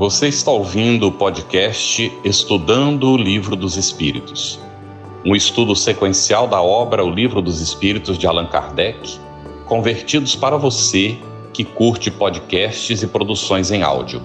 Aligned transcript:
Você 0.00 0.28
está 0.28 0.50
ouvindo 0.50 1.08
o 1.08 1.12
podcast 1.12 2.10
Estudando 2.24 3.10
o 3.10 3.18
Livro 3.18 3.54
dos 3.54 3.76
Espíritos, 3.76 4.58
um 5.26 5.36
estudo 5.36 5.76
sequencial 5.76 6.48
da 6.48 6.62
obra 6.62 7.04
O 7.04 7.10
Livro 7.10 7.42
dos 7.42 7.60
Espíritos 7.60 8.16
de 8.16 8.26
Allan 8.26 8.46
Kardec, 8.46 9.20
convertidos 9.66 10.34
para 10.34 10.56
você 10.56 11.18
que 11.52 11.66
curte 11.66 12.10
podcasts 12.10 13.02
e 13.02 13.06
produções 13.06 13.70
em 13.70 13.82
áudio. 13.82 14.22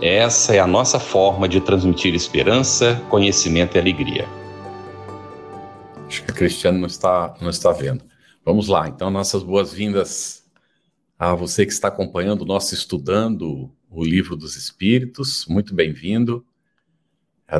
Essa 0.00 0.54
é 0.54 0.58
a 0.58 0.66
nossa 0.66 0.98
forma 0.98 1.46
de 1.46 1.60
transmitir 1.60 2.14
esperança, 2.14 2.98
conhecimento 3.10 3.76
e 3.76 3.80
alegria. 3.80 4.26
Acho 6.08 6.24
que 6.24 6.30
a 6.30 6.34
Cristiane 6.34 6.78
não 6.78 6.86
está, 6.86 7.34
não 7.42 7.50
está 7.50 7.72
vendo. 7.72 8.02
Vamos 8.42 8.68
lá, 8.68 8.88
então, 8.88 9.10
nossas 9.10 9.42
boas-vindas 9.42 10.44
a 11.18 11.34
você 11.34 11.66
que 11.66 11.72
está 11.72 11.88
acompanhando 11.88 12.40
o 12.40 12.46
nosso 12.46 12.72
Estudando 12.72 13.70
o 13.94 14.04
Livro 14.04 14.36
dos 14.36 14.56
Espíritos. 14.56 15.46
Muito 15.46 15.72
bem-vindo. 15.72 16.44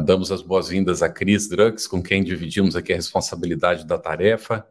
Damos 0.04 0.32
as 0.32 0.42
boas-vindas 0.42 1.00
a 1.00 1.08
Cris 1.08 1.48
Drux, 1.48 1.86
com 1.86 2.02
quem 2.02 2.24
dividimos 2.24 2.74
aqui 2.74 2.92
a 2.92 2.96
responsabilidade 2.96 3.86
da 3.86 3.96
tarefa, 3.96 4.66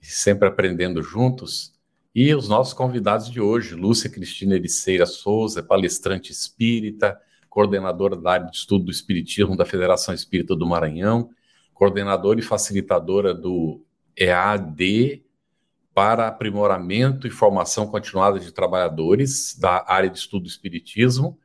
sempre 0.00 0.48
aprendendo 0.48 1.00
juntos. 1.00 1.72
E 2.12 2.34
os 2.34 2.48
nossos 2.48 2.74
convidados 2.74 3.30
de 3.30 3.40
hoje, 3.40 3.76
Lúcia 3.76 4.10
Cristina 4.10 4.56
Ericeira 4.56 5.06
Souza, 5.06 5.62
palestrante 5.62 6.32
espírita, 6.32 7.16
coordenadora 7.48 8.16
da 8.16 8.32
área 8.32 8.50
de 8.50 8.56
estudo 8.56 8.86
do 8.86 8.90
Espiritismo 8.90 9.56
da 9.56 9.64
Federação 9.64 10.12
Espírita 10.12 10.56
do 10.56 10.66
Maranhão, 10.66 11.30
coordenadora 11.72 12.40
e 12.40 12.42
facilitadora 12.42 13.32
do 13.32 13.84
EAD 14.16 15.24
para 16.00 16.28
aprimoramento 16.28 17.26
e 17.26 17.30
formação 17.30 17.86
continuada 17.86 18.40
de 18.40 18.50
trabalhadores 18.50 19.54
da 19.54 19.84
área 19.86 20.08
de 20.08 20.16
estudo 20.16 20.44
do 20.44 20.48
Espiritismo, 20.48 21.38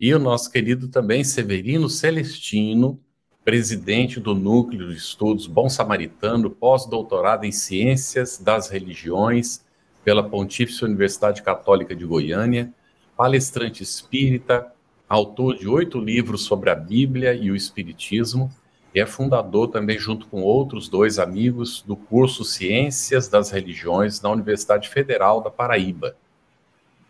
e 0.00 0.14
o 0.14 0.18
nosso 0.18 0.50
querido 0.50 0.88
também 0.88 1.22
Severino 1.22 1.90
Celestino, 1.90 2.98
presidente 3.44 4.18
do 4.18 4.34
Núcleo 4.34 4.88
de 4.88 4.96
Estudos 4.96 5.46
Bom 5.46 5.68
Samaritano, 5.68 6.48
pós-doutorado 6.48 7.44
em 7.44 7.52
Ciências 7.52 8.38
das 8.38 8.70
Religiões 8.70 9.62
pela 10.02 10.26
Pontífice 10.26 10.86
Universidade 10.86 11.42
Católica 11.42 11.94
de 11.94 12.06
Goiânia, 12.06 12.72
palestrante 13.14 13.82
espírita, 13.82 14.72
autor 15.06 15.58
de 15.58 15.68
oito 15.68 16.00
livros 16.00 16.44
sobre 16.44 16.70
a 16.70 16.74
Bíblia 16.74 17.34
e 17.34 17.50
o 17.50 17.54
Espiritismo, 17.54 18.50
e 18.98 19.00
é 19.00 19.06
fundador 19.06 19.68
também, 19.68 19.96
junto 19.96 20.26
com 20.26 20.42
outros 20.42 20.88
dois 20.88 21.20
amigos, 21.20 21.82
do 21.86 21.94
curso 21.94 22.44
Ciências 22.44 23.28
das 23.28 23.48
Religiões 23.48 24.18
da 24.18 24.28
Universidade 24.28 24.88
Federal 24.88 25.40
da 25.40 25.50
Paraíba. 25.50 26.16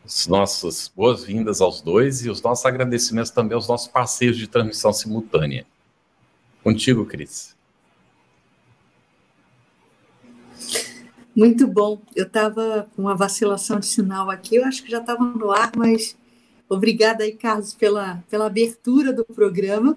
As 0.05 0.27
nossas 0.27 0.92
boas-vindas 0.95 1.62
aos 1.62 1.80
dois 1.80 2.27
e 2.27 2.28
os 2.28 2.42
nossos 2.42 2.67
agradecimentos 2.67 3.30
também 3.30 3.55
aos 3.55 3.67
nossos 3.67 3.89
parceiros 3.89 4.36
de 4.36 4.47
transmissão 4.47 4.92
simultânea. 4.92 5.64
Contigo, 6.62 7.06
Cris. 7.06 7.56
Muito 11.34 11.67
bom. 11.67 12.02
Eu 12.14 12.27
estava 12.27 12.86
com 12.95 13.00
uma 13.00 13.17
vacilação 13.17 13.80
de 13.80 13.86
sinal 13.86 14.28
aqui, 14.28 14.56
eu 14.56 14.64
acho 14.67 14.83
que 14.83 14.91
já 14.91 14.98
estava 14.98 15.25
no 15.25 15.50
ar, 15.50 15.73
mas 15.75 16.14
obrigada 16.69 17.25
aí, 17.25 17.33
Carlos, 17.33 17.73
pela, 17.73 18.23
pela 18.28 18.45
abertura 18.45 19.11
do 19.11 19.25
programa. 19.25 19.97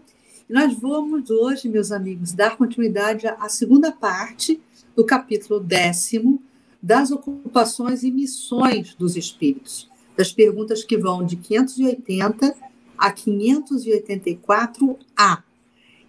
Nós 0.52 0.74
vamos 0.74 1.30
hoje, 1.30 1.70
meus 1.70 1.94
amigos, 1.94 2.34
dar 2.34 2.58
continuidade 2.58 3.26
à 3.26 3.48
segunda 3.48 3.90
parte 3.90 4.60
do 4.94 5.06
capítulo 5.06 5.62
décimo 5.62 6.44
das 6.84 7.10
ocupações 7.10 8.04
e 8.04 8.12
missões 8.12 8.94
dos 8.96 9.16
espíritos, 9.16 9.90
das 10.18 10.34
perguntas 10.34 10.84
que 10.84 10.98
vão 10.98 11.26
de 11.26 11.38
580 11.38 12.54
a 12.98 13.14
584A. 13.14 15.42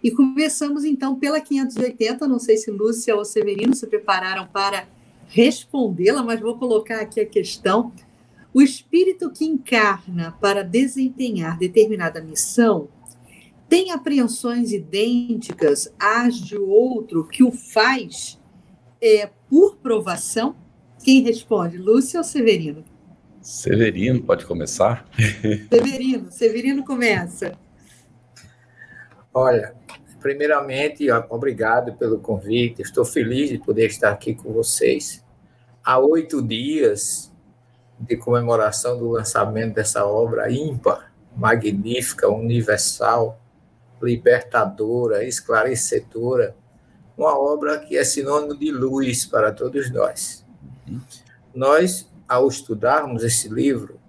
E 0.03 0.11
começamos 0.11 0.83
então 0.83 1.15
pela 1.15 1.39
580, 1.39 2.27
não 2.27 2.37
sei 2.37 2.57
se 2.57 2.69
Lúcia 2.69 3.15
ou 3.15 3.23
Severino 3.23 3.73
se 3.73 3.87
prepararam 3.87 4.45
para 4.45 4.89
respondê-la, 5.27 6.21
mas 6.21 6.41
vou 6.41 6.57
colocar 6.57 6.99
aqui 6.99 7.21
a 7.21 7.25
questão. 7.25 7.93
O 8.53 8.61
espírito 8.61 9.31
que 9.31 9.45
encarna 9.45 10.35
para 10.41 10.65
desempenhar 10.65 11.57
determinada 11.57 12.21
missão 12.21 12.89
tem 13.69 13.91
apreensões 13.91 14.71
idênticas 14.71 15.93
às 15.99 16.35
de 16.35 16.57
outro 16.57 17.27
que 17.27 17.43
o 17.43 17.51
faz 17.51 18.39
é, 19.01 19.29
por 19.49 19.77
provação? 19.77 20.55
Quem 21.03 21.21
responde, 21.21 21.77
Lúcia 21.77 22.19
ou 22.19 22.23
Severino? 22.23 22.83
Severino, 23.41 24.21
pode 24.23 24.45
começar? 24.45 25.05
Severino, 25.69 26.31
Severino 26.31 26.85
começa. 26.85 27.57
Olha, 29.33 29.75
primeiramente, 30.21 31.11
obrigado 31.29 31.93
pelo 31.95 32.19
convite. 32.19 32.81
Estou 32.81 33.03
feliz 33.03 33.49
de 33.49 33.57
poder 33.57 33.87
estar 33.87 34.11
aqui 34.11 34.33
com 34.33 34.53
vocês 34.53 35.23
há 35.83 35.99
oito 35.99 36.41
dias 36.41 37.31
de 37.99 38.15
comemoração 38.15 38.97
do 38.97 39.09
lançamento 39.09 39.75
dessa 39.75 40.05
obra 40.05 40.49
ímpar, 40.49 41.13
magnífica, 41.35 42.29
universal, 42.29 43.39
libertadora, 44.01 45.23
esclarecedora, 45.23 46.55
uma 47.17 47.37
obra 47.37 47.79
que 47.79 47.97
é 47.97 48.03
sinônimo 48.03 48.57
de 48.57 48.71
luz 48.71 49.25
para 49.25 49.51
todos 49.51 49.91
nós. 49.91 50.45
Nós, 51.53 52.09
ao 52.27 52.47
estudarmos 52.47 53.23
esse 53.23 53.47
livro, 53.47 53.99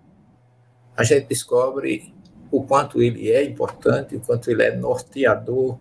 a 0.97 1.05
gente 1.05 1.27
descobre 1.27 2.15
o 2.51 2.63
quanto 2.63 3.03
ele 3.03 3.31
é 3.31 3.45
importante, 3.45 4.17
o 4.17 4.21
quanto 4.21 4.51
ele 4.51 4.63
é 4.63 4.75
norteador 4.75 5.79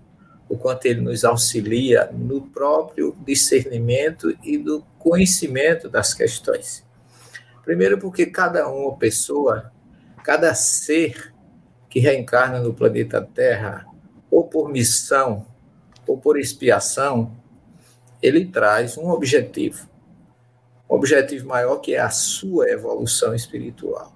o 0.54 0.58
quanto 0.58 0.86
ele 0.86 1.02
nos 1.02 1.24
auxilia 1.24 2.10
no 2.12 2.42
próprio 2.42 3.16
discernimento 3.26 4.38
e 4.44 4.58
do 4.58 4.86
conhecimento 5.00 5.90
das 5.90 6.14
questões. 6.14 6.86
Primeiro, 7.64 7.98
porque 7.98 8.28
cada 8.28 8.70
uma 8.70 8.96
pessoa, 8.96 9.72
cada 10.24 10.54
ser 10.54 11.34
que 11.90 12.00
reencarna 12.00 12.60
no 12.60 12.72
planeta 12.72 13.20
Terra, 13.22 13.86
ou 14.34 14.46
por 14.46 14.70
missão, 14.70 15.46
ou 16.08 16.18
por 16.18 16.40
expiação, 16.40 17.36
ele 18.22 18.46
traz 18.46 18.98
um 18.98 19.10
objetivo. 19.10 19.90
Um 20.90 20.96
objetivo 20.96 21.48
maior 21.48 21.78
que 21.78 21.96
é 21.96 22.00
a 22.00 22.10
sua 22.10 22.70
evolução 22.70 23.34
espiritual. 23.34 24.14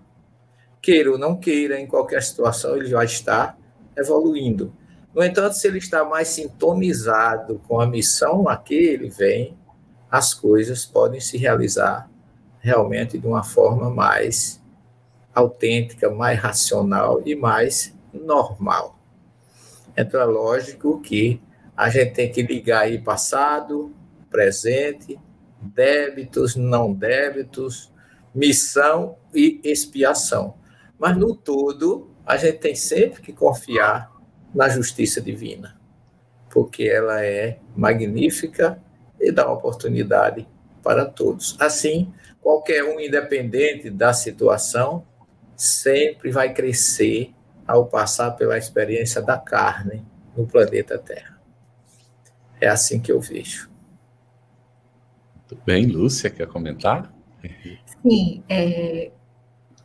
Queira 0.82 1.12
ou 1.12 1.18
não 1.18 1.38
queira, 1.38 1.80
em 1.80 1.88
qualquer 1.88 2.22
situação, 2.24 2.76
ele 2.76 2.90
vai 2.90 3.06
estar 3.06 3.58
evoluindo 3.96 4.74
no 5.18 5.24
entanto, 5.24 5.54
se 5.54 5.68
ele 5.68 5.80
está 5.80 6.06
mais 6.06 6.28
sintonizado 6.28 7.60
com 7.68 7.82
a 7.82 7.88
missão 7.88 8.48
a 8.48 8.56
que 8.56 8.76
ele 8.76 9.10
vem, 9.10 9.58
as 10.12 10.32
coisas 10.32 10.86
podem 10.86 11.20
se 11.20 11.38
realizar 11.38 12.08
realmente 12.60 13.18
de 13.18 13.26
uma 13.26 13.44
forma 13.44 13.90
mais 13.90 14.62
autêntica, 15.34 16.12
mais 16.12 16.40
racional 16.40 17.20
e 17.26 17.36
mais 17.36 17.98
normal. 18.14 18.97
Então 19.98 20.22
é 20.22 20.26
lógico 20.26 21.02
que 21.02 21.42
a 21.76 21.90
gente 21.90 22.14
tem 22.14 22.32
que 22.32 22.44
ligar 22.44 22.82
aí 22.82 23.00
passado, 23.02 23.92
presente, 24.30 25.20
débitos, 25.60 26.56
não 26.56 26.94
débitos, 26.94 27.92
missão 28.34 29.18
e 29.34 29.60
expiação. 29.64 30.56
Mas 31.00 31.18
no 31.18 31.36
todo, 31.36 32.12
a 32.26 32.38
gente 32.38 32.60
tem 32.60 32.76
sempre 32.76 33.22
que 33.22 33.34
confiar 33.34 34.12
na 34.54 34.70
justiça 34.70 35.20
divina, 35.20 35.80
porque 36.50 36.84
ela 36.84 37.24
é 37.24 37.60
magnífica 37.76 38.82
e 39.20 39.32
dá 39.32 39.52
oportunidade 39.52 40.48
para 40.84 41.06
todos. 41.06 41.56
Assim, 41.60 42.14
qualquer 42.42 42.84
um, 42.84 43.00
independente 43.00 43.90
da 43.90 44.14
situação, 44.14 45.06
sempre 45.56 46.32
vai 46.32 46.54
crescer 46.54 47.34
ao 47.68 47.86
passar 47.86 48.32
pela 48.32 48.58
experiência 48.58 49.22
da 49.22 49.38
carne 49.38 50.06
no 50.36 50.48
planeta 50.48 50.98
Terra. 50.98 51.38
É 52.62 52.68
assim 52.68 53.00
que 53.00 53.12
eu 53.12 53.20
vejo. 53.20 53.70
Muito 55.36 55.64
bem, 55.66 55.86
Lúcia, 55.86 56.30
quer 56.30 56.48
comentar? 56.48 57.14
Sim, 58.02 58.44
é, 58.50 59.12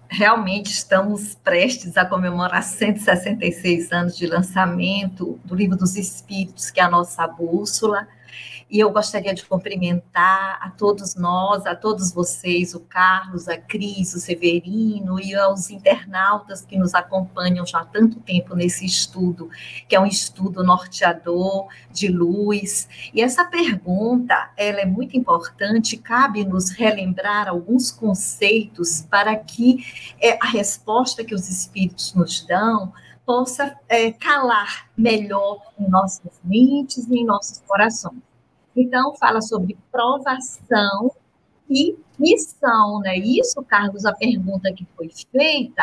realmente 0.08 0.70
estamos 0.70 1.34
prestes 1.36 1.96
a 1.96 2.04
comemorar 2.04 2.62
166 2.62 3.92
anos 3.92 4.16
de 4.16 4.26
lançamento 4.26 5.40
do 5.44 5.54
Livro 5.54 5.76
dos 5.76 5.96
Espíritos, 5.96 6.70
que 6.70 6.80
é 6.80 6.82
a 6.82 6.90
nossa 6.90 7.26
bússola. 7.26 8.06
E 8.70 8.78
eu 8.78 8.90
gostaria 8.90 9.34
de 9.34 9.44
cumprimentar 9.44 10.58
a 10.62 10.70
todos 10.70 11.14
nós, 11.14 11.66
a 11.66 11.74
todos 11.74 12.12
vocês, 12.12 12.74
o 12.74 12.80
Carlos, 12.80 13.48
a 13.48 13.56
Cris, 13.56 14.14
o 14.14 14.20
Severino 14.20 15.20
e 15.20 15.34
aos 15.34 15.70
internautas 15.70 16.64
que 16.64 16.78
nos 16.78 16.94
acompanham 16.94 17.66
já 17.66 17.80
há 17.80 17.84
tanto 17.84 18.20
tempo 18.20 18.54
nesse 18.54 18.84
estudo, 18.86 19.50
que 19.88 19.94
é 19.94 20.00
um 20.00 20.06
estudo 20.06 20.64
norteador 20.64 21.68
de 21.90 22.08
luz. 22.08 22.88
E 23.12 23.20
essa 23.20 23.44
pergunta, 23.44 24.50
ela 24.56 24.80
é 24.80 24.86
muito 24.86 25.16
importante, 25.16 25.96
cabe 25.96 26.44
nos 26.44 26.70
relembrar 26.70 27.48
alguns 27.48 27.90
conceitos 27.90 29.02
para 29.02 29.36
que 29.36 29.84
é, 30.20 30.38
a 30.40 30.46
resposta 30.46 31.24
que 31.24 31.34
os 31.34 31.48
espíritos 31.48 32.14
nos 32.14 32.44
dão 32.46 32.92
possa 33.24 33.78
é, 33.88 34.12
calar 34.12 34.90
melhor 34.96 35.60
em 35.78 35.88
nossas 35.88 36.40
mentes 36.44 37.06
e 37.08 37.18
em 37.18 37.24
nossos 37.24 37.58
corações. 37.66 38.22
Então, 38.76 39.14
fala 39.16 39.40
sobre 39.40 39.76
provação 39.90 41.12
e 41.68 41.96
missão, 42.18 43.00
né? 43.00 43.16
Isso, 43.16 43.62
Carlos, 43.62 44.04
a 44.04 44.12
pergunta 44.12 44.72
que 44.72 44.86
foi 44.96 45.10
feita 45.30 45.82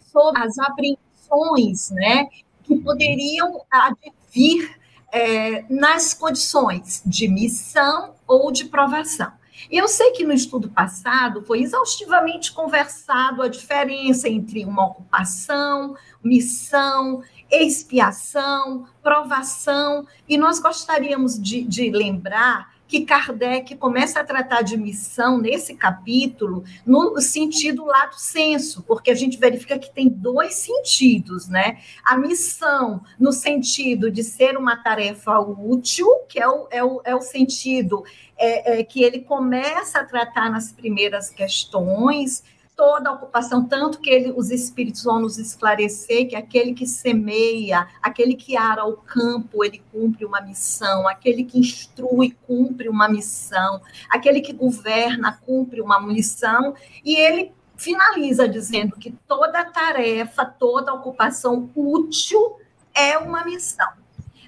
sobre 0.00 0.42
as 0.42 0.58
apreensões, 0.58 1.90
né? 1.90 2.28
Que 2.62 2.76
poderiam 2.76 3.62
advir 3.70 4.78
é, 5.12 5.64
nas 5.68 6.14
condições 6.14 7.02
de 7.04 7.28
missão 7.28 8.14
ou 8.26 8.52
de 8.52 8.66
provação. 8.66 9.32
Eu 9.70 9.88
sei 9.88 10.12
que 10.12 10.24
no 10.24 10.32
estudo 10.32 10.68
passado 10.68 11.42
foi 11.42 11.62
exaustivamente 11.62 12.52
conversado 12.52 13.42
a 13.42 13.48
diferença 13.48 14.28
entre 14.28 14.64
uma 14.64 14.86
ocupação, 14.86 15.96
missão, 16.22 17.22
expiação, 17.50 18.86
provação, 19.02 20.06
e 20.28 20.38
nós 20.38 20.58
gostaríamos 20.58 21.40
de, 21.40 21.62
de 21.62 21.90
lembrar 21.90 22.71
que 22.92 23.06
Kardec 23.06 23.74
começa 23.76 24.20
a 24.20 24.24
tratar 24.24 24.60
de 24.60 24.76
missão 24.76 25.40
nesse 25.40 25.74
capítulo 25.74 26.62
no 26.84 27.18
sentido 27.22 27.86
lato 27.86 28.20
senso, 28.20 28.82
porque 28.82 29.10
a 29.10 29.14
gente 29.14 29.38
verifica 29.38 29.78
que 29.78 29.90
tem 29.90 30.10
dois 30.10 30.56
sentidos, 30.56 31.48
né? 31.48 31.78
A 32.04 32.18
missão 32.18 33.02
no 33.18 33.32
sentido 33.32 34.10
de 34.10 34.22
ser 34.22 34.58
uma 34.58 34.76
tarefa 34.76 35.40
útil, 35.40 36.06
que 36.28 36.38
é 36.38 36.46
o, 36.46 36.68
é 36.70 36.84
o, 36.84 37.00
é 37.02 37.16
o 37.16 37.22
sentido 37.22 38.04
é, 38.36 38.80
é, 38.80 38.84
que 38.84 39.02
ele 39.02 39.20
começa 39.20 40.00
a 40.00 40.04
tratar 40.04 40.50
nas 40.50 40.70
primeiras 40.70 41.30
questões, 41.30 42.44
toda 42.82 43.10
a 43.10 43.12
ocupação, 43.12 43.64
tanto 43.64 44.00
que 44.00 44.10
ele, 44.10 44.32
os 44.36 44.50
espíritos 44.50 45.04
vão 45.04 45.20
nos 45.20 45.38
esclarecer 45.38 46.28
que 46.28 46.34
aquele 46.34 46.74
que 46.74 46.84
semeia, 46.84 47.86
aquele 48.02 48.34
que 48.34 48.56
ara 48.56 48.84
o 48.84 48.96
campo, 48.96 49.62
ele 49.62 49.80
cumpre 49.92 50.24
uma 50.24 50.40
missão, 50.40 51.06
aquele 51.06 51.44
que 51.44 51.60
instrui 51.60 52.36
cumpre 52.44 52.88
uma 52.88 53.08
missão, 53.08 53.80
aquele 54.10 54.40
que 54.40 54.52
governa 54.52 55.38
cumpre 55.46 55.80
uma 55.80 56.00
missão, 56.04 56.74
e 57.04 57.14
ele 57.14 57.52
finaliza 57.76 58.48
dizendo 58.48 58.96
que 58.96 59.12
toda 59.28 59.64
tarefa, 59.64 60.44
toda 60.44 60.92
ocupação 60.92 61.70
útil 61.76 62.56
é 62.92 63.16
uma 63.16 63.44
missão. 63.44 63.92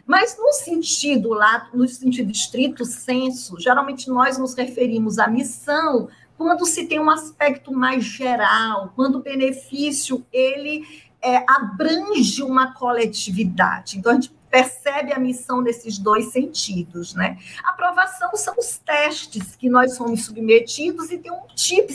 Mas 0.04 0.36
no 0.36 0.52
sentido 0.52 1.30
lá, 1.30 1.70
no 1.72 1.86
sentido 1.86 2.32
estrito 2.32 2.84
senso, 2.84 3.60
geralmente 3.60 4.10
nós 4.10 4.36
nos 4.36 4.54
referimos 4.54 5.20
à 5.20 5.28
missão 5.28 6.08
quando 6.36 6.66
se 6.66 6.86
tem 6.86 6.98
um 6.98 7.10
aspecto 7.10 7.72
mais 7.72 8.04
geral, 8.04 8.92
quando 8.94 9.16
o 9.16 9.22
benefício 9.22 10.24
ele 10.32 10.84
é, 11.22 11.44
abrange 11.48 12.42
uma 12.42 12.74
coletividade. 12.74 13.98
Então, 13.98 14.12
a 14.12 14.14
gente 14.16 14.32
percebe 14.54 15.12
a 15.12 15.18
missão 15.18 15.60
nesses 15.60 15.98
dois 15.98 16.26
sentidos, 16.26 17.12
né? 17.12 17.36
A 17.64 17.70
aprovação 17.70 18.36
são 18.36 18.54
os 18.56 18.78
testes 18.78 19.56
que 19.56 19.68
nós 19.68 19.96
somos 19.96 20.26
submetidos 20.26 21.10
e 21.10 21.18
tem 21.18 21.32
um 21.32 21.44
tipo 21.56 21.90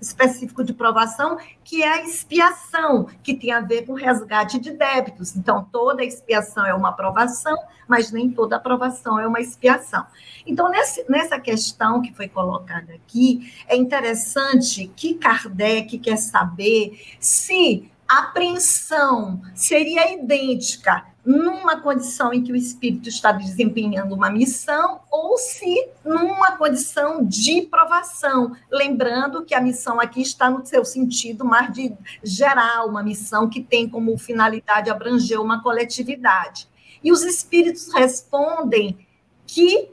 específico 0.00 0.64
de 0.64 0.72
provação 0.72 1.38
que 1.62 1.80
é 1.80 1.88
a 1.88 2.02
expiação, 2.02 3.06
que 3.22 3.34
tem 3.34 3.52
a 3.52 3.60
ver 3.60 3.86
com 3.86 3.92
resgate 3.92 4.58
de 4.58 4.72
débitos. 4.72 5.36
Então, 5.36 5.64
toda 5.70 6.02
expiação 6.02 6.66
é 6.66 6.74
uma 6.74 6.88
aprovação, 6.88 7.56
mas 7.86 8.10
nem 8.10 8.28
toda 8.28 8.56
aprovação 8.56 9.20
é 9.20 9.24
uma 9.24 9.40
expiação. 9.40 10.04
Então, 10.44 10.68
nesse, 10.68 11.08
nessa 11.08 11.38
questão 11.38 12.02
que 12.02 12.12
foi 12.12 12.28
colocada 12.28 12.94
aqui, 12.94 13.48
é 13.68 13.76
interessante 13.76 14.90
que 14.96 15.14
Kardec 15.14 15.98
quer 16.00 16.16
saber 16.16 17.00
se 17.20 17.91
a 18.12 18.18
apreensão 18.18 19.40
seria 19.54 20.12
idêntica 20.12 21.06
numa 21.24 21.80
condição 21.80 22.30
em 22.30 22.42
que 22.42 22.52
o 22.52 22.56
espírito 22.56 23.08
está 23.08 23.32
desempenhando 23.32 24.14
uma 24.14 24.28
missão 24.28 25.00
ou 25.10 25.38
se 25.38 25.88
numa 26.04 26.58
condição 26.58 27.24
de 27.24 27.62
provação, 27.62 28.54
lembrando 28.70 29.46
que 29.46 29.54
a 29.54 29.62
missão 29.62 29.98
aqui 29.98 30.20
está 30.20 30.50
no 30.50 30.66
seu 30.66 30.84
sentido 30.84 31.42
mais 31.42 31.72
de 31.72 31.94
geral, 32.22 32.90
uma 32.90 33.02
missão 33.02 33.48
que 33.48 33.62
tem 33.62 33.88
como 33.88 34.18
finalidade 34.18 34.90
abranger 34.90 35.40
uma 35.40 35.62
coletividade. 35.62 36.68
E 37.02 37.10
os 37.10 37.22
espíritos 37.22 37.90
respondem 37.94 39.06
que 39.46 39.88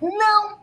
não, 0.00 0.60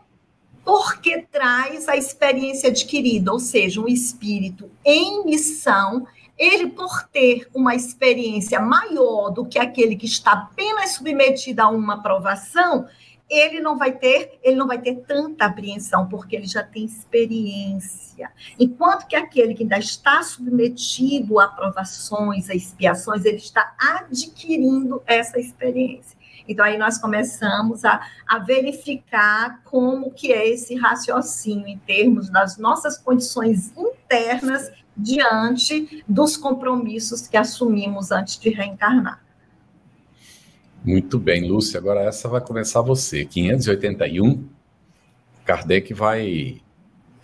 porque 0.64 1.28
traz 1.30 1.90
a 1.90 1.98
experiência 1.98 2.70
adquirida, 2.70 3.34
ou 3.34 3.40
seja, 3.40 3.82
um 3.82 3.88
espírito 3.88 4.72
em 4.86 5.26
missão 5.26 6.08
ele, 6.40 6.68
por 6.68 7.04
ter 7.12 7.50
uma 7.54 7.76
experiência 7.76 8.62
maior 8.62 9.30
do 9.30 9.46
que 9.46 9.60
aquele 9.60 9.98
que 9.98 10.06
está 10.06 10.32
apenas 10.32 10.92
submetido 10.92 11.62
a 11.62 11.68
uma 11.68 11.96
aprovação, 11.96 12.88
ele 13.30 13.60
não 13.60 13.78
vai 13.78 13.92
ter, 13.92 14.40
ele 14.42 14.56
não 14.56 14.66
vai 14.66 14.80
ter 14.80 14.96
tanta 15.02 15.46
apreensão, 15.46 16.08
porque 16.08 16.36
ele 16.36 16.48
já 16.48 16.64
tem 16.64 16.86
experiência. 16.86 18.32
Enquanto 18.58 19.06
que 19.06 19.16
aquele 19.16 19.54
que 19.54 19.64
ainda 19.64 19.78
está 19.78 20.24
submetido 20.24 21.40
a 21.40 21.44
aprovações, 21.44 22.50
a 22.50 22.56
expiações, 22.56 23.26
ele 23.26 23.38
está 23.38 23.76
adquirindo 23.78 25.04
essa 25.06 25.38
experiência. 25.40 26.18
Então, 26.48 26.66
aí 26.66 26.80
nós 26.80 26.98
começamos 26.98 27.86
a, 27.86 28.02
a 28.28 28.40
verificar 28.40 29.62
como 29.64 30.10
que 30.10 30.34
é 30.34 30.48
esse 30.48 30.74
raciocínio 30.74 31.68
em 31.68 31.78
termos 31.78 32.28
das 32.28 32.58
nossas 32.58 32.98
condições 32.98 33.72
internas 33.78 34.72
diante 35.02 36.04
dos 36.08 36.36
compromissos 36.36 37.28
que 37.28 37.38
assumimos 37.38 38.12
antes 38.12 38.38
de 38.38 38.50
reencarnar. 38.50 39.24
Muito 40.84 41.20
bem, 41.20 41.48
Lúcia. 41.48 41.78
Agora 41.78 42.02
essa 42.02 42.30
vai 42.30 42.42
começar 42.42 42.82
você. 42.82 43.26
581, 43.26 44.48
Kardec 45.46 45.94
vai 45.94 46.62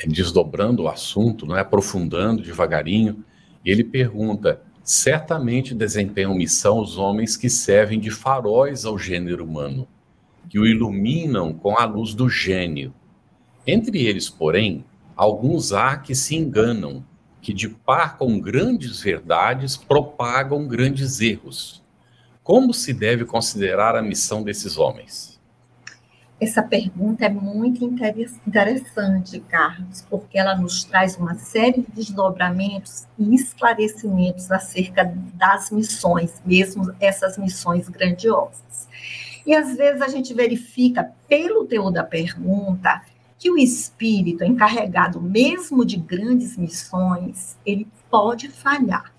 desdobrando 0.05 0.83
o 0.83 0.87
assunto, 0.89 1.45
não 1.45 1.55
é 1.55 1.61
aprofundando 1.61 2.43
devagarinho. 2.43 3.23
E 3.63 3.71
ele 3.71 3.83
pergunta: 3.83 4.61
certamente 4.83 5.73
desempenham 5.73 6.35
missão 6.35 6.79
os 6.79 6.97
homens 6.97 7.37
que 7.37 7.49
servem 7.49 7.99
de 7.99 8.11
faróis 8.11 8.85
ao 8.85 8.97
gênero 8.97 9.45
humano, 9.45 9.87
que 10.49 10.59
o 10.59 10.65
iluminam 10.65 11.53
com 11.53 11.77
a 11.77 11.85
luz 11.85 12.13
do 12.13 12.29
gênio. 12.29 12.93
Entre 13.65 14.05
eles, 14.05 14.29
porém, 14.29 14.83
alguns 15.15 15.71
há 15.71 15.97
que 15.97 16.13
se 16.13 16.35
enganam 16.35 17.03
que, 17.45 17.53
de 17.53 17.69
par 17.69 18.17
com 18.17 18.39
grandes 18.39 18.99
verdades, 19.01 19.77
propagam 19.77 20.67
grandes 20.67 21.21
erros. 21.21 21.83
Como 22.41 22.73
se 22.73 22.91
deve 22.91 23.23
considerar 23.23 23.95
a 23.95 24.01
missão 24.01 24.41
desses 24.41 24.79
homens? 24.79 25.39
Essa 26.41 26.63
pergunta 26.63 27.23
é 27.23 27.29
muito 27.29 27.85
interessante, 27.85 29.39
Carlos, 29.41 30.03
porque 30.09 30.39
ela 30.39 30.55
nos 30.55 30.85
traz 30.85 31.17
uma 31.17 31.35
série 31.35 31.81
de 31.81 31.91
desdobramentos 31.91 33.05
e 33.15 33.35
esclarecimentos 33.35 34.51
acerca 34.51 35.05
das 35.35 35.69
missões, 35.69 36.41
mesmo 36.43 36.95
essas 36.99 37.37
missões 37.37 37.87
grandiosas. 37.87 38.89
E 39.45 39.53
às 39.53 39.77
vezes 39.77 40.01
a 40.01 40.07
gente 40.07 40.33
verifica, 40.33 41.11
pelo 41.27 41.67
teor 41.67 41.91
da 41.91 42.03
pergunta, 42.03 43.03
que 43.45 43.51
o 43.51 43.59
espírito 43.59 44.43
encarregado 44.43 45.21
mesmo 45.21 45.85
de 45.85 45.97
grandes 45.97 46.57
missões, 46.57 47.55
ele 47.63 47.87
pode 48.09 48.49
falhar. 48.49 49.13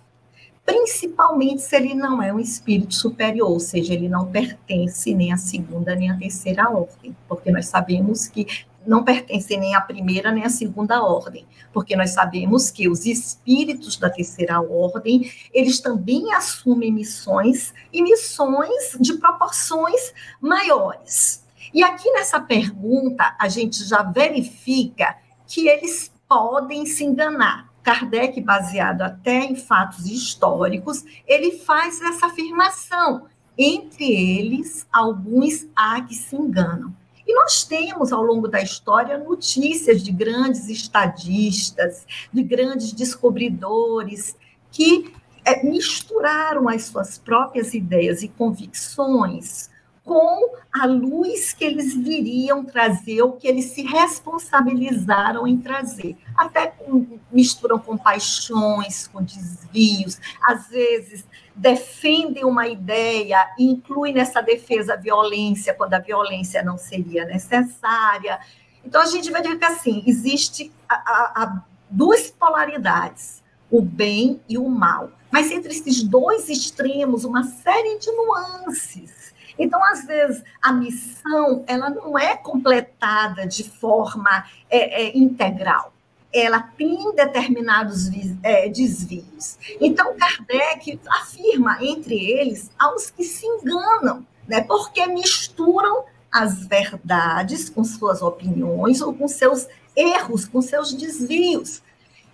Principalmente 0.65 1.63
se 1.63 1.77
ele 1.77 1.95
não 1.95 2.21
é 2.21 2.33
um 2.33 2.41
espírito 2.41 2.93
superior, 2.93 3.49
ou 3.49 3.61
seja, 3.61 3.95
ele 3.95 4.09
não 4.09 4.27
pertence 4.27 5.15
nem 5.15 5.33
à 5.33 5.37
segunda 5.37 5.95
nem 5.95 6.11
à 6.11 6.19
terceira 6.19 6.69
ordem, 6.69 7.17
porque 7.29 7.53
nós 7.53 7.67
sabemos 7.67 8.27
que 8.27 8.45
não 8.85 9.05
pertence 9.05 9.57
nem 9.57 9.77
à 9.77 9.81
primeira 9.81 10.33
nem 10.33 10.43
à 10.43 10.51
segunda 10.51 11.01
ordem, 11.01 11.47
porque 11.73 11.95
nós 11.95 12.11
sabemos 12.11 12.69
que 12.69 12.89
os 12.89 13.07
espíritos 13.07 13.97
da 13.97 14.11
terceira 14.11 14.61
ordem, 14.61 15.31
eles 15.55 15.79
também 15.79 16.35
assumem 16.35 16.91
missões 16.91 17.73
e 17.93 18.03
missões 18.03 18.99
de 19.01 19.15
proporções 19.19 20.13
maiores. 20.41 21.46
E 21.73 21.83
aqui 21.83 22.11
nessa 22.13 22.41
pergunta, 22.41 23.37
a 23.39 23.49
gente 23.49 23.85
já 23.85 24.03
verifica 24.03 25.17
que 25.47 25.69
eles 25.69 26.13
podem 26.29 26.87
se 26.87 27.05
enganar. 27.05 27.73
Kardec, 27.83 28.41
baseado 28.41 29.03
até 29.03 29.45
em 29.45 29.55
fatos 29.55 30.07
históricos, 30.07 31.05
ele 31.27 31.53
faz 31.53 32.01
essa 32.03 32.27
afirmação 32.27 33.27
entre 33.57 34.05
eles, 34.05 34.87
alguns 34.93 35.67
há 35.75 36.01
que 36.01 36.15
se 36.15 36.35
enganam. 36.35 36.95
E 37.27 37.35
nós 37.35 37.65
temos, 37.65 38.13
ao 38.13 38.23
longo 38.23 38.47
da 38.47 38.61
história, 38.61 39.19
notícias 39.19 40.03
de 40.03 40.13
grandes 40.13 40.69
estadistas, 40.69 42.07
de 42.33 42.43
grandes 42.43 42.93
descobridores, 42.93 44.37
que 44.71 45.13
é, 45.45 45.65
misturaram 45.65 46.69
as 46.69 46.85
suas 46.85 47.19
próprias 47.19 47.73
ideias 47.73 48.23
e 48.23 48.29
convicções 48.29 49.71
com 50.07 50.55
a 50.73 50.87
luz 50.87 51.53
que 51.53 51.65
eles 51.65 51.93
viriam 51.93 52.65
trazer, 52.65 53.21
ou 53.23 53.33
que 53.33 53.49
eles 53.49 53.67
se 53.67 53.83
responsabilizaram 53.83 55.49
em 55.49 55.59
trazer. 55.59 56.17
Até 56.37 56.69
com, 56.69 57.19
misturam 57.31 57.77
com 57.77 57.99
paixões, 57.99 59.09
com 59.09 59.21
desvios, 59.21 60.21
às 60.45 60.69
vezes 60.69 61.27
defendem 61.57 62.45
uma 62.45 62.69
ideia 62.69 63.49
e 63.59 63.65
incluem 63.65 64.15
nessa 64.15 64.41
defesa 64.41 64.95
a 64.95 64.97
violência, 64.97 65.75
quando 65.75 65.95
a 65.95 65.99
violência 65.99 66.63
não 66.63 66.79
seria 66.79 67.25
necessária. 67.25 68.39
Então, 68.85 69.03
a 69.03 69.07
gente 69.07 69.29
vai 69.33 69.43
ver 69.43 69.59
que, 69.59 69.65
assim, 69.65 70.05
existe 70.07 70.73
a, 70.89 70.95
a, 70.95 71.43
a 71.43 71.63
duas 71.91 72.31
polaridades, 72.31 73.43
o 73.69 73.83
bem 73.83 74.41
e 74.49 74.57
o 74.57 74.69
mal. 74.69 75.11
Mas 75.33 75.51
entre 75.51 75.73
esses 75.73 76.03
dois 76.05 76.49
extremos, 76.49 77.25
uma 77.25 77.43
série 77.43 77.99
de 77.99 78.13
nuances. 78.13 79.16
Então, 79.59 79.83
às 79.85 80.05
vezes, 80.05 80.43
a 80.63 80.73
missão 80.73 81.65
ela 81.67 81.91
não 81.91 82.19
é 82.19 82.37
completada 82.37 83.47
de 83.47 83.65
forma 83.65 84.45
é, 84.71 85.05
é, 85.05 85.17
integral 85.17 85.93
ela 86.33 86.61
tem 86.61 87.15
determinados 87.15 88.11
é, 88.43 88.69
desvios. 88.69 89.59
Então, 89.81 90.15
Kardec 90.17 91.01
afirma 91.09 91.79
entre 91.81 92.15
eles 92.15 92.71
aos 92.79 93.11
que 93.11 93.25
se 93.25 93.47
enganam, 93.47 94.27
né, 94.47 94.61
porque 94.61 95.07
misturam 95.07 96.05
as 96.31 96.67
verdades 96.67 97.71
com 97.71 97.83
suas 97.83 98.21
opiniões 98.21 99.01
ou 99.01 99.15
com 99.15 99.27
seus 99.27 99.67
erros, 99.97 100.45
com 100.45 100.61
seus 100.61 100.93
desvios. 100.93 101.83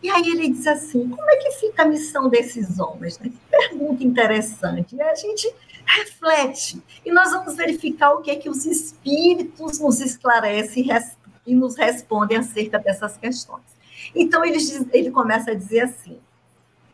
E 0.03 0.11
aí 0.11 0.27
ele 0.27 0.49
diz 0.49 0.67
assim: 0.67 1.09
como 1.09 1.31
é 1.31 1.37
que 1.37 1.53
fica 1.53 1.83
a 1.83 1.87
missão 1.87 2.29
desses 2.29 2.81
homens? 2.81 3.19
Né? 3.21 3.29
Que 3.29 3.39
pergunta 3.49 4.03
interessante. 4.03 4.97
E 4.97 5.01
a 5.01 5.15
gente 5.15 5.55
reflete 5.85 6.83
e 7.05 7.13
nós 7.13 7.31
vamos 7.31 7.57
verificar 7.57 8.13
o 8.13 8.23
que 8.23 8.31
é 8.31 8.37
que 8.37 8.49
os 8.49 8.65
espíritos 8.65 9.79
nos 9.79 10.01
esclarecem 10.01 10.87
e 11.47 11.55
nos 11.55 11.77
respondem 11.77 12.39
acerca 12.39 12.79
dessas 12.79 13.17
questões. 13.17 13.63
Então 14.15 14.45
ele, 14.45 14.59
ele 14.93 15.11
começa 15.11 15.51
a 15.51 15.55
dizer 15.55 15.81
assim, 15.81 16.19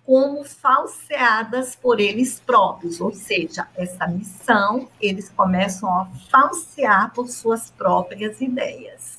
como 0.05 0.43
falseadas 0.43 1.77
por 1.77 2.01
eles 2.01 2.41
próprios, 2.41 2.99
ou 3.01 3.13
seja, 3.13 3.69
essa 3.77 4.07
missão 4.07 4.89
eles 5.01 5.29
começam 5.29 5.89
a 5.91 6.07
falsear 6.31 7.13
por 7.13 7.29
suas 7.29 7.71
próprias 7.71 8.41
ideias. 8.41 9.18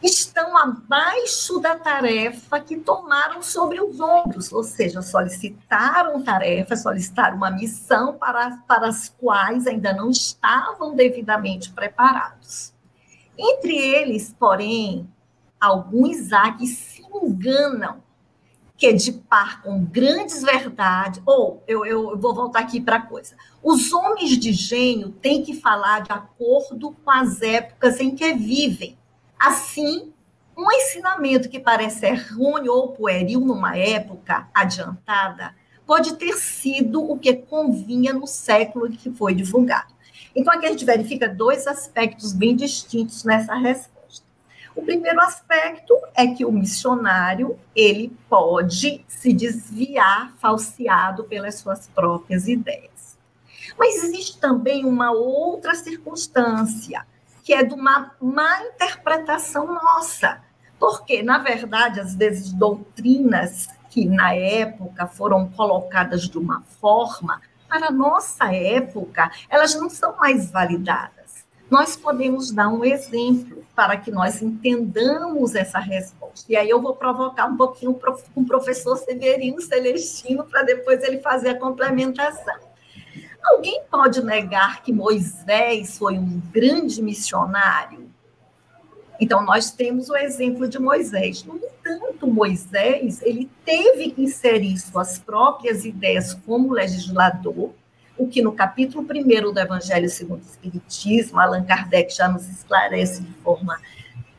Estão 0.00 0.56
abaixo 0.56 1.58
da 1.58 1.74
tarefa 1.74 2.60
que 2.60 2.76
tomaram 2.76 3.42
sobre 3.42 3.80
os 3.80 3.98
ombros, 3.98 4.52
ou 4.52 4.62
seja, 4.62 5.02
solicitaram 5.02 6.22
tarefas, 6.22 6.82
solicitaram 6.82 7.36
uma 7.36 7.50
missão 7.50 8.14
para, 8.14 8.58
para 8.68 8.86
as 8.86 9.08
quais 9.08 9.66
ainda 9.66 9.92
não 9.92 10.08
estavam 10.08 10.94
devidamente 10.94 11.72
preparados. 11.72 12.72
Entre 13.36 13.76
eles, 13.76 14.34
porém, 14.38 15.08
alguns 15.60 16.32
há 16.32 16.52
que 16.52 16.66
se 16.68 17.02
enganam, 17.02 18.00
que 18.76 18.86
é 18.86 18.92
de 18.92 19.10
par 19.10 19.62
com 19.62 19.84
grandes 19.84 20.42
verdades. 20.42 21.20
Ou, 21.26 21.62
eu, 21.66 21.84
eu 21.84 22.16
vou 22.16 22.32
voltar 22.32 22.60
aqui 22.60 22.80
para 22.80 22.96
a 22.96 23.02
coisa. 23.02 23.36
Os 23.60 23.92
homens 23.92 24.38
de 24.38 24.52
gênio 24.52 25.10
têm 25.10 25.42
que 25.42 25.54
falar 25.54 26.02
de 26.02 26.12
acordo 26.12 26.92
com 26.92 27.10
as 27.10 27.42
épocas 27.42 27.98
em 27.98 28.14
que 28.14 28.32
vivem. 28.34 28.96
Assim, 29.38 30.12
um 30.56 30.72
ensinamento 30.72 31.48
que 31.48 31.60
parece 31.60 32.06
errôneo 32.06 32.72
ou 32.72 32.92
pueril 32.92 33.40
numa 33.40 33.76
época 33.76 34.48
adiantada 34.52 35.54
pode 35.86 36.16
ter 36.16 36.34
sido 36.34 37.02
o 37.02 37.18
que 37.18 37.32
convinha 37.32 38.12
no 38.12 38.26
século 38.26 38.88
em 38.88 38.92
que 38.92 39.10
foi 39.10 39.34
divulgado. 39.34 39.94
Então, 40.34 40.52
aqui 40.52 40.66
a 40.66 40.70
gente 40.70 40.84
verifica 40.84 41.28
dois 41.28 41.66
aspectos 41.66 42.32
bem 42.32 42.54
distintos 42.54 43.24
nessa 43.24 43.54
resposta. 43.54 44.26
O 44.74 44.82
primeiro 44.82 45.20
aspecto 45.20 45.96
é 46.14 46.26
que 46.26 46.44
o 46.44 46.52
missionário 46.52 47.58
ele 47.74 48.12
pode 48.28 49.04
se 49.08 49.32
desviar 49.32 50.32
falseado 50.38 51.24
pelas 51.24 51.56
suas 51.56 51.88
próprias 51.88 52.46
ideias. 52.46 53.16
Mas 53.78 54.04
existe 54.04 54.38
também 54.38 54.84
uma 54.84 55.10
outra 55.10 55.74
circunstância, 55.74 57.06
que 57.48 57.54
é 57.54 57.64
de 57.64 57.72
uma 57.72 58.14
má 58.20 58.60
interpretação 58.60 59.66
nossa. 59.72 60.38
Porque, 60.78 61.22
na 61.22 61.38
verdade, 61.38 61.98
às 61.98 62.14
vezes, 62.14 62.52
doutrinas 62.52 63.68
que 63.88 64.04
na 64.04 64.34
época 64.34 65.06
foram 65.06 65.48
colocadas 65.48 66.28
de 66.28 66.36
uma 66.36 66.62
forma, 66.78 67.40
para 67.66 67.90
nossa 67.90 68.54
época, 68.54 69.30
elas 69.48 69.74
não 69.74 69.88
são 69.88 70.14
mais 70.18 70.50
validadas 70.50 71.18
nós 71.70 71.96
podemos 71.96 72.50
dar 72.50 72.70
um 72.70 72.82
exemplo 72.82 73.62
para 73.76 73.98
que 73.98 74.10
nós 74.10 74.40
entendamos 74.40 75.54
essa 75.54 75.78
resposta. 75.78 76.50
E 76.50 76.56
aí 76.56 76.70
eu 76.70 76.80
vou 76.80 76.96
provocar 76.96 77.44
um 77.44 77.58
pouquinho 77.58 77.98
o 78.34 78.44
professor 78.46 78.96
Severino 78.96 79.60
Celestino 79.60 80.44
para 80.44 80.62
depois 80.62 81.02
ele 81.02 81.18
fazer 81.18 81.50
a 81.50 81.58
complementação. 81.58 82.67
Alguém 83.50 83.82
pode 83.90 84.22
negar 84.22 84.82
que 84.82 84.92
Moisés 84.92 85.98
foi 85.98 86.18
um 86.18 86.40
grande 86.52 87.02
missionário? 87.02 88.08
Então, 89.20 89.44
nós 89.44 89.70
temos 89.70 90.08
o 90.08 90.16
exemplo 90.16 90.68
de 90.68 90.78
Moisés. 90.78 91.44
No 91.44 91.56
entanto, 91.56 92.26
Moisés 92.26 93.20
ele 93.22 93.50
teve 93.64 94.10
que 94.10 94.22
inserir 94.22 94.78
suas 94.78 95.18
próprias 95.18 95.84
ideias 95.84 96.34
como 96.34 96.72
legislador 96.72 97.72
o 98.18 98.26
que 98.26 98.42
no 98.42 98.52
capítulo 98.52 99.06
1 99.08 99.52
do 99.52 99.60
Evangelho 99.60 100.10
segundo 100.10 100.40
o 100.40 100.46
Espiritismo, 100.46 101.38
Allan 101.38 101.64
Kardec 101.64 102.12
já 102.12 102.28
nos 102.28 102.48
esclarece 102.48 103.22
de 103.22 103.32
forma 103.44 103.80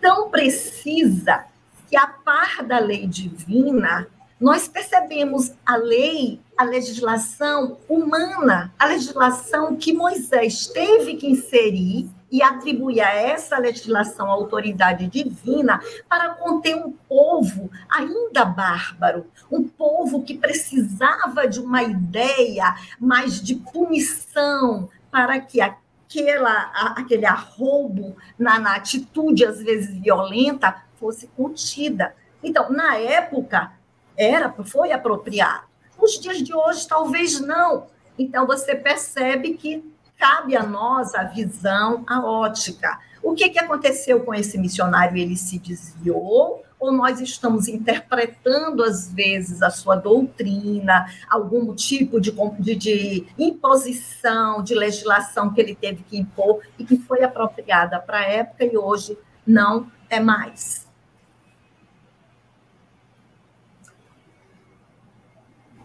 tão 0.01 0.29
precisa 0.29 1.45
que, 1.89 1.95
a 1.95 2.05
par 2.05 2.61
da 2.63 2.77
lei 2.77 3.07
divina, 3.07 4.07
nós 4.39 4.67
percebemos 4.67 5.53
a 5.65 5.75
lei, 5.75 6.39
a 6.57 6.63
legislação 6.63 7.77
humana, 7.89 8.73
a 8.79 8.85
legislação 8.85 9.75
que 9.75 9.91
Moisés 9.91 10.67
teve 10.67 11.15
que 11.15 11.27
inserir 11.27 12.09
e 12.31 12.41
atribuir 12.41 13.01
a 13.01 13.13
essa 13.13 13.57
legislação 13.57 14.27
a 14.27 14.33
autoridade 14.33 15.07
divina 15.07 15.81
para 16.07 16.29
conter 16.35 16.75
um 16.75 16.91
povo 16.91 17.69
ainda 17.89 18.45
bárbaro, 18.45 19.25
um 19.51 19.63
povo 19.63 20.23
que 20.23 20.37
precisava 20.37 21.47
de 21.47 21.59
uma 21.59 21.83
ideia 21.83 22.75
mais 22.99 23.41
de 23.41 23.55
punição 23.55 24.89
para 25.11 25.39
que 25.39 25.59
aquela, 25.59 26.71
aquele 26.95 27.25
arroubo 27.25 28.15
na, 28.37 28.59
na 28.59 28.75
atitude, 28.75 29.43
às 29.43 29.61
vezes 29.61 29.99
violenta, 29.99 30.83
fosse 30.99 31.27
contida. 31.27 32.15
Então, 32.43 32.71
na 32.71 32.95
época, 32.95 33.71
era, 34.19 34.53
foi 34.65 34.91
apropriado. 34.91 35.63
Nos 35.97 36.19
dias 36.19 36.39
de 36.39 36.53
hoje, 36.53 36.87
talvez 36.87 37.39
não. 37.39 37.87
Então, 38.17 38.45
você 38.45 38.75
percebe 38.75 39.53
que 39.53 39.83
cabe 40.17 40.57
a 40.57 40.63
nós 40.63 41.15
a 41.15 41.23
visão, 41.23 42.03
a 42.05 42.21
ótica. 42.21 42.99
O 43.23 43.33
que, 43.33 43.49
que 43.49 43.59
aconteceu 43.59 44.19
com 44.21 44.33
esse 44.33 44.57
missionário? 44.57 45.17
Ele 45.17 45.37
se 45.37 45.57
desviou 45.57 46.63
ou 46.79 46.93
nós 46.93 47.19
estamos 47.19 47.67
interpretando, 47.67 48.83
às 48.83 49.11
vezes, 49.11 49.61
a 49.61 49.69
sua 49.69 49.95
doutrina, 49.95 51.07
algum 51.29 51.75
tipo 51.75 52.21
de, 52.21 52.33
de, 52.59 52.75
de, 52.75 53.27
imposição, 53.37 54.63
de 54.63 54.73
legislação 54.73 55.53
que 55.53 55.59
ele 55.59 55.75
teve 55.75 56.03
que 56.03 56.17
impor 56.17 56.61
e 56.77 56.85
que 56.85 56.97
foi 56.97 57.21
apropriada 57.21 57.99
para 57.99 58.19
a 58.19 58.23
época 58.23 58.63
e 58.63 58.77
hoje 58.77 59.17
não 59.45 59.91
é 60.09 60.21
mais. 60.21 60.88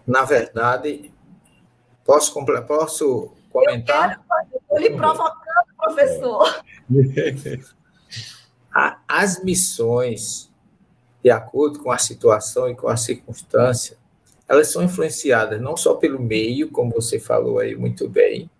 Na 0.06 0.24
verdade, 0.24 1.12
posso, 2.04 2.34
posso 2.66 3.32
comentar? 3.50 4.22
Estou 4.52 4.78
lhe 4.78 4.90
provocando, 4.90 5.74
professor. 5.76 6.64
As 9.08 9.42
missões, 9.42 10.50
de 11.22 11.30
acordo 11.30 11.78
com 11.78 11.90
a 11.90 11.98
situação 11.98 12.68
e 12.68 12.74
com 12.74 12.88
a 12.88 12.96
circunstância, 12.96 13.96
elas 14.48 14.68
são 14.68 14.82
influenciadas 14.82 15.60
não 15.60 15.76
só 15.76 15.94
pelo 15.94 16.20
meio, 16.20 16.70
como 16.70 16.90
você 16.90 17.18
falou 17.18 17.58
aí 17.58 17.76
muito 17.76 18.08
bem, 18.08 18.50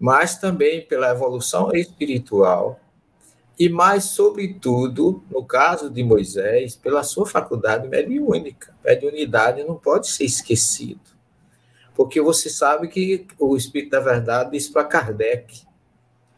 mas 0.00 0.38
também 0.38 0.84
pela 0.84 1.10
evolução 1.10 1.70
espiritual 1.72 2.80
e 3.58 3.68
mais 3.68 4.04
sobretudo, 4.04 5.22
no 5.30 5.44
caso 5.44 5.88
de 5.88 6.02
Moisés, 6.02 6.74
pela 6.74 7.02
sua 7.02 7.26
faculdade 7.26 7.86
mediúnica. 7.86 8.74
Mediunidade 8.84 9.62
não 9.62 9.76
pode 9.76 10.08
ser 10.08 10.24
esquecido. 10.24 11.00
Porque 11.94 12.20
você 12.20 12.50
sabe 12.50 12.88
que 12.88 13.26
o 13.38 13.56
Espírito 13.56 13.90
da 13.90 14.00
Verdade 14.00 14.50
diz 14.50 14.68
para 14.68 14.84
Kardec: 14.84 15.62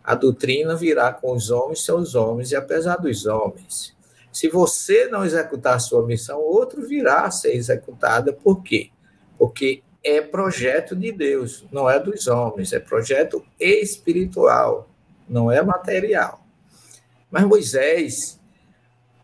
a 0.04 0.14
doutrina 0.14 0.76
virá 0.76 1.12
com 1.12 1.32
os 1.32 1.50
homens, 1.50 1.85
são 1.85 1.99
os 1.99 2.14
homens, 2.14 2.52
e 2.52 2.56
apesar 2.56 2.96
dos 2.96 3.26
homens. 3.26 3.96
Se 4.30 4.49
você 4.49 5.08
não 5.08 5.25
executar 5.25 5.76
a 5.76 5.80
sua 5.80 6.06
missão, 6.06 6.38
outro 6.38 6.87
virá 6.87 7.23
a 7.23 7.30
ser 7.30 7.56
executada. 7.56 8.35
Por 8.35 8.62
quê? 8.62 8.90
Porque 9.38 9.82
é 10.04 10.20
projeto 10.20 10.94
de 10.94 11.11
Deus, 11.11 11.64
não 11.73 11.88
é 11.88 11.99
dos 11.99 12.28
homens, 12.28 12.73
é 12.75 12.78
projeto 12.78 13.42
espiritual, 13.58 14.88
não 15.26 15.50
é 15.50 15.62
material. 15.62 16.45
Mas 17.30 17.45
Moisés, 17.45 18.40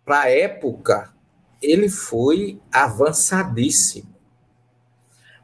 para 0.04 0.22
a 0.22 0.30
época, 0.30 1.12
ele 1.60 1.88
foi 1.88 2.60
avançadíssimo. 2.72 4.12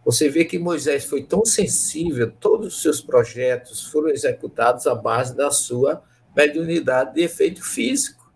Você 0.05 0.29
vê 0.29 0.45
que 0.45 0.59
Moisés 0.59 1.05
foi 1.05 1.23
tão 1.23 1.45
sensível, 1.45 2.33
todos 2.41 2.75
os 2.77 2.83
seus 2.83 3.01
projetos 3.01 3.85
foram 3.85 4.09
executados 4.09 4.87
à 4.87 4.95
base 4.95 5.37
da 5.37 5.51
sua 5.51 6.03
mediunidade 6.35 7.15
de 7.15 7.23
efeito 7.23 7.63
físico, 7.63 8.33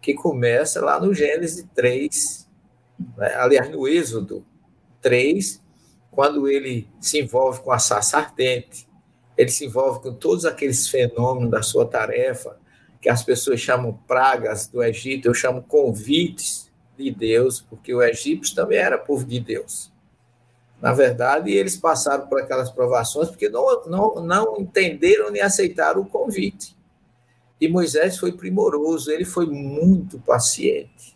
que 0.00 0.12
começa 0.12 0.84
lá 0.84 1.00
no 1.00 1.14
Gênesis 1.14 1.64
3, 1.74 2.48
né? 3.16 3.34
aliás, 3.36 3.70
no 3.70 3.86
Êxodo 3.86 4.44
3, 5.00 5.62
quando 6.10 6.48
ele 6.48 6.88
se 7.00 7.20
envolve 7.20 7.60
com 7.60 7.72
a 7.72 7.78
sarça 7.78 8.18
ardente, 8.18 8.88
ele 9.36 9.50
se 9.50 9.66
envolve 9.66 10.00
com 10.00 10.14
todos 10.14 10.44
aqueles 10.44 10.88
fenômenos 10.88 11.50
da 11.50 11.62
sua 11.62 11.86
tarefa, 11.86 12.58
que 13.04 13.10
as 13.10 13.22
pessoas 13.22 13.60
chamam 13.60 13.92
pragas 14.08 14.66
do 14.66 14.82
Egito, 14.82 15.28
eu 15.28 15.34
chamo 15.34 15.60
convites 15.60 16.72
de 16.96 17.10
Deus, 17.10 17.60
porque 17.60 17.94
o 17.94 18.02
egípcio 18.02 18.54
também 18.54 18.78
era 18.78 18.96
povo 18.96 19.26
de 19.26 19.38
Deus. 19.38 19.92
Na 20.80 20.90
verdade, 20.94 21.52
eles 21.52 21.76
passaram 21.76 22.26
por 22.26 22.40
aquelas 22.40 22.70
provações 22.70 23.28
porque 23.28 23.50
não, 23.50 23.84
não, 23.84 24.14
não 24.22 24.56
entenderam 24.58 25.30
nem 25.30 25.42
aceitaram 25.42 26.00
o 26.00 26.08
convite. 26.08 26.74
E 27.60 27.68
Moisés 27.68 28.16
foi 28.16 28.32
primoroso, 28.32 29.10
ele 29.10 29.26
foi 29.26 29.44
muito 29.44 30.18
paciente. 30.20 31.14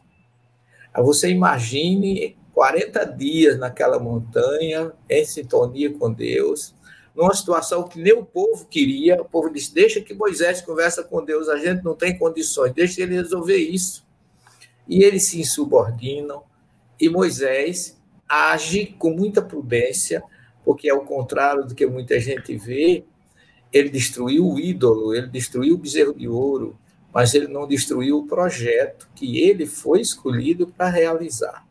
Você 0.95 1.31
imagine 1.31 2.37
40 2.53 3.03
dias 3.07 3.59
naquela 3.59 3.99
montanha, 3.99 4.93
em 5.09 5.25
sintonia 5.25 5.91
com 5.95 6.13
Deus, 6.13 6.75
numa 7.19 7.35
situação 7.35 7.83
que 7.83 8.01
nem 8.01 8.13
o 8.13 8.25
povo 8.25 8.65
queria. 8.67 9.21
O 9.21 9.25
povo 9.25 9.51
disse: 9.51 9.75
deixa 9.75 10.01
que 10.01 10.15
Moisés 10.15 10.61
conversa 10.61 11.03
com 11.03 11.25
Deus, 11.25 11.49
a 11.49 11.57
gente 11.57 11.83
não 11.85 11.97
tem 11.97 12.17
condições, 12.17 12.73
deixa 12.73 13.03
ele 13.03 13.17
resolver 13.17 13.57
isso. 13.57 14.07
E 14.87 15.03
eles 15.03 15.27
se 15.27 15.41
insubordinam, 15.41 16.45
e 17.01 17.09
Moisés 17.09 17.99
age 18.29 18.95
com 18.99 19.11
muita 19.11 19.43
prudência, 19.43 20.23
porque 20.65 20.89
ao 20.89 21.01
contrário 21.01 21.67
do 21.67 21.75
que 21.75 21.85
muita 21.87 22.21
gente 22.21 22.57
vê, 22.57 23.05
ele 23.73 23.89
destruiu 23.89 24.47
o 24.49 24.59
ídolo, 24.59 25.13
ele 25.13 25.27
destruiu 25.27 25.75
o 25.75 25.79
bezerro 25.79 26.15
de 26.15 26.29
ouro, 26.29 26.79
mas 27.13 27.35
ele 27.35 27.49
não 27.49 27.67
destruiu 27.67 28.19
o 28.19 28.27
projeto 28.29 29.09
que 29.17 29.41
ele 29.41 29.67
foi 29.67 30.01
escolhido 30.01 30.69
para 30.69 30.89
realizar. 30.89 31.67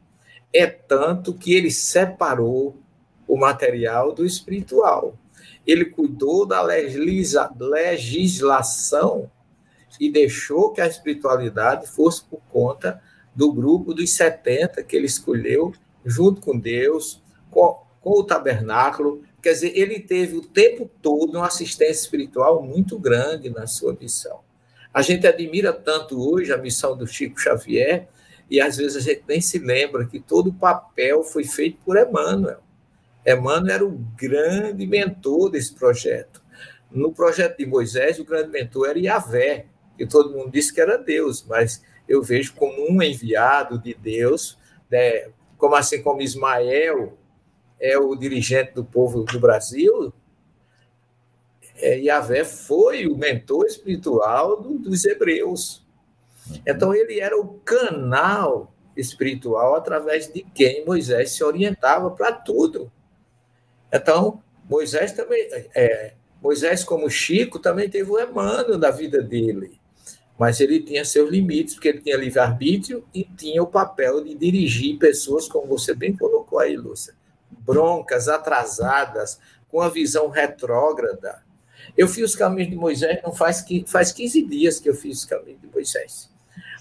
É 0.53 0.67
tanto 0.67 1.33
que 1.33 1.53
ele 1.53 1.71
separou 1.71 2.75
o 3.25 3.37
material 3.37 4.11
do 4.11 4.25
espiritual. 4.25 5.15
Ele 5.67 5.86
cuidou 5.86 6.45
da 6.45 6.62
legislação 6.62 9.31
e 10.00 10.09
deixou 10.09 10.71
que 10.71 10.79
a 10.79 10.88
espiritualidade 10.88 11.88
fosse 11.88 12.24
por 12.24 12.39
conta 12.50 13.01
do 13.36 13.51
grupo 13.51 13.93
dos 13.93 14.15
70 14.15 14.81
que 14.83 14.95
ele 14.95 15.05
escolheu 15.05 15.74
junto 16.05 16.39
com 16.41 16.57
Deus, 16.57 17.21
com, 17.51 17.83
com 18.01 18.12
o 18.12 18.24
tabernáculo. 18.24 19.21
Quer 19.41 19.51
dizer, 19.53 19.77
ele 19.77 20.00
teve 20.00 20.38
o 20.38 20.41
tempo 20.41 20.89
todo 21.01 21.38
uma 21.38 21.47
assistência 21.47 22.01
espiritual 22.01 22.63
muito 22.63 22.97
grande 22.97 23.50
na 23.50 23.67
sua 23.67 23.93
missão. 23.93 24.39
A 24.93 25.01
gente 25.01 25.27
admira 25.27 25.74
tanto 25.74 26.17
hoje 26.19 26.51
a 26.51 26.57
missão 26.57 26.97
do 26.97 27.05
Chico 27.05 27.39
Xavier, 27.39 28.07
e 28.50 28.62
às 28.62 28.77
vezes 28.77 28.97
a 28.97 29.01
gente 29.01 29.24
nem 29.27 29.41
se 29.41 29.59
lembra 29.59 30.05
que 30.05 30.19
todo 30.19 30.50
o 30.50 30.53
papel 30.53 31.24
foi 31.24 31.43
feito 31.43 31.77
por 31.83 31.97
Emmanuel. 31.97 32.62
Emmanuel 33.27 33.75
era 33.75 33.86
o 33.86 33.98
grande 34.15 34.88
mentor 34.88 35.50
desse 35.50 35.74
projeto. 35.74 36.41
No 36.89 37.12
projeto 37.12 37.57
de 37.57 37.65
Moisés, 37.65 38.19
o 38.19 38.25
grande 38.25 38.50
mentor 38.50 38.89
era 38.89 39.00
Yahvé, 39.00 39.65
que 39.98 40.05
todo 40.05 40.31
mundo 40.31 40.51
disse 40.51 40.74
que 40.74 40.79
era 40.79 40.98
Deus, 40.98 41.46
mas 41.48 41.84
eu 42.07 42.24
vejo 42.24 42.53
como 42.53 42.89
um 42.89 43.01
enviado 43.01 43.77
de 43.77 43.93
Deus 43.93 44.57
né, 44.89 45.29
como 45.57 45.75
assim 45.75 46.01
como 46.01 46.22
Ismael 46.22 47.17
é 47.79 47.98
o 47.98 48.15
dirigente 48.15 48.74
do 48.74 48.84
povo 48.84 49.23
do 49.23 49.39
Brasil, 49.39 50.13
é, 51.75 51.99
Yahvé 51.99 52.43
foi 52.43 53.06
o 53.08 53.15
mentor 53.15 53.65
espiritual 53.65 54.62
do, 54.62 54.80
dos 54.80 55.06
hebreus. 55.06 55.86
Então, 56.65 56.93
ele 56.93 57.19
era 57.19 57.39
o 57.39 57.60
canal 57.60 58.73
espiritual 58.95 59.75
através 59.75 60.32
de 60.32 60.41
quem 60.41 60.86
Moisés 60.86 61.32
se 61.32 61.43
orientava 61.43 62.10
para 62.10 62.32
tudo. 62.32 62.91
Então, 63.91 64.41
Moisés 64.69 65.12
também, 65.12 65.47
é, 65.76 66.13
Moisés, 66.41 66.84
como 66.84 67.10
Chico, 67.10 67.60
também 67.60 67.89
teve 67.89 68.10
o 68.12 68.19
Emmanuel 68.19 68.78
da 68.78 68.91
vida 68.91 69.21
dele 69.21 69.80
mas 70.38 70.62
ele 70.62 70.82
tinha 70.82 71.04
seus 71.04 71.30
limites, 71.32 71.73
porque 71.73 71.88
ele 71.88 72.02
tinha 72.02 72.15
livre-arbítrio 72.15 73.04
e 73.13 73.23
tinha 73.23 73.62
o 73.63 73.67
papel 73.67 74.23
de 74.23 74.36
dirigir 74.36 75.00
pessoas, 75.00 75.47
como 75.47 75.65
você 75.65 75.95
bem 75.95 76.15
colocou 76.15 76.60
aí, 76.60 76.76
Lúcia, 76.76 77.15
broncas, 77.50 78.28
atrasadas, 78.28 79.39
com 79.67 79.82
a 79.82 79.89
visão 79.89 80.30
retrógrada. 80.30 81.43
Eu 81.97 82.08
fiz 82.08 82.32
os 82.32 82.36
caminhos 82.36 82.69
de 82.69 82.76
Moisés, 82.76 83.19
não 83.23 83.34
faz, 83.34 83.65
faz 83.88 84.12
15 84.12 84.43
dias 84.43 84.80
que 84.80 84.88
eu 84.88 84.93
fiz 84.93 85.19
os 85.19 85.26
caminhos 85.26 85.60
de 85.60 85.67
Moisés. 85.67 86.30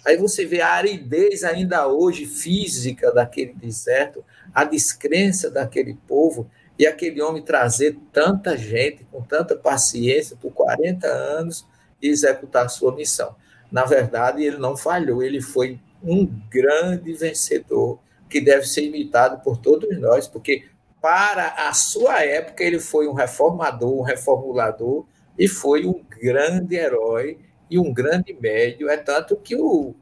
Aí 0.04 0.16
você 0.16 0.44
vê 0.44 0.60
a 0.60 0.72
aridez 0.72 1.42
ainda 1.42 1.88
hoje 1.88 2.26
física 2.26 3.10
daquele 3.10 3.54
deserto, 3.54 4.24
a 4.54 4.64
descrença 4.64 5.50
daquele 5.50 5.94
povo, 6.06 6.48
e 6.78 6.86
aquele 6.86 7.22
homem 7.22 7.42
trazer 7.42 7.98
tanta 8.12 8.56
gente 8.56 9.04
com 9.10 9.22
tanta 9.22 9.56
paciência 9.56 10.36
por 10.36 10.52
40 10.52 11.06
anos 11.06 11.66
e 12.02 12.08
executar 12.08 12.66
a 12.66 12.68
sua 12.68 12.94
missão. 12.94 13.34
Na 13.70 13.84
verdade, 13.84 14.44
ele 14.44 14.58
não 14.58 14.76
falhou, 14.76 15.22
ele 15.22 15.40
foi 15.40 15.80
um 16.02 16.26
grande 16.50 17.12
vencedor 17.14 17.98
que 18.28 18.40
deve 18.40 18.66
ser 18.66 18.84
imitado 18.84 19.42
por 19.42 19.56
todos 19.56 19.98
nós, 19.98 20.28
porque 20.28 20.64
para 21.00 21.68
a 21.68 21.72
sua 21.72 22.22
época 22.24 22.62
ele 22.62 22.80
foi 22.80 23.06
um 23.06 23.12
reformador, 23.12 23.98
um 23.98 24.02
reformulador 24.02 25.06
e 25.38 25.48
foi 25.48 25.86
um 25.86 26.04
grande 26.20 26.76
herói 26.76 27.38
e 27.70 27.78
um 27.78 27.92
grande 27.92 28.36
médio, 28.40 28.88
é 28.88 28.96
tanto 28.96 29.36
que 29.36 29.56
o, 29.56 29.94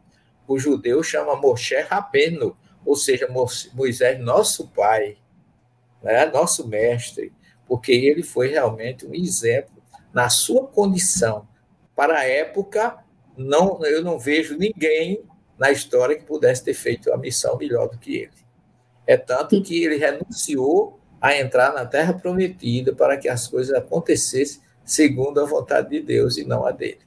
o 0.47 0.59
judeu 0.59 1.03
chama 1.03 1.37
Moshe 1.37 1.79
Rabeno, 1.81 2.57
ou 2.85 2.97
seja, 2.97 3.29
Moisés, 3.73 4.21
nosso 4.21 4.69
pai, 4.69 5.17
né, 6.05 6.27
nosso 6.27 6.69
mestre, 6.69 7.33
porque 7.67 7.91
ele 7.91 8.23
foi 8.23 8.49
realmente 8.49 9.07
um 9.07 9.15
exemplo 9.15 9.83
na 10.13 10.29
sua 10.29 10.67
condição 10.67 11.49
para 11.97 12.19
a 12.19 12.25
época 12.25 12.99
não, 13.37 13.85
eu 13.85 14.03
não 14.03 14.19
vejo 14.19 14.57
ninguém 14.57 15.23
na 15.59 15.71
história 15.71 16.17
que 16.17 16.25
pudesse 16.25 16.63
ter 16.63 16.75
feito 16.75 17.13
a 17.13 17.17
missão 17.17 17.57
melhor 17.57 17.89
do 17.89 17.99
que 17.99 18.17
ele. 18.17 18.45
É 19.07 19.17
tanto 19.17 19.61
que 19.63 19.83
ele 19.83 19.97
renunciou 19.97 21.01
a 21.21 21.37
entrar 21.37 21.73
na 21.73 21.87
Terra 21.87 22.13
Prometida 22.13 22.95
para 22.95 23.17
que 23.17 23.29
as 23.29 23.49
coisas 23.49 23.75
acontecessem 23.75 24.61
segundo 24.85 25.41
a 25.41 25.45
vontade 25.45 25.91
de 25.91 26.01
Deus 26.01 26.37
e 26.37 26.45
não 26.45 26.67
a 26.67 26.71
dele. 26.71 27.01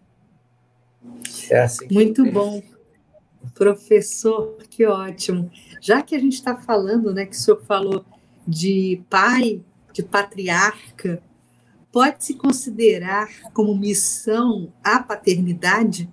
É 1.49 1.59
assim 1.59 1.87
Muito 1.91 2.29
bom. 2.31 2.61
Professor, 3.53 4.57
que 4.69 4.85
ótimo. 4.85 5.49
Já 5.81 6.01
que 6.01 6.15
a 6.15 6.19
gente 6.19 6.33
está 6.33 6.57
falando, 6.57 7.13
né, 7.13 7.25
que 7.25 7.35
o 7.35 7.39
senhor 7.39 7.61
falou 7.63 8.03
de 8.47 9.03
pai, 9.09 9.61
de 9.91 10.01
patriarca, 10.03 11.21
pode-se 11.91 12.35
considerar 12.35 13.27
como 13.53 13.75
missão 13.75 14.71
a 14.83 14.99
paternidade? 14.99 16.09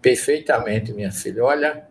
Perfeitamente, 0.00 0.92
minha 0.92 1.12
filha. 1.12 1.44
Olha, 1.44 1.88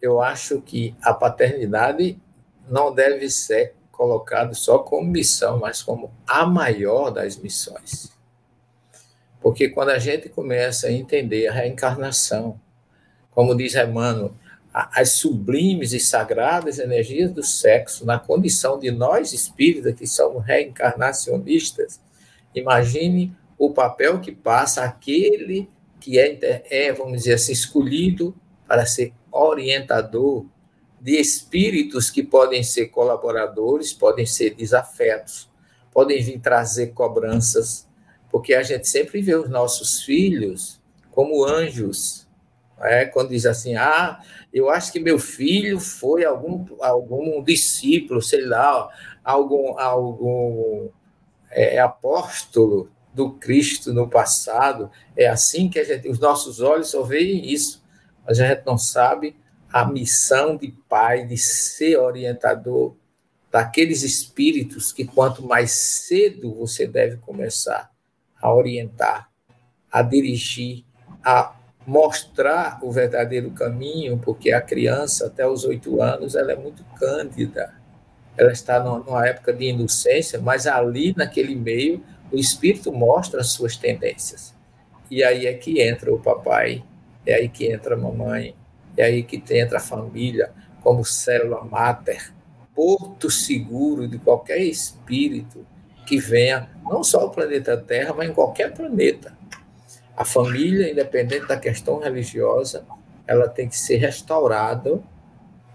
eu 0.00 0.20
acho 0.20 0.60
que 0.60 0.94
a 1.02 1.14
paternidade 1.14 2.20
não 2.68 2.94
deve 2.94 3.30
ser 3.30 3.74
colocada 3.90 4.54
só 4.54 4.78
como 4.78 5.10
missão, 5.10 5.58
mas 5.58 5.82
como 5.82 6.12
a 6.26 6.46
maior 6.46 7.10
das 7.10 7.36
missões. 7.36 8.12
Porque 9.40 9.68
quando 9.68 9.90
a 9.90 9.98
gente 9.98 10.28
começa 10.28 10.88
a 10.88 10.92
entender 10.92 11.48
a 11.48 11.52
reencarnação, 11.52 12.60
como 13.30 13.56
diz 13.56 13.74
Emmanuel, 13.74 14.34
as 14.92 15.14
sublimes 15.14 15.92
e 15.92 15.98
sagradas 15.98 16.78
energias 16.78 17.32
do 17.32 17.42
sexo, 17.42 18.06
na 18.06 18.18
condição 18.18 18.78
de 18.78 18.90
nós 18.90 19.32
espíritas, 19.32 19.94
que 19.94 20.06
somos 20.06 20.44
reencarnacionistas, 20.44 22.00
imagine 22.54 23.34
o 23.58 23.72
papel 23.72 24.20
que 24.20 24.30
passa 24.30 24.84
aquele 24.84 25.68
que 25.98 26.16
é, 26.16 26.62
é, 26.70 26.92
vamos 26.92 27.18
dizer 27.18 27.34
assim, 27.34 27.52
escolhido 27.52 28.34
para 28.68 28.86
ser 28.86 29.12
orientador 29.32 30.46
de 31.00 31.20
espíritos 31.20 32.08
que 32.08 32.22
podem 32.22 32.62
ser 32.62 32.86
colaboradores, 32.86 33.92
podem 33.92 34.26
ser 34.26 34.54
desafetos, 34.54 35.50
podem 35.92 36.22
vir 36.22 36.38
trazer 36.38 36.88
cobranças, 36.88 37.88
porque 38.30 38.54
a 38.54 38.62
gente 38.62 38.88
sempre 38.88 39.20
vê 39.20 39.34
os 39.34 39.50
nossos 39.50 40.02
filhos 40.02 40.80
como 41.10 41.44
anjos. 41.44 42.27
É, 42.80 43.06
quando 43.06 43.30
diz 43.30 43.44
assim, 43.44 43.76
ah, 43.76 44.20
eu 44.52 44.70
acho 44.70 44.92
que 44.92 45.00
meu 45.00 45.18
filho 45.18 45.80
foi 45.80 46.24
algum, 46.24 46.64
algum 46.80 47.42
discípulo, 47.42 48.22
sei 48.22 48.44
lá, 48.44 48.88
algum, 49.24 49.78
algum 49.78 50.88
é, 51.50 51.78
apóstolo 51.78 52.90
do 53.12 53.32
Cristo 53.32 53.92
no 53.92 54.08
passado. 54.08 54.90
É 55.16 55.26
assim 55.26 55.68
que 55.68 55.84
gente, 55.84 56.08
os 56.08 56.20
nossos 56.20 56.60
olhos 56.60 56.88
só 56.88 57.02
veem 57.02 57.50
isso, 57.52 57.82
mas 58.24 58.38
a 58.38 58.46
gente 58.46 58.64
não 58.64 58.78
sabe 58.78 59.36
a 59.72 59.84
missão 59.84 60.56
de 60.56 60.68
pai 60.88 61.26
de 61.26 61.36
ser 61.36 61.98
orientador 61.98 62.94
daqueles 63.50 64.02
espíritos 64.02 64.92
que 64.92 65.04
quanto 65.04 65.46
mais 65.46 65.72
cedo 65.72 66.54
você 66.54 66.86
deve 66.86 67.16
começar 67.16 67.90
a 68.40 68.54
orientar, 68.54 69.28
a 69.90 70.02
dirigir, 70.02 70.84
a 71.24 71.57
mostrar 71.88 72.78
o 72.82 72.92
verdadeiro 72.92 73.50
caminho, 73.50 74.18
porque 74.18 74.52
a 74.52 74.60
criança 74.60 75.26
até 75.26 75.48
os 75.48 75.64
oito 75.64 76.02
anos 76.02 76.34
ela 76.34 76.52
é 76.52 76.54
muito 76.54 76.84
cândida, 76.98 77.72
ela 78.36 78.52
está 78.52 78.78
numa 78.78 79.26
época 79.26 79.54
de 79.54 79.64
inocência, 79.64 80.38
mas 80.38 80.66
ali 80.66 81.14
naquele 81.16 81.56
meio 81.56 82.04
o 82.30 82.36
espírito 82.36 82.92
mostra 82.92 83.40
as 83.40 83.52
suas 83.52 83.74
tendências. 83.78 84.54
E 85.10 85.24
aí 85.24 85.46
é 85.46 85.54
que 85.54 85.80
entra 85.80 86.12
o 86.12 86.20
papai, 86.20 86.84
é 87.24 87.36
aí 87.36 87.48
que 87.48 87.72
entra 87.72 87.94
a 87.94 87.98
mamãe, 87.98 88.54
é 88.94 89.04
aí 89.04 89.22
que 89.22 89.42
entra 89.56 89.78
a 89.78 89.80
família 89.80 90.52
como 90.82 91.02
célula 91.06 91.64
máter, 91.64 92.34
porto 92.74 93.30
seguro 93.30 94.06
de 94.06 94.18
qualquer 94.18 94.58
espírito 94.58 95.66
que 96.06 96.18
venha, 96.18 96.68
não 96.84 97.02
só 97.02 97.24
o 97.24 97.30
planeta 97.30 97.78
Terra, 97.78 98.12
mas 98.12 98.28
em 98.28 98.34
qualquer 98.34 98.74
planeta. 98.74 99.37
A 100.18 100.24
família, 100.24 100.90
independente 100.90 101.46
da 101.46 101.56
questão 101.56 102.00
religiosa, 102.00 102.84
ela 103.24 103.48
tem 103.48 103.68
que 103.68 103.78
ser 103.78 103.98
restaurada, 103.98 105.00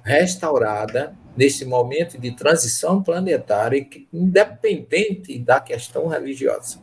restaurada 0.03 1.15
nesse 1.33 1.63
momento 1.63 2.19
de 2.19 2.35
transição 2.35 3.01
planetária, 3.01 3.87
independente 4.11 5.39
da 5.39 5.61
questão 5.61 6.07
religiosa. 6.07 6.79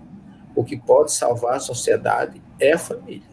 O 0.56 0.64
que 0.64 0.74
pode 0.74 1.12
salvar 1.12 1.56
a 1.56 1.60
sociedade 1.60 2.40
é 2.58 2.72
a 2.72 2.78
família. 2.78 3.28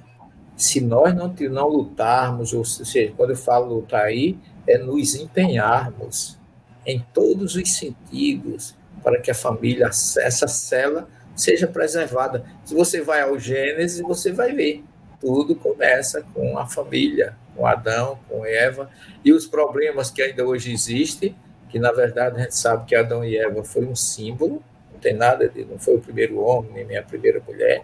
Se 0.57 0.81
nós 0.81 1.15
não, 1.15 1.33
não 1.49 1.69
lutarmos, 1.69 2.51
ou 2.51 2.65
seja, 2.65 3.13
quando 3.15 3.29
eu 3.29 3.37
falo 3.37 3.75
lutar 3.75 4.07
aí, 4.07 4.37
é 4.67 4.77
nos 4.77 5.15
empenharmos 5.15 6.37
em 6.85 6.99
todos 7.13 7.55
os 7.55 7.77
sentidos 7.77 8.75
para 9.01 9.21
que 9.21 9.31
a 9.31 9.35
família, 9.35 9.85
essa 9.85 10.49
cela, 10.49 11.07
seja 11.37 11.67
preservada. 11.67 12.43
Se 12.65 12.73
você 12.73 13.01
vai 13.01 13.21
ao 13.21 13.39
Gênesis, 13.39 14.01
você 14.01 14.31
vai 14.31 14.51
ver. 14.53 14.83
Tudo 15.21 15.55
começa 15.55 16.25
com 16.33 16.57
a 16.57 16.65
família, 16.65 17.35
com 17.55 17.65
Adão, 17.65 18.19
com 18.27 18.45
Eva, 18.45 18.89
e 19.23 19.31
os 19.31 19.47
problemas 19.47 20.11
que 20.11 20.21
ainda 20.21 20.45
hoje 20.45 20.73
existem, 20.73 21.35
que 21.69 21.79
na 21.79 21.91
verdade 21.91 22.37
a 22.39 22.43
gente 22.43 22.55
sabe 22.55 22.85
que 22.85 22.95
Adão 22.95 23.23
e 23.23 23.37
Eva 23.37 23.63
foi 23.63 23.85
um 23.85 23.95
símbolo, 23.95 24.61
não 24.91 24.99
tem 24.99 25.13
nada 25.13 25.47
de, 25.47 25.63
não 25.63 25.79
foi 25.79 25.95
o 25.95 26.01
primeiro 26.01 26.39
homem, 26.39 26.85
nem 26.85 26.97
a 26.97 27.03
primeira 27.03 27.41
mulher, 27.45 27.83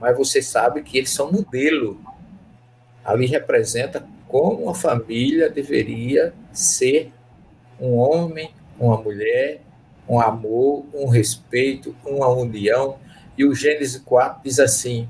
mas 0.00 0.16
você 0.16 0.40
sabe 0.40 0.82
que 0.82 0.98
eles 0.98 1.10
são 1.10 1.30
modelo. 1.30 2.00
Ali 3.04 3.26
representa 3.26 4.06
como 4.28 4.68
a 4.68 4.74
família 4.74 5.48
deveria 5.48 6.32
ser 6.52 7.12
um 7.80 7.94
homem, 7.94 8.52
uma 8.78 8.96
mulher, 9.00 9.60
um 10.08 10.20
amor, 10.20 10.84
um 10.94 11.08
respeito, 11.08 11.94
uma 12.04 12.28
união. 12.28 12.98
E 13.36 13.44
o 13.44 13.54
Gênesis 13.54 14.00
4 14.04 14.40
diz 14.42 14.58
assim: 14.58 15.08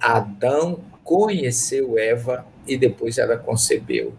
Adão 0.00 0.80
conheceu 1.02 1.98
Eva 1.98 2.46
e 2.66 2.76
depois 2.76 3.18
ela 3.18 3.36
concebeu. 3.36 4.14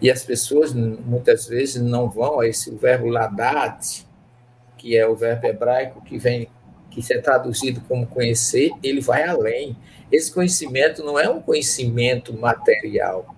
E 0.00 0.10
as 0.10 0.24
pessoas 0.24 0.74
muitas 0.74 1.46
vezes 1.46 1.80
não 1.80 2.10
vão 2.10 2.40
a 2.40 2.48
esse 2.48 2.74
verbo 2.74 3.06
ladat, 3.06 4.04
que 4.76 4.96
é 4.96 5.06
o 5.06 5.14
verbo 5.14 5.46
hebraico 5.46 6.02
que 6.02 6.18
vem 6.18 6.48
que 6.90 7.00
é 7.12 7.18
traduzido 7.18 7.80
como 7.88 8.06
conhecer, 8.06 8.70
ele 8.80 9.00
vai 9.00 9.24
além. 9.24 9.76
Esse 10.12 10.32
conhecimento 10.32 11.02
não 11.02 11.18
é 11.18 11.28
um 11.28 11.42
conhecimento 11.42 12.32
material. 12.32 13.34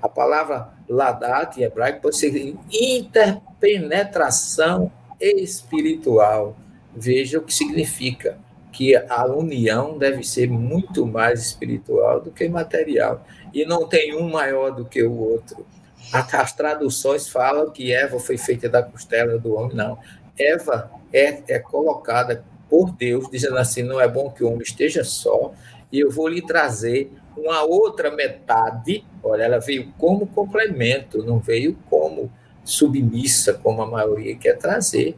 A 0.00 0.08
palavra 0.08 0.72
ladat 0.88 1.58
em 1.58 1.64
hebraico 1.64 2.02
pode 2.02 2.16
ser 2.16 2.56
interpenetração 2.70 4.92
espiritual. 5.20 6.56
Veja 6.94 7.38
o 7.38 7.42
que 7.42 7.54
significa 7.54 8.38
que 8.72 8.94
a 8.94 9.26
união 9.26 9.98
deve 9.98 10.22
ser 10.22 10.48
muito 10.48 11.06
mais 11.06 11.40
espiritual 11.40 12.20
do 12.20 12.30
que 12.30 12.48
material. 12.48 13.24
E 13.52 13.64
não 13.64 13.88
tem 13.88 14.14
um 14.14 14.28
maior 14.30 14.70
do 14.70 14.84
que 14.84 15.02
o 15.02 15.18
outro. 15.18 15.66
As 16.12 16.52
traduções 16.52 17.28
falam 17.28 17.70
que 17.70 17.92
Eva 17.92 18.18
foi 18.18 18.38
feita 18.38 18.68
da 18.68 18.82
costela 18.82 19.38
do 19.38 19.54
homem. 19.54 19.76
Não. 19.76 19.98
Eva 20.38 20.90
é, 21.12 21.42
é 21.48 21.58
colocada 21.58 22.44
por 22.68 22.92
Deus, 22.92 23.28
dizendo 23.30 23.58
assim: 23.58 23.82
não 23.82 24.00
é 24.00 24.08
bom 24.08 24.30
que 24.30 24.44
o 24.44 24.48
homem 24.48 24.62
esteja 24.62 25.04
só, 25.04 25.52
e 25.90 26.00
eu 26.00 26.10
vou 26.10 26.28
lhe 26.28 26.42
trazer 26.42 27.10
uma 27.36 27.62
outra 27.62 28.10
metade. 28.10 29.04
Olha, 29.22 29.44
ela 29.44 29.58
veio 29.58 29.92
como 29.98 30.26
complemento, 30.26 31.24
não 31.24 31.38
veio 31.38 31.76
como 31.88 32.30
submissa, 32.68 33.54
como 33.54 33.80
a 33.80 33.86
maioria 33.86 34.36
quer 34.36 34.58
trazer, 34.58 35.16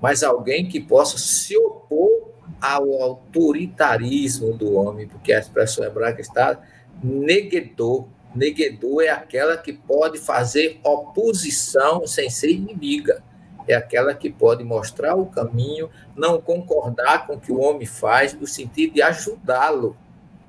mas 0.00 0.22
alguém 0.22 0.68
que 0.68 0.80
possa 0.80 1.18
se 1.18 1.56
opor 1.56 2.30
ao 2.60 3.02
autoritarismo 3.02 4.56
do 4.56 4.74
homem, 4.74 5.08
porque 5.08 5.32
a 5.32 5.40
expressão 5.40 5.84
hebraica 5.84 6.20
está 6.20 6.60
neguedor. 7.02 8.06
Neguedor 8.34 9.02
é 9.02 9.10
aquela 9.10 9.56
que 9.56 9.72
pode 9.72 10.18
fazer 10.18 10.80
oposição 10.84 12.06
sem 12.06 12.30
ser 12.30 12.50
inimiga. 12.50 13.22
É 13.66 13.74
aquela 13.74 14.14
que 14.14 14.30
pode 14.30 14.62
mostrar 14.62 15.16
o 15.16 15.26
caminho, 15.26 15.90
não 16.16 16.40
concordar 16.40 17.26
com 17.26 17.34
o 17.34 17.40
que 17.40 17.52
o 17.52 17.60
homem 17.60 17.86
faz, 17.86 18.32
no 18.32 18.46
sentido 18.46 18.94
de 18.94 19.02
ajudá-lo, 19.02 19.96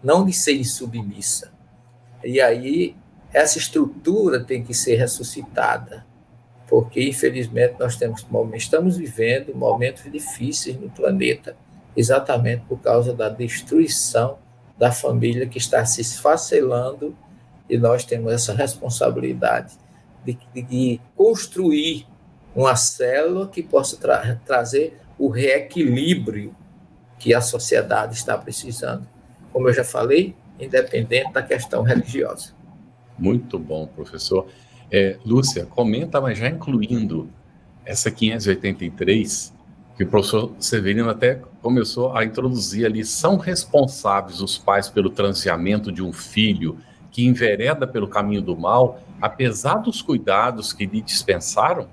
não 0.03 0.25
de 0.25 0.33
ser 0.33 0.53
insubmissa. 0.53 1.51
E 2.23 2.39
aí, 2.39 2.95
essa 3.31 3.57
estrutura 3.57 4.43
tem 4.43 4.63
que 4.63 4.73
ser 4.73 4.95
ressuscitada, 4.95 6.05
porque, 6.73 7.07
infelizmente, 7.07 7.75
nós 7.79 7.97
temos, 7.97 8.25
estamos 8.55 8.97
vivendo 8.97 9.55
momentos 9.55 10.11
difíceis 10.11 10.75
no 10.75 10.89
planeta, 10.89 11.55
exatamente 11.95 12.65
por 12.65 12.79
causa 12.79 13.13
da 13.13 13.29
destruição 13.29 14.39
da 14.75 14.91
família 14.91 15.45
que 15.45 15.59
está 15.59 15.85
se 15.85 16.01
esfacelando 16.01 17.15
e 17.69 17.77
nós 17.77 18.03
temos 18.03 18.33
essa 18.33 18.55
responsabilidade 18.55 19.75
de, 20.25 20.35
de 20.63 20.99
construir 21.15 22.07
uma 22.55 22.75
célula 22.75 23.47
que 23.47 23.61
possa 23.61 23.95
tra 23.97 24.41
trazer 24.43 24.99
o 25.19 25.29
reequilíbrio 25.29 26.55
que 27.19 27.35
a 27.35 27.41
sociedade 27.41 28.15
está 28.15 28.35
precisando. 28.35 29.07
Como 29.51 29.69
eu 29.69 29.73
já 29.75 29.83
falei, 29.83 30.35
independente 30.59 31.33
da 31.33 31.43
questão 31.43 31.83
religiosa. 31.83 32.51
Muito 33.15 33.59
bom, 33.59 33.85
professor. 33.85 34.47
É, 34.95 35.17
Lúcia, 35.25 35.65
comenta, 35.65 36.21
mas 36.21 36.37
já 36.37 36.47
incluindo 36.47 37.27
essa 37.83 38.11
583, 38.11 39.51
que 39.97 40.03
o 40.03 40.07
professor 40.07 40.53
Severino 40.59 41.09
até 41.09 41.41
começou 41.63 42.15
a 42.15 42.23
introduzir 42.23 42.85
ali, 42.85 43.03
são 43.03 43.37
responsáveis 43.37 44.39
os 44.39 44.55
pais 44.55 44.89
pelo 44.89 45.09
transeamento 45.09 45.91
de 45.91 46.03
um 46.03 46.13
filho 46.13 46.77
que 47.09 47.25
envereda 47.25 47.87
pelo 47.87 48.07
caminho 48.07 48.43
do 48.43 48.55
mal, 48.55 49.01
apesar 49.19 49.77
dos 49.77 49.99
cuidados 49.99 50.71
que 50.71 50.85
lhe 50.85 51.01
dispensaram? 51.01 51.87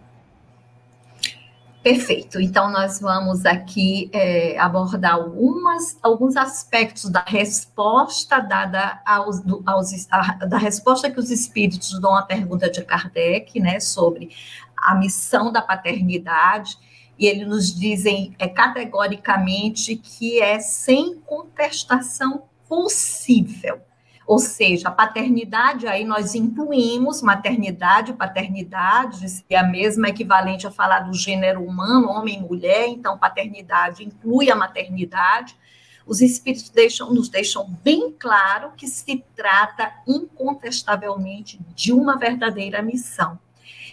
Perfeito. 1.83 2.39
Então, 2.39 2.71
nós 2.71 3.01
vamos 3.01 3.47
aqui 3.47 4.11
é, 4.13 4.59
abordar 4.59 5.15
algumas, 5.15 5.99
alguns 6.03 6.37
aspectos 6.37 7.09
da 7.09 7.25
resposta 7.27 8.39
dada 8.39 9.01
aos, 9.07 9.41
aos 9.65 10.07
a, 10.11 10.45
da 10.45 10.59
resposta 10.59 11.11
que 11.11 11.19
os 11.19 11.31
espíritos 11.31 11.99
dão 11.99 12.15
à 12.15 12.23
pergunta 12.23 12.71
de 12.71 12.85
Kardec, 12.85 13.59
né, 13.59 13.81
sobre 13.81 14.29
a 14.77 14.95
missão 14.95 15.51
da 15.51 15.63
paternidade. 15.63 16.77
E 17.19 17.27
eles 17.27 17.49
nos 17.49 17.75
dizem 17.75 18.35
é, 18.39 18.47
categoricamente 18.47 19.97
que 19.97 20.39
é 20.39 20.61
sem 20.61 21.19
contestação 21.21 22.43
possível 22.69 23.81
ou 24.31 24.39
seja, 24.39 24.87
a 24.87 24.93
paternidade, 24.93 25.89
aí 25.89 26.05
nós 26.05 26.37
incluímos 26.37 27.21
maternidade, 27.21 28.13
paternidade, 28.13 29.27
é 29.51 29.57
a 29.57 29.65
mesma 29.65 30.09
equivalente 30.09 30.69
a 30.69 30.71
falar 30.71 31.01
do 31.01 31.13
gênero 31.13 31.65
humano, 31.65 32.09
homem 32.09 32.39
e 32.39 32.41
mulher, 32.41 32.87
então 32.87 33.19
paternidade 33.19 34.05
inclui 34.05 34.49
a 34.49 34.55
maternidade. 34.55 35.57
Os 36.07 36.21
espíritos 36.21 36.71
deixam, 36.71 37.13
nos 37.13 37.29
deixam 37.29 37.69
bem 37.83 38.15
claro 38.17 38.71
que 38.77 38.87
se 38.87 39.25
trata 39.35 39.93
incontestavelmente 40.07 41.59
de 41.75 41.93
uma 41.93 42.17
verdadeira 42.17 42.81
missão. 42.81 43.37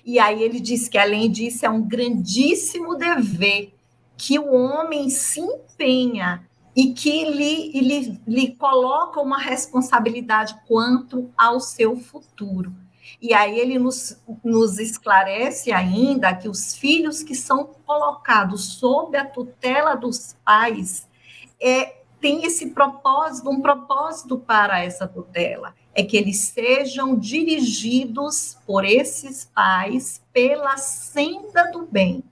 E 0.05 0.19
aí 0.19 0.43
ele 0.43 0.59
diz 0.59 0.87
que, 0.87 0.99
além 0.99 1.31
disso, 1.31 1.65
é 1.65 1.69
um 1.71 1.81
grandíssimo 1.81 2.95
dever 2.95 3.73
que 4.15 4.37
o 4.37 4.53
homem 4.53 5.09
se 5.09 5.39
empenha 5.39 6.46
e 6.77 6.93
que 6.93 7.25
lhe, 7.25 7.71
lhe, 7.71 8.21
lhe 8.27 8.55
coloca 8.55 9.19
uma 9.19 9.39
responsabilidade 9.39 10.55
quanto 10.67 11.27
ao 11.35 11.59
seu 11.59 11.97
futuro. 11.97 12.71
E 13.19 13.33
aí 13.33 13.59
ele 13.59 13.79
nos, 13.79 14.21
nos 14.43 14.77
esclarece 14.77 15.71
ainda 15.71 16.35
que 16.35 16.47
os 16.47 16.75
filhos 16.75 17.23
que 17.23 17.33
são 17.33 17.65
colocados 17.83 18.73
sob 18.75 19.17
a 19.17 19.25
tutela 19.25 19.95
dos 19.95 20.35
pais 20.45 21.07
é, 21.59 21.95
tem 22.21 22.45
esse 22.45 22.69
propósito, 22.69 23.49
um 23.49 23.59
propósito 23.59 24.37
para 24.37 24.83
essa 24.83 25.07
tutela, 25.07 25.73
é 25.95 26.03
que 26.03 26.15
eles 26.15 26.41
sejam 26.41 27.17
dirigidos 27.17 28.55
por 28.67 28.85
esses 28.85 29.45
pais 29.45 30.21
pela 30.31 30.77
senda 30.77 31.71
do 31.71 31.87
bem. 31.87 32.23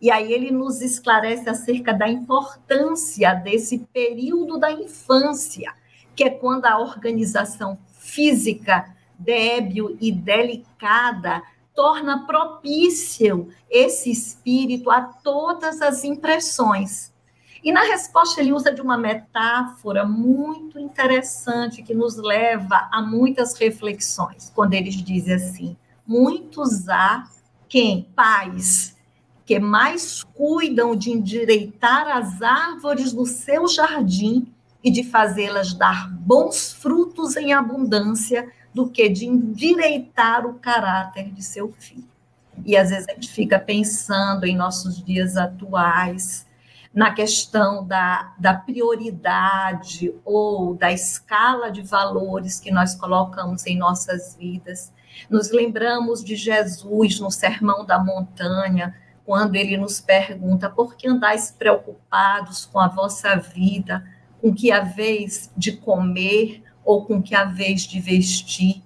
E 0.00 0.10
aí 0.10 0.32
ele 0.32 0.50
nos 0.50 0.80
esclarece 0.80 1.48
acerca 1.48 1.92
da 1.92 2.08
importância 2.08 3.34
desse 3.34 3.78
período 3.92 4.58
da 4.58 4.70
infância, 4.70 5.72
que 6.14 6.24
é 6.24 6.30
quando 6.30 6.66
a 6.66 6.78
organização 6.78 7.78
física 7.98 8.94
débil 9.18 9.96
e 10.00 10.12
delicada 10.12 11.42
torna 11.74 12.26
propício 12.26 13.48
esse 13.68 14.10
espírito 14.10 14.90
a 14.90 15.02
todas 15.02 15.82
as 15.82 16.04
impressões. 16.04 17.12
E 17.62 17.72
na 17.72 17.82
resposta 17.82 18.40
ele 18.40 18.52
usa 18.52 18.72
de 18.72 18.82
uma 18.82 18.98
metáfora 18.98 20.04
muito 20.04 20.78
interessante 20.78 21.82
que 21.82 21.94
nos 21.94 22.16
leva 22.16 22.88
a 22.92 23.00
muitas 23.00 23.58
reflexões, 23.58 24.52
quando 24.54 24.74
ele 24.74 24.90
diz 24.90 25.28
assim: 25.28 25.74
muitos 26.06 26.88
há 26.88 27.24
quem 27.66 28.06
pais 28.14 28.93
que 29.44 29.58
mais 29.58 30.22
cuidam 30.22 30.96
de 30.96 31.10
endireitar 31.10 32.16
as 32.16 32.40
árvores 32.40 33.12
do 33.12 33.26
seu 33.26 33.68
jardim 33.68 34.46
e 34.82 34.90
de 34.90 35.04
fazê-las 35.04 35.74
dar 35.74 36.10
bons 36.10 36.72
frutos 36.72 37.36
em 37.36 37.52
abundância 37.52 38.50
do 38.72 38.88
que 38.88 39.08
de 39.08 39.26
endireitar 39.26 40.46
o 40.46 40.54
caráter 40.54 41.30
de 41.30 41.42
seu 41.42 41.72
filho. 41.78 42.08
E 42.64 42.76
às 42.76 42.90
vezes 42.90 43.08
a 43.08 43.14
gente 43.14 43.30
fica 43.30 43.58
pensando 43.58 44.44
em 44.44 44.56
nossos 44.56 45.02
dias 45.02 45.36
atuais, 45.36 46.46
na 46.92 47.12
questão 47.12 47.84
da, 47.84 48.32
da 48.38 48.54
prioridade 48.54 50.14
ou 50.24 50.74
da 50.74 50.92
escala 50.92 51.70
de 51.70 51.82
valores 51.82 52.60
que 52.60 52.70
nós 52.70 52.94
colocamos 52.94 53.66
em 53.66 53.76
nossas 53.76 54.36
vidas. 54.36 54.92
Nos 55.28 55.50
lembramos 55.50 56.22
de 56.22 56.36
Jesus 56.36 57.18
no 57.18 57.30
Sermão 57.30 57.84
da 57.84 57.98
Montanha, 57.98 58.94
quando 59.24 59.56
ele 59.56 59.76
nos 59.76 60.00
pergunta: 60.00 60.68
por 60.68 60.96
que 60.96 61.08
andais 61.08 61.50
preocupados 61.50 62.66
com 62.66 62.78
a 62.78 62.88
vossa 62.88 63.36
vida, 63.36 64.04
com 64.40 64.54
que 64.54 64.70
a 64.70 64.80
vez 64.80 65.50
de 65.56 65.72
comer 65.72 66.62
ou 66.84 67.04
com 67.04 67.22
que 67.22 67.34
a 67.34 67.44
vez 67.44 67.82
de 67.82 67.98
vestir. 67.98 68.82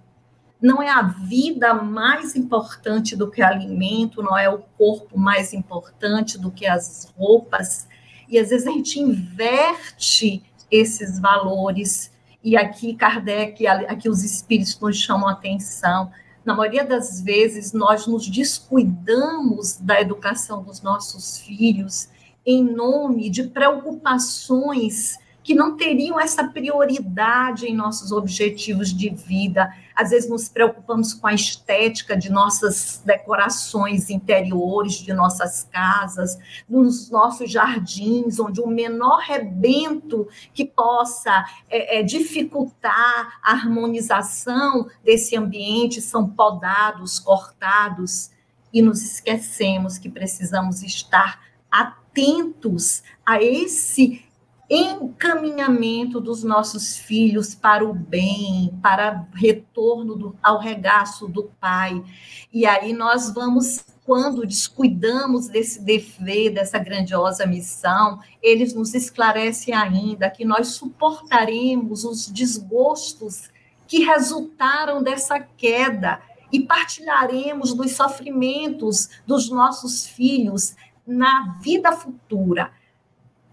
Não 0.61 0.83
é 0.83 0.88
a 0.88 1.03
vida 1.03 1.74
mais 1.74 2.35
importante 2.35 3.14
do 3.14 3.31
que 3.31 3.40
o 3.40 3.46
alimento, 3.46 4.22
não 4.22 4.37
é 4.37 4.48
o 4.48 4.59
corpo 4.59 5.18
mais 5.18 5.53
importante 5.53 6.38
do 6.38 6.51
que 6.51 6.66
as 6.66 7.12
roupas. 7.16 7.88
E 8.29 8.38
às 8.38 8.51
vezes 8.51 8.66
a 8.66 8.70
gente 8.70 9.01
inverte 9.01 10.42
esses 10.70 11.18
valores. 11.18 12.12
E 12.42 12.57
aqui 12.57 12.94
Kardec, 12.94 13.66
aqui 13.66 14.09
os 14.09 14.22
espíritos 14.24 14.79
nos 14.79 14.96
chamam 14.96 15.29
a 15.29 15.33
atenção. 15.33 16.11
Na 16.48 16.54
maioria 16.54 16.82
das 16.82 17.20
vezes, 17.20 17.74
nós 17.74 18.06
nos 18.06 18.26
descuidamos 18.26 19.76
da 19.76 20.00
educação 20.00 20.62
dos 20.62 20.80
nossos 20.80 21.37
filhos 21.37 22.08
em 22.46 22.64
nome 22.64 23.28
de 23.28 23.42
preocupações 23.42 25.18
que 25.48 25.54
não 25.54 25.78
teriam 25.78 26.20
essa 26.20 26.44
prioridade 26.44 27.64
em 27.64 27.74
nossos 27.74 28.12
objetivos 28.12 28.92
de 28.92 29.08
vida. 29.08 29.74
Às 29.96 30.11
vezes 30.11 30.28
nos 30.28 30.46
preocupamos 30.46 31.14
com 31.14 31.26
a 31.26 31.32
estética 31.32 32.14
de 32.14 32.30
nossas 32.30 33.00
decorações 33.02 34.11
interiores, 34.11 34.96
de 34.96 35.14
nossas 35.14 35.66
casas, 35.72 36.38
dos 36.68 37.11
nossos 37.11 37.50
jardins, 37.50 38.38
onde 38.38 38.61
o 38.61 38.66
menor 38.66 39.20
rebento 39.20 40.28
que 40.52 40.66
possa 40.66 41.46
é, 41.70 42.00
é, 42.00 42.02
dificultar 42.02 43.40
a 43.42 43.52
harmonização 43.52 44.87
desse 45.02 45.34
ambiente 45.34 46.02
são 46.02 46.28
podados, 46.28 47.18
cortados, 47.18 48.30
e 48.70 48.82
nos 48.82 49.02
esquecemos 49.02 49.96
que 49.96 50.11
precisamos 50.11 50.82
estar 50.82 51.40
atentos 51.70 53.02
a 53.24 53.42
esse 53.42 54.28
encaminhamento 54.70 56.20
dos 56.20 56.44
nossos 56.44 56.96
filhos 56.96 57.54
para 57.54 57.85
o 57.85 57.94
bem, 57.94 58.78
para 58.83 59.26
retorno 59.35 60.14
do, 60.14 60.37
ao 60.42 60.59
regaço 60.59 61.26
do 61.26 61.44
Pai. 61.59 62.04
E 62.52 62.66
aí 62.66 62.92
nós 62.92 63.33
vamos, 63.33 63.85
quando 64.04 64.46
descuidamos 64.46 65.48
desse 65.48 65.83
dever, 65.83 66.50
dessa 66.50 66.78
grandiosa 66.78 67.46
missão, 67.46 68.20
eles 68.42 68.74
nos 68.74 68.94
esclarecem 68.94 69.74
ainda 69.74 70.28
que 70.28 70.44
nós 70.44 70.68
suportaremos 70.68 72.04
os 72.04 72.26
desgostos 72.28 73.50
que 73.87 74.04
resultaram 74.04 75.02
dessa 75.02 75.40
queda 75.40 76.20
e 76.52 76.61
partilharemos 76.61 77.72
dos 77.72 77.92
sofrimentos 77.92 79.09
dos 79.26 79.50
nossos 79.50 80.07
filhos 80.07 80.76
na 81.07 81.57
vida 81.62 81.90
futura 81.92 82.70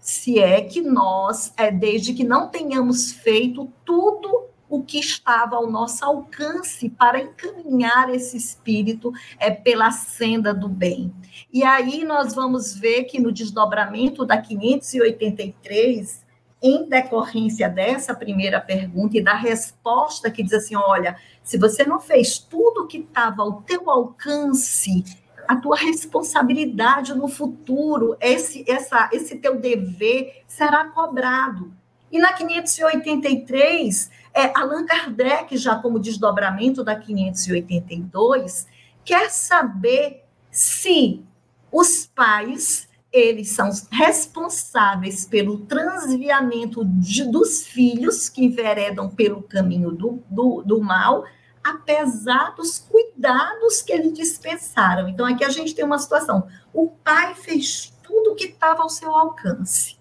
se 0.06 0.38
é 0.38 0.60
que 0.60 0.80
nós, 0.80 1.52
é, 1.56 1.68
desde 1.68 2.14
que 2.14 2.22
não 2.22 2.46
tenhamos 2.46 3.10
feito 3.10 3.68
tudo 3.84 4.44
o 4.68 4.80
que 4.80 5.00
estava 5.00 5.56
ao 5.56 5.68
nosso 5.68 6.04
alcance 6.04 6.88
para 6.88 7.20
encaminhar 7.20 8.14
esse 8.14 8.36
espírito 8.36 9.12
é, 9.36 9.50
pela 9.50 9.90
senda 9.90 10.54
do 10.54 10.68
bem. 10.68 11.12
E 11.52 11.64
aí 11.64 12.04
nós 12.04 12.32
vamos 12.36 12.72
ver 12.72 13.02
que 13.04 13.18
no 13.18 13.32
desdobramento 13.32 14.24
da 14.24 14.40
583, 14.40 16.24
em 16.62 16.88
decorrência 16.88 17.68
dessa 17.68 18.14
primeira 18.14 18.60
pergunta 18.60 19.18
e 19.18 19.24
da 19.24 19.34
resposta 19.34 20.30
que 20.30 20.44
diz 20.44 20.52
assim, 20.52 20.76
olha, 20.76 21.16
se 21.42 21.58
você 21.58 21.84
não 21.84 21.98
fez 21.98 22.38
tudo 22.38 22.84
o 22.84 22.86
que 22.86 22.98
estava 22.98 23.42
ao 23.42 23.60
teu 23.62 23.90
alcance, 23.90 25.02
a 25.48 25.56
tua 25.56 25.76
responsabilidade 25.76 27.14
no 27.14 27.28
futuro, 27.28 28.16
esse, 28.20 28.64
essa, 28.68 29.08
esse 29.12 29.36
teu 29.36 29.58
dever 29.58 30.42
será 30.46 30.86
cobrado. 30.86 31.72
E 32.10 32.18
na 32.18 32.32
583, 32.32 34.10
é, 34.32 34.52
Allan 34.54 34.86
Kardec, 34.86 35.56
já 35.56 35.76
como 35.76 35.98
desdobramento 35.98 36.84
da 36.84 36.94
582, 36.94 38.66
quer 39.04 39.30
saber 39.30 40.24
se 40.50 41.22
os 41.70 42.06
pais 42.06 42.88
eles 43.12 43.50
são 43.50 43.70
responsáveis 43.90 45.24
pelo 45.24 45.60
transviamento 45.60 46.84
de, 46.84 47.24
dos 47.30 47.66
filhos 47.66 48.28
que 48.28 48.44
enveredam 48.44 49.08
pelo 49.08 49.42
caminho 49.42 49.90
do, 49.90 50.22
do, 50.28 50.62
do 50.62 50.80
mal 50.82 51.24
apesar 51.66 52.54
dos 52.54 52.78
cuidados 52.78 53.82
que 53.82 53.92
eles 53.92 54.12
dispensaram. 54.12 55.08
Então, 55.08 55.26
aqui 55.26 55.44
a 55.44 55.50
gente 55.50 55.74
tem 55.74 55.84
uma 55.84 55.98
situação: 55.98 56.46
o 56.72 56.88
pai 56.88 57.34
fez 57.34 57.92
tudo 58.02 58.32
o 58.32 58.34
que 58.36 58.46
estava 58.46 58.82
ao 58.82 58.88
seu 58.88 59.14
alcance. 59.14 59.96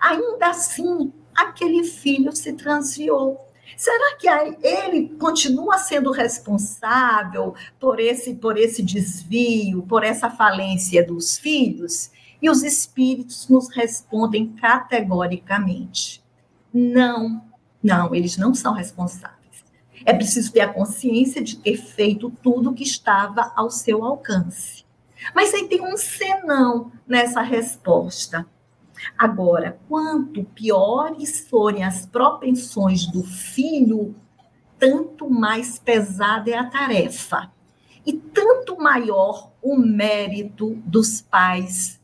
Ainda 0.00 0.48
assim, 0.48 1.12
aquele 1.34 1.84
filho 1.84 2.34
se 2.34 2.54
transviou. 2.54 3.38
Será 3.76 4.16
que 4.16 4.28
ele 4.62 5.10
continua 5.18 5.78
sendo 5.78 6.10
responsável 6.10 7.54
por 7.78 8.00
esse, 8.00 8.34
por 8.34 8.58
esse 8.58 8.82
desvio, 8.82 9.82
por 9.82 10.02
essa 10.02 10.30
falência 10.30 11.06
dos 11.06 11.38
filhos? 11.38 12.10
E 12.42 12.48
os 12.48 12.62
espíritos 12.62 13.48
nos 13.48 13.68
respondem 13.68 14.54
categoricamente: 14.54 16.22
não, 16.72 17.42
não, 17.82 18.14
eles 18.14 18.38
não 18.38 18.54
são 18.54 18.72
responsáveis. 18.72 19.39
É 20.04 20.12
preciso 20.12 20.52
ter 20.52 20.60
a 20.60 20.72
consciência 20.72 21.42
de 21.42 21.56
ter 21.56 21.76
feito 21.76 22.30
tudo 22.42 22.70
o 22.70 22.74
que 22.74 22.82
estava 22.82 23.52
ao 23.54 23.70
seu 23.70 24.04
alcance. 24.04 24.84
Mas 25.34 25.52
aí 25.52 25.68
tem 25.68 25.82
um 25.82 25.96
senão 25.96 26.90
nessa 27.06 27.42
resposta. 27.42 28.46
Agora, 29.16 29.78
quanto 29.88 30.44
piores 30.44 31.48
forem 31.48 31.84
as 31.84 32.06
propensões 32.06 33.06
do 33.06 33.22
filho, 33.22 34.14
tanto 34.78 35.28
mais 35.28 35.78
pesada 35.78 36.50
é 36.50 36.54
a 36.54 36.64
tarefa, 36.64 37.50
e 38.04 38.14
tanto 38.14 38.78
maior 38.78 39.52
o 39.62 39.76
mérito 39.76 40.74
dos 40.86 41.20
pais 41.20 41.99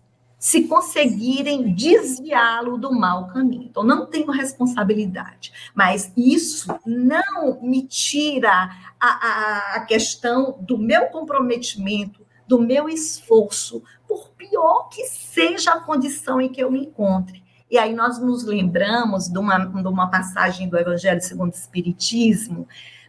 se 0.46 0.62
conseguirem 0.62 1.74
desviá-lo 1.74 2.78
do 2.78 2.92
mau 2.92 3.26
caminho. 3.26 3.64
Então, 3.64 3.82
não 3.82 4.06
tenho 4.06 4.30
responsabilidade, 4.30 5.52
mas 5.74 6.12
isso 6.16 6.72
não 6.86 7.60
me 7.60 7.82
tira 7.82 8.70
a, 9.00 9.08
a, 9.08 9.74
a 9.74 9.80
questão 9.80 10.56
do 10.60 10.78
meu 10.78 11.06
comprometimento, 11.06 12.24
do 12.46 12.60
meu 12.60 12.88
esforço, 12.88 13.82
por 14.06 14.28
pior 14.38 14.88
que 14.88 15.04
seja 15.06 15.72
a 15.72 15.80
condição 15.80 16.40
em 16.40 16.48
que 16.48 16.62
eu 16.62 16.70
me 16.70 16.78
encontre. 16.78 17.42
E 17.68 17.76
aí 17.76 17.92
nós 17.92 18.20
nos 18.20 18.44
lembramos 18.44 19.26
de 19.26 19.40
uma, 19.40 19.58
de 19.58 19.88
uma 19.88 20.08
passagem 20.08 20.68
do 20.68 20.78
Evangelho 20.78 21.20
segundo 21.20 21.54
o 21.54 21.56
Espiritismo, 21.56 22.68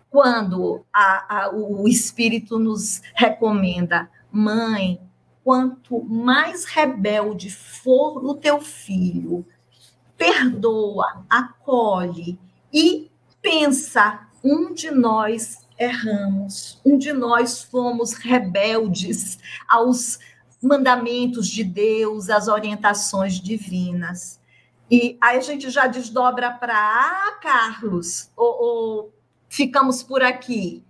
quando 0.09 0.83
a, 0.91 1.43
a, 1.43 1.51
o 1.55 1.87
Espírito 1.87 2.57
nos 2.57 2.99
recomenda, 3.13 4.09
mãe, 4.31 4.99
quanto 5.47 6.03
mais 6.03 6.65
rebelde 6.65 7.49
for 7.49 8.17
o 8.17 8.33
teu 8.33 8.59
filho, 8.59 9.45
perdoa, 10.17 11.25
acolhe 11.29 12.37
e 12.73 13.09
pensa, 13.41 14.27
um 14.43 14.73
de 14.73 14.91
nós 14.91 15.65
erramos, 15.79 16.81
um 16.85 16.97
de 16.97 17.13
nós 17.13 17.63
fomos 17.63 18.11
rebeldes 18.11 19.39
aos 19.69 20.19
mandamentos 20.61 21.47
de 21.47 21.63
Deus, 21.63 22.29
às 22.29 22.49
orientações 22.49 23.39
divinas. 23.39 24.41
E 24.91 25.17
aí 25.21 25.37
a 25.37 25.41
gente 25.41 25.69
já 25.69 25.87
desdobra 25.87 26.51
para 26.51 26.75
ah, 26.75 27.39
Carlos, 27.41 28.29
ou, 28.35 28.61
ou 28.61 29.13
ficamos 29.47 30.03
por 30.03 30.21
aqui? 30.21 30.83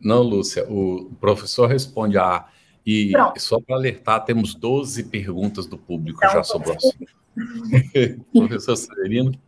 Não, 0.00 0.20
Lúcia, 0.20 0.68
o 0.68 1.12
professor 1.20 1.68
responde 1.68 2.18
a 2.18 2.38
ah, 2.38 2.48
e 2.90 3.12
Pronto. 3.12 3.38
só 3.38 3.60
para 3.60 3.76
alertar, 3.76 4.24
temos 4.24 4.54
12 4.54 5.04
perguntas 5.04 5.66
do 5.66 5.76
público 5.76 6.20
então, 6.24 6.36
já 6.36 6.42
sobre 6.42 6.70
o 6.70 6.72
assunto. 6.72 7.06
professor 8.32 8.76
Severino. 8.76 9.38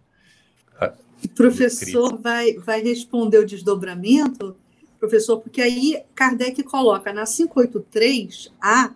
O 1.25 1.29
professor 1.31 2.19
vai, 2.19 2.53
vai 2.59 2.83
responder 2.83 3.39
o 3.39 3.47
desdobramento, 3.47 4.55
professor, 4.99 5.41
porque 5.41 5.63
aí 5.63 6.03
Kardec 6.15 6.63
coloca 6.65 7.15
na 7.15 7.25
583A 7.25 8.93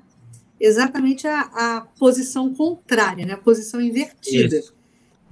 exatamente 0.60 1.26
a, 1.26 1.40
a 1.40 1.80
posição 1.98 2.54
contrária, 2.54 3.24
né? 3.24 3.32
a 3.32 3.38
posição 3.38 3.80
invertida. 3.80 4.58
Isso. 4.58 4.74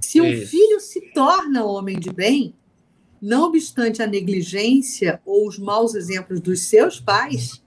Se 0.01 0.21
um 0.21 0.25
Isso. 0.25 0.49
filho 0.49 0.79
se 0.79 1.01
torna 1.13 1.63
homem 1.63 1.99
de 1.99 2.11
bem, 2.11 2.55
não 3.21 3.43
obstante 3.43 4.01
a 4.01 4.07
negligência 4.07 5.21
ou 5.23 5.47
os 5.47 5.59
maus 5.59 5.93
exemplos 5.93 6.41
dos 6.41 6.61
seus 6.61 6.99
pais, 6.99 7.62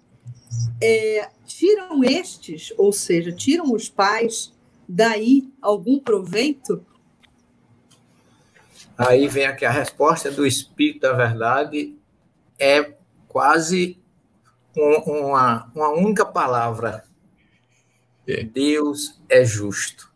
é, 0.81 1.29
tiram 1.47 2.05
estes, 2.05 2.73
ou 2.77 2.93
seja, 2.93 3.33
tiram 3.33 3.73
os 3.73 3.89
pais 3.89 4.53
daí 4.89 5.51
algum 5.61 5.99
proveito? 5.99 6.85
Aí 8.97 9.29
vem 9.29 9.47
aqui 9.47 9.65
a 9.65 9.71
resposta 9.71 10.31
do 10.31 10.47
Espírito 10.47 11.01
da 11.01 11.13
Verdade, 11.13 11.97
é 12.59 12.95
quase 13.29 13.99
um, 14.77 15.29
uma, 15.29 15.71
uma 15.75 15.91
única 15.91 16.25
palavra. 16.25 17.05
É. 18.27 18.43
Deus 18.43 19.21
é 19.29 19.45
justo. 19.45 20.11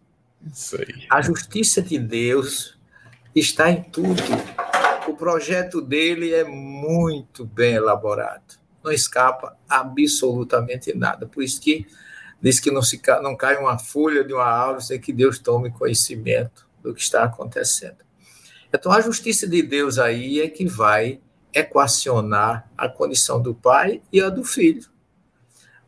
A 1.11 1.21
justiça 1.21 1.83
de 1.83 1.99
Deus 1.99 2.79
está 3.35 3.71
em 3.71 3.83
tudo. 3.83 4.23
O 5.07 5.15
projeto 5.15 5.81
dele 5.81 6.33
é 6.33 6.45
muito 6.45 7.45
bem 7.45 7.75
elaborado 7.75 8.60
não 8.83 8.93
escapa 8.93 9.57
absolutamente 9.69 10.97
nada. 10.97 11.27
Por 11.27 11.43
isso 11.43 11.61
que 11.61 11.87
diz 12.41 12.59
que 12.59 12.71
não, 12.71 12.83
se, 12.83 13.01
não 13.23 13.37
cai 13.37 13.57
uma 13.57 13.79
folha 13.79 14.25
de 14.25 14.33
uma 14.33 14.45
árvore 14.45 14.85
sem 14.85 15.01
que 15.01 15.13
Deus 15.13 15.39
tome 15.39 15.71
conhecimento 15.71 16.69
do 16.83 16.95
que 16.95 17.01
está 17.01 17.25
acontecendo. 17.25 17.99
Então, 18.73 18.93
a 18.93 19.01
justiça 19.01 19.49
de 19.49 19.63
Deus 19.63 19.99
aí 19.99 20.41
é 20.41 20.49
que 20.49 20.67
vai 20.67 21.21
equacionar 21.53 22.71
a 22.79 22.89
condição 22.89 23.43
do 23.43 23.55
pai 23.55 24.01
e 24.13 24.21
a 24.21 24.29
do 24.29 24.45
filho. 24.45 24.89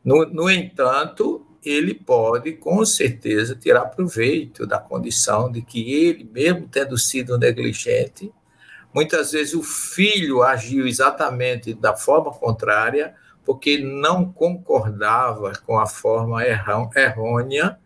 No, 0.04 0.26
no 0.26 0.50
entanto, 0.50 1.46
ele 1.64 1.94
pode, 1.94 2.52
com 2.52 2.84
certeza, 2.84 3.54
tirar 3.54 3.86
proveito 3.86 4.66
da 4.66 4.80
condição 4.80 5.50
de 5.50 5.62
que 5.62 5.94
ele, 5.94 6.24
mesmo 6.24 6.66
tendo 6.66 6.98
sido 6.98 7.38
negligente, 7.38 8.32
Muitas 8.94 9.32
vezes 9.32 9.54
o 9.54 9.62
filho 9.62 10.42
agiu 10.42 10.86
exatamente 10.86 11.72
da 11.72 11.96
forma 11.96 12.30
contrária, 12.30 13.14
porque 13.44 13.78
não 13.78 14.30
concordava 14.30 15.52
com 15.66 15.78
a 15.78 15.86
forma 15.86 16.42
errônea 16.44 17.78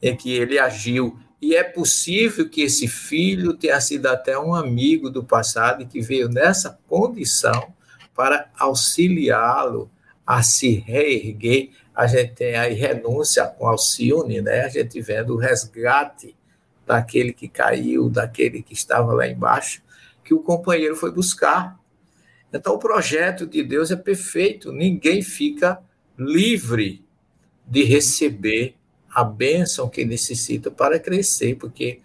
em 0.00 0.16
que 0.16 0.32
ele 0.32 0.58
agiu. 0.58 1.18
E 1.40 1.54
é 1.54 1.62
possível 1.62 2.48
que 2.48 2.62
esse 2.62 2.88
filho 2.88 3.54
tenha 3.54 3.80
sido 3.80 4.06
até 4.06 4.38
um 4.38 4.54
amigo 4.54 5.10
do 5.10 5.22
passado 5.22 5.86
que 5.86 6.00
veio 6.00 6.28
nessa 6.28 6.78
condição 6.88 7.72
para 8.14 8.50
auxiliá-lo 8.58 9.90
a 10.26 10.42
se 10.42 10.74
reerguer. 10.74 11.70
A 11.94 12.06
gente 12.06 12.34
tem 12.34 12.56
aí 12.56 12.74
renúncia 12.74 13.46
com 13.46 13.66
Alcione, 13.66 14.40
né? 14.40 14.62
A 14.62 14.68
gente 14.68 15.00
vendo 15.00 15.34
o 15.34 15.38
resgate 15.38 16.34
daquele 16.86 17.32
que 17.32 17.48
caiu, 17.48 18.08
daquele 18.08 18.62
que 18.62 18.74
estava 18.74 19.12
lá 19.12 19.26
embaixo 19.26 19.82
que 20.30 20.34
o 20.34 20.38
companheiro 20.38 20.94
foi 20.94 21.10
buscar. 21.10 21.76
Então, 22.52 22.74
o 22.74 22.78
projeto 22.78 23.44
de 23.44 23.64
Deus 23.64 23.90
é 23.90 23.96
perfeito, 23.96 24.70
ninguém 24.70 25.22
fica 25.22 25.82
livre 26.16 27.04
de 27.66 27.82
receber 27.82 28.76
a 29.12 29.24
bênção 29.24 29.88
que 29.88 30.04
necessita 30.04 30.70
para 30.70 31.00
crescer, 31.00 31.56
porque 31.56 32.00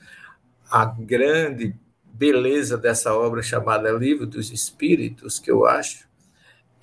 a 0.72 0.86
grande 0.86 1.76
beleza 2.04 2.80
dessa 2.80 3.14
obra 3.14 3.44
chamada 3.44 3.92
Livro 3.92 4.26
dos 4.26 4.52
Espíritos, 4.52 5.38
que 5.38 5.52
eu 5.52 5.68
acho, 5.68 6.08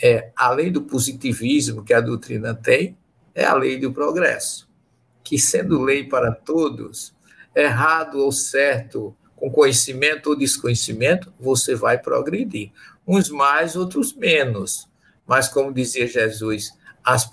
é, 0.00 0.30
além 0.36 0.70
do 0.70 0.82
positivismo 0.82 1.82
que 1.82 1.92
a 1.92 2.00
doutrina 2.00 2.54
tem, 2.54 2.96
é 3.34 3.44
a 3.44 3.54
lei 3.54 3.80
do 3.80 3.92
progresso, 3.92 4.70
que 5.24 5.36
sendo 5.36 5.82
lei 5.82 6.04
para 6.04 6.30
todos, 6.30 7.12
errado 7.52 8.20
ou 8.20 8.30
certo 8.30 9.16
com 9.42 9.50
conhecimento 9.50 10.30
ou 10.30 10.36
desconhecimento, 10.36 11.34
você 11.40 11.74
vai 11.74 11.98
progredir. 11.98 12.70
Uns 13.04 13.28
mais, 13.28 13.74
outros 13.74 14.14
menos. 14.14 14.88
Mas, 15.26 15.48
como 15.48 15.74
dizia 15.74 16.06
Jesus, 16.06 16.70
as, 17.02 17.28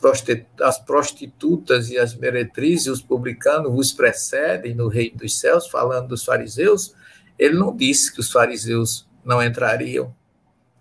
prostitutas 0.83 1.91
e 1.91 1.99
as 1.99 2.15
meretrizes, 2.15 2.87
os 2.87 3.01
publicanos, 3.03 3.71
vos 3.71 3.93
precedem 3.93 4.73
no 4.73 4.87
reino 4.87 5.17
dos 5.17 5.39
céus, 5.39 5.67
falando 5.67 6.07
dos 6.07 6.25
fariseus. 6.25 6.95
Ele 7.37 7.53
não 7.53 7.75
disse 7.75 8.11
que 8.11 8.21
os 8.21 8.31
fariseus 8.31 9.07
não 9.23 9.43
entrariam. 9.43 10.11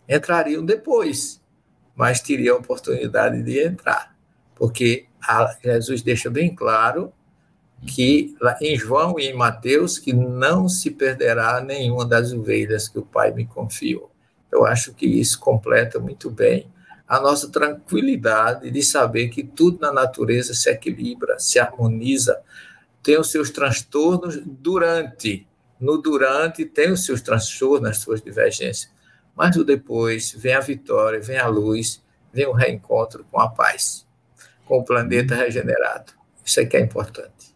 Entrariam 0.09 0.65
depois, 0.65 1.43
mas 1.95 2.23
teriam 2.23 2.57
a 2.57 2.61
oportunidade 2.61 3.43
de 3.43 3.63
entrar. 3.63 4.17
Porque 4.55 5.05
Jesus 5.63 6.01
deixa 6.01 6.31
bem 6.31 6.55
claro 6.55 7.13
que 7.87 8.37
em 8.61 8.77
João 8.77 9.19
e 9.19 9.27
em 9.27 9.35
Mateus 9.35 9.99
que 9.99 10.13
não 10.13 10.69
se 10.69 10.91
perderá 10.91 11.61
nenhuma 11.61 12.05
das 12.05 12.33
ovelhas 12.33 12.89
que 12.89 12.99
o 12.99 13.07
Pai 13.07 13.33
me 13.33 13.47
confiou. 13.47 14.11
Eu 14.51 14.67
acho 14.67 14.93
que 14.95 15.07
isso 15.07 15.39
completa 15.39 15.99
muito 15.99 16.31
bem 16.31 16.71
a 17.07 17.19
nossa 17.21 17.49
tranquilidade 17.49 18.71
de 18.71 18.83
saber 18.83 19.29
que 19.29 19.43
tudo 19.43 19.81
na 19.81 19.91
natureza 19.91 20.53
se 20.53 20.69
equilibra, 20.69 21.39
se 21.39 21.59
harmoniza, 21.59 22.39
tem 23.03 23.19
os 23.19 23.31
seus 23.31 23.51
transtornos 23.51 24.39
durante, 24.45 25.47
no 25.81 25.97
durante 25.97 26.67
tem 26.67 26.93
os 26.93 27.07
seus 27.07 27.23
transtornos, 27.23 27.89
as 27.89 27.99
suas 27.99 28.21
divergências, 28.21 28.91
mas 29.35 29.57
no 29.57 29.65
depois 29.65 30.33
vem 30.37 30.53
a 30.53 30.61
vitória, 30.61 31.21
vem 31.21 31.39
a 31.39 31.47
luz, 31.47 32.03
vem 32.31 32.47
o 32.47 32.53
reencontro 32.53 33.25
com 33.31 33.41
a 33.41 33.49
paz, 33.49 34.07
com 34.67 34.79
o 34.79 34.85
planeta 34.85 35.35
regenerado. 35.35 36.13
Isso 36.45 36.61
é 36.61 36.67
que 36.67 36.77
é 36.77 36.81
importante. 36.81 37.55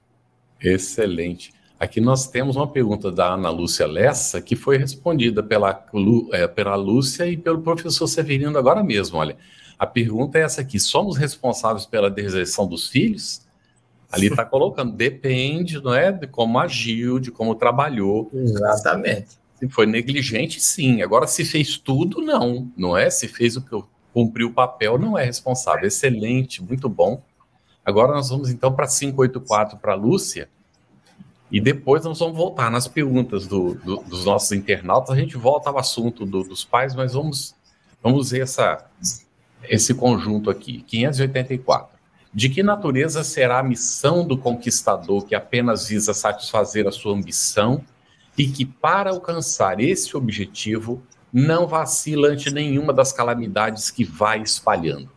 Excelente. 0.62 1.52
Aqui 1.78 2.00
nós 2.00 2.28
temos 2.28 2.54
uma 2.54 2.68
pergunta 2.68 3.10
da 3.10 3.34
Ana 3.34 3.50
Lúcia 3.50 3.86
Lessa, 3.86 4.40
que 4.40 4.54
foi 4.54 4.78
respondida 4.78 5.42
pela, 5.42 5.84
é, 6.32 6.46
pela 6.46 6.76
Lúcia 6.76 7.26
e 7.26 7.36
pelo 7.36 7.60
professor 7.60 8.06
Severino 8.06 8.56
agora 8.56 8.84
mesmo. 8.84 9.18
Olha, 9.18 9.36
a 9.76 9.84
pergunta 9.84 10.38
é 10.38 10.42
essa 10.42 10.60
aqui: 10.60 10.78
somos 10.78 11.16
responsáveis 11.16 11.84
pela 11.84 12.08
deserção 12.08 12.68
dos 12.68 12.88
filhos? 12.88 13.42
Ali 14.12 14.28
está 14.28 14.44
colocando, 14.44 14.92
depende, 14.92 15.82
não 15.82 15.92
é, 15.92 16.12
de 16.12 16.26
como 16.26 16.58
agiu, 16.58 17.18
de 17.18 17.32
como 17.32 17.54
trabalhou. 17.54 18.30
Exatamente. 18.32 19.38
Se 19.58 19.68
foi 19.68 19.86
negligente, 19.86 20.60
sim. 20.60 21.02
Agora, 21.02 21.26
se 21.26 21.44
fez 21.44 21.78
tudo, 21.78 22.20
não. 22.20 22.70
Não 22.76 22.96
é? 22.96 23.08
Se 23.08 23.26
fez 23.26 23.56
o 23.56 23.62
que 23.62 23.82
cumpriu 24.12 24.48
o 24.48 24.52
papel, 24.52 24.98
não 24.98 25.18
é 25.18 25.24
responsável. 25.24 25.86
Excelente, 25.86 26.62
muito 26.62 26.88
bom. 26.88 27.22
Agora 27.84 28.12
nós 28.12 28.28
vamos 28.28 28.50
então 28.50 28.72
para 28.72 28.86
584 28.86 29.78
para 29.78 29.92
a 29.92 29.96
Lúcia. 29.96 30.48
E 31.50 31.60
depois 31.60 32.04
nós 32.04 32.18
vamos 32.18 32.36
voltar 32.36 32.70
nas 32.70 32.88
perguntas 32.88 33.46
do, 33.46 33.74
do, 33.74 33.96
dos 34.04 34.24
nossos 34.24 34.52
internautas. 34.52 35.10
A 35.10 35.16
gente 35.18 35.36
volta 35.36 35.68
ao 35.68 35.78
assunto 35.78 36.24
do, 36.24 36.42
dos 36.42 36.64
pais, 36.64 36.94
mas 36.94 37.12
vamos, 37.12 37.54
vamos 38.02 38.30
ver 38.30 38.42
essa, 38.42 38.86
esse 39.64 39.92
conjunto 39.92 40.48
aqui. 40.48 40.82
584. 40.86 41.98
De 42.32 42.48
que 42.48 42.62
natureza 42.62 43.22
será 43.22 43.58
a 43.58 43.62
missão 43.62 44.26
do 44.26 44.38
conquistador 44.38 45.26
que 45.26 45.34
apenas 45.34 45.88
visa 45.88 46.14
satisfazer 46.14 46.86
a 46.86 46.92
sua 46.92 47.12
ambição 47.12 47.84
e 48.38 48.48
que, 48.48 48.64
para 48.64 49.10
alcançar 49.10 49.78
esse 49.78 50.16
objetivo, 50.16 51.02
não 51.30 51.66
vacila 51.66 52.28
ante 52.28 52.50
nenhuma 52.50 52.92
das 52.92 53.12
calamidades 53.12 53.90
que 53.90 54.04
vai 54.04 54.40
espalhando? 54.40 55.10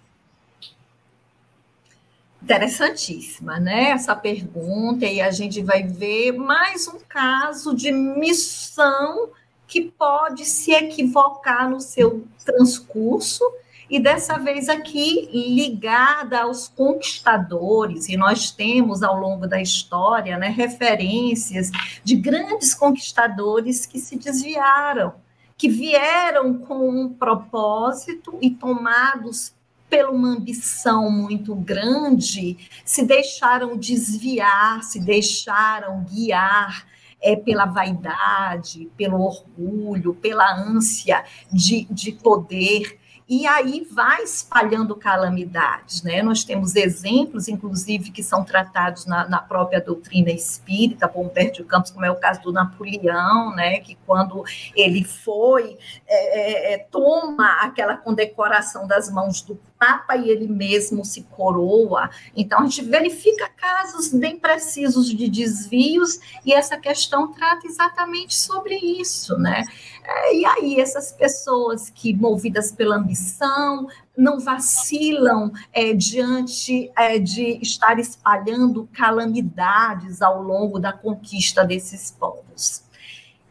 Interessantíssima, 2.45 3.59
né? 3.59 3.89
Essa 3.89 4.15
pergunta, 4.15 5.03
e 5.03 5.19
a 5.19 5.31
gente 5.31 5.63
vai 5.63 5.81
ver 5.81 6.31
mais 6.33 6.87
um 6.87 6.99
caso 7.09 7.75
de 7.75 7.91
missão 7.91 9.31
que 9.65 9.81
pode 9.81 10.45
se 10.45 10.71
equivocar 10.71 11.67
no 11.67 11.81
seu 11.81 12.23
transcurso, 12.45 13.43
e 13.89 13.99
dessa 13.99 14.37
vez 14.37 14.69
aqui 14.69 15.27
ligada 15.33 16.41
aos 16.41 16.67
conquistadores, 16.67 18.09
e 18.09 18.15
nós 18.15 18.51
temos 18.51 19.01
ao 19.01 19.19
longo 19.19 19.47
da 19.47 19.59
história 19.59 20.37
né, 20.37 20.49
referências 20.49 21.71
de 22.03 22.15
grandes 22.15 22.75
conquistadores 22.75 23.87
que 23.87 23.97
se 23.97 24.17
desviaram, 24.17 25.15
que 25.57 25.67
vieram 25.67 26.59
com 26.59 26.87
um 26.87 27.09
propósito 27.09 28.37
e 28.39 28.51
tomados 28.51 29.55
pela 29.89 30.11
uma 30.11 30.29
ambição 30.29 31.09
muito 31.09 31.55
grande, 31.55 32.57
se 32.83 33.05
deixaram 33.05 33.77
desviar, 33.77 34.83
se 34.83 34.99
deixaram 34.99 36.03
guiar 36.03 36.85
é, 37.21 37.35
pela 37.35 37.65
vaidade, 37.65 38.89
pelo 38.97 39.21
orgulho, 39.21 40.13
pela 40.15 40.53
ânsia 40.53 41.23
de, 41.51 41.87
de 41.89 42.11
poder 42.11 42.99
e 43.27 43.47
aí 43.47 43.87
vai 43.91 44.21
espalhando 44.21 44.95
calamidades, 44.95 46.03
né? 46.03 46.21
Nós 46.21 46.43
temos 46.43 46.75
exemplos, 46.75 47.47
inclusive, 47.47 48.11
que 48.11 48.21
são 48.21 48.43
tratados 48.43 49.07
na, 49.07 49.27
na 49.27 49.39
própria 49.39 49.81
doutrina 49.81 50.29
espírita, 50.29 51.07
por 51.07 51.25
Humberto 51.25 51.63
de 51.63 51.67
Campos, 51.67 51.89
como 51.89 52.05
é 52.05 52.11
o 52.11 52.15
caso 52.17 52.41
do 52.43 52.53
Napoleão, 52.53 53.55
né? 53.55 53.79
Que 53.79 53.97
quando 54.05 54.43
ele 54.75 55.03
foi, 55.03 55.75
é, 56.07 56.73
é, 56.73 56.73
é 56.73 56.77
toma 56.77 57.63
aquela 57.63 57.97
condecoração 57.97 58.85
das 58.85 59.09
mãos 59.09 59.41
do 59.41 59.55
Papa 59.77 60.15
e 60.15 60.29
ele 60.29 60.47
mesmo 60.47 61.03
se 61.03 61.23
coroa. 61.23 62.09
Então, 62.35 62.59
a 62.59 62.63
gente 62.63 62.83
verifica 62.83 63.49
casos 63.49 64.13
bem 64.13 64.39
precisos 64.39 65.09
de 65.09 65.29
desvios 65.29 66.19
e 66.45 66.53
essa 66.53 66.77
questão 66.77 67.31
trata 67.33 67.67
exatamente 67.67 68.35
sobre 68.35 68.75
isso, 68.75 69.37
né? 69.37 69.63
É, 70.03 70.35
e 70.35 70.45
aí, 70.45 70.79
essas 70.79 71.11
pessoas 71.11 71.89
que, 71.89 72.13
movidas 72.13 72.71
pela 72.71 72.95
ambição, 72.95 73.87
não 74.17 74.39
vacilam 74.39 75.51
é, 75.73 75.93
diante 75.93 76.91
é, 76.95 77.19
de 77.19 77.59
estar 77.61 77.99
espalhando 77.99 78.87
calamidades 78.93 80.21
ao 80.21 80.41
longo 80.41 80.79
da 80.79 80.93
conquista 80.93 81.65
desses 81.65 82.11
povos. 82.11 82.83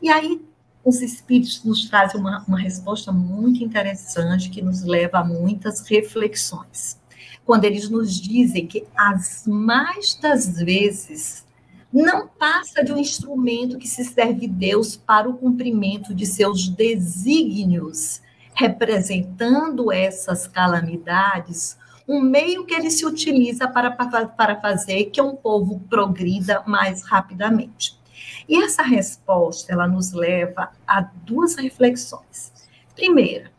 E 0.01 0.09
aí, 0.11 0.41
os 0.85 1.01
espíritos 1.01 1.64
nos 1.64 1.89
trazem 1.89 2.20
uma, 2.20 2.45
uma 2.47 2.59
resposta 2.59 3.11
muito 3.11 3.64
interessante 3.64 4.51
que 4.51 4.61
nos 4.61 4.82
leva 4.82 5.18
a 5.18 5.24
muitas 5.24 5.80
reflexões. 5.89 7.01
Quando 7.45 7.64
eles 7.64 7.89
nos 7.89 8.20
dizem 8.20 8.66
que 8.66 8.85
as 8.97 9.45
mais 9.47 10.14
das 10.14 10.59
vezes 10.59 11.45
não 11.93 12.26
passa 12.26 12.85
de 12.85 12.93
um 12.93 12.99
instrumento 12.99 13.78
que 13.78 13.87
se 13.87 14.05
serve 14.05 14.49
Deus 14.49 14.97
para 14.97 15.28
o 15.28 15.39
cumprimento 15.39 16.14
de 16.14 16.26
seus 16.26 16.68
desígnios, 16.68 18.20
representando 18.53 19.93
essas 19.93 20.47
calamidades, 20.47 21.78
um 22.07 22.20
meio 22.20 22.66
que 22.66 22.74
ele 22.74 22.91
se 22.91 23.07
utiliza 23.07 23.66
para, 23.68 23.91
para 23.91 24.61
fazer 24.61 25.07
que 25.07 25.22
um 25.22 25.37
povo 25.37 25.80
progrida 25.89 26.62
mais 26.66 27.03
rapidamente. 27.03 27.99
E 28.49 28.62
essa 28.62 28.82
resposta, 28.82 29.72
ela 29.72 29.86
nos 29.86 30.12
leva 30.12 30.70
a 30.86 31.01
duas 31.01 31.57
reflexões. 31.57 32.53
Primeira, 32.95 33.51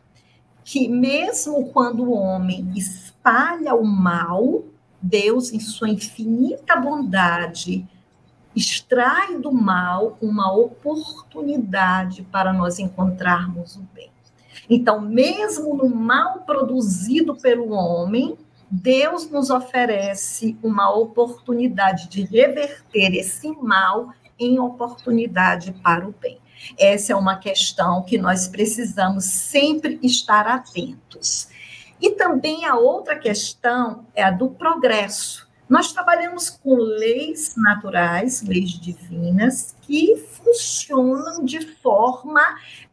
que 0.64 0.88
mesmo 0.88 1.70
quando 1.72 2.04
o 2.04 2.12
homem 2.12 2.72
espalha 2.74 3.74
o 3.74 3.84
mal, 3.84 4.64
Deus, 5.00 5.52
em 5.52 5.60
sua 5.60 5.88
infinita 5.88 6.76
bondade, 6.76 7.86
extrai 8.54 9.38
do 9.38 9.52
mal 9.52 10.16
uma 10.20 10.52
oportunidade 10.52 12.22
para 12.22 12.52
nós 12.52 12.78
encontrarmos 12.78 13.76
o 13.76 13.82
bem. 13.94 14.10
Então, 14.68 15.00
mesmo 15.00 15.76
no 15.76 15.88
mal 15.88 16.40
produzido 16.40 17.36
pelo 17.36 17.70
homem, 17.70 18.36
Deus 18.70 19.30
nos 19.30 19.50
oferece 19.50 20.56
uma 20.62 20.90
oportunidade 20.90 22.08
de 22.08 22.24
reverter 22.24 23.14
esse 23.14 23.48
mal 23.62 24.12
em 24.38 24.58
oportunidade 24.58 25.72
para 25.82 26.06
o 26.06 26.12
bem. 26.12 26.38
Essa 26.78 27.12
é 27.12 27.16
uma 27.16 27.36
questão 27.36 28.02
que 28.02 28.18
nós 28.18 28.48
precisamos 28.48 29.24
sempre 29.24 29.98
estar 30.02 30.46
atentos. 30.46 31.48
E 32.00 32.10
também 32.10 32.64
a 32.66 32.76
outra 32.76 33.18
questão 33.18 34.06
é 34.14 34.22
a 34.22 34.30
do 34.30 34.50
progresso. 34.50 35.46
Nós 35.68 35.92
trabalhamos 35.92 36.48
com 36.48 36.76
leis 36.76 37.54
naturais, 37.56 38.42
leis 38.42 38.70
divinas, 38.70 39.74
que 39.82 40.16
funcionam 40.16 41.44
de 41.44 41.60
forma 41.76 42.40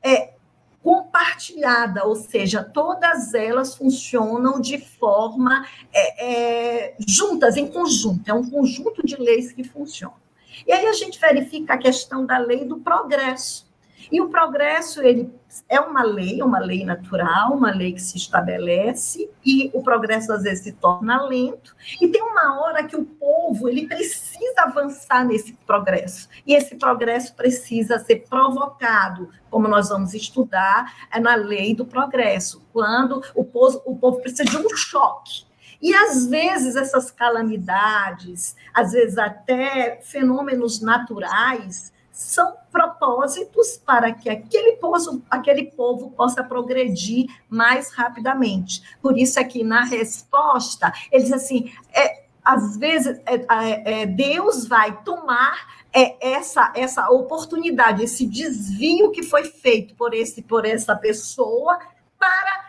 é, 0.01 0.33
compartilhada, 0.81 2.03
ou 2.05 2.15
seja, 2.15 2.63
todas 2.63 3.33
elas 3.33 3.75
funcionam 3.75 4.59
de 4.59 4.79
forma 4.79 5.65
é, 5.93 6.25
é, 6.25 6.95
juntas, 7.07 7.55
em 7.57 7.67
conjunto. 7.67 8.27
É 8.27 8.33
um 8.33 8.49
conjunto 8.49 9.05
de 9.05 9.15
leis 9.15 9.51
que 9.51 9.63
funcionam. 9.63 10.22
E 10.65 10.71
aí 10.71 10.85
a 10.85 10.93
gente 10.93 11.19
verifica 11.19 11.73
a 11.73 11.77
questão 11.77 12.25
da 12.25 12.37
lei 12.37 12.65
do 12.65 12.79
progresso. 12.79 13.71
E 14.11 14.21
o 14.21 14.29
progresso 14.29 15.01
ele 15.01 15.33
é 15.69 15.79
uma 15.79 16.03
lei, 16.03 16.41
uma 16.41 16.59
lei 16.59 16.83
natural, 16.83 17.53
uma 17.53 17.71
lei 17.71 17.93
que 17.93 18.01
se 18.01 18.17
estabelece 18.17 19.29
e 19.45 19.69
o 19.73 19.81
progresso 19.81 20.31
às 20.31 20.43
vezes 20.43 20.63
se 20.63 20.71
torna 20.73 21.23
lento. 21.23 21.75
E 22.01 22.07
tem 22.07 22.21
uma 22.21 22.61
hora 22.61 22.83
que 22.83 22.95
o 22.95 23.05
povo 23.05 23.69
ele 23.69 23.87
precisa 23.87 24.63
avançar 24.63 25.25
nesse 25.25 25.53
progresso 25.65 26.27
e 26.45 26.53
esse 26.53 26.75
progresso 26.75 27.33
precisa 27.35 27.99
ser 27.99 28.27
provocado, 28.29 29.29
como 29.49 29.67
nós 29.67 29.89
vamos 29.89 30.13
estudar 30.13 31.07
é 31.11 31.19
na 31.19 31.35
lei 31.35 31.75
do 31.75 31.85
progresso, 31.85 32.61
quando 32.73 33.21
o 33.35 33.43
povo, 33.43 33.81
o 33.85 33.95
povo 33.95 34.19
precisa 34.19 34.43
de 34.43 34.57
um 34.57 34.69
choque 34.75 35.45
e 35.83 35.93
às 35.93 36.25
vezes 36.27 36.77
essas 36.77 37.11
calamidades, 37.11 38.55
às 38.73 38.93
vezes 38.93 39.17
até 39.17 39.99
fenômenos 40.01 40.79
naturais, 40.79 41.91
são 42.09 42.55
propósitos 42.71 43.75
para 43.85 44.13
que 44.13 44.29
aquele 44.29 44.77
povo, 44.77 45.21
aquele 45.29 45.65
povo 45.71 46.11
possa 46.11 46.41
progredir 46.41 47.27
mais 47.49 47.91
rapidamente. 47.91 48.81
Por 49.01 49.17
isso 49.17 49.37
aqui 49.37 49.61
na 49.61 49.83
resposta, 49.83 50.93
ele 51.11 51.23
diz 51.23 51.33
assim, 51.33 51.69
é, 51.93 52.23
às 52.45 52.77
vezes 52.77 53.19
é, 53.25 53.35
é, 53.35 54.01
é 54.03 54.05
Deus 54.05 54.65
vai 54.65 55.03
tomar 55.03 55.83
é, 55.91 56.33
essa, 56.33 56.71
essa 56.77 57.09
oportunidade, 57.09 58.03
esse 58.03 58.25
desvio 58.25 59.11
que 59.11 59.21
foi 59.21 59.43
feito 59.43 59.95
por, 59.95 60.13
esse, 60.13 60.41
por 60.43 60.65
essa 60.65 60.95
pessoa 60.95 61.77
para 62.17 62.62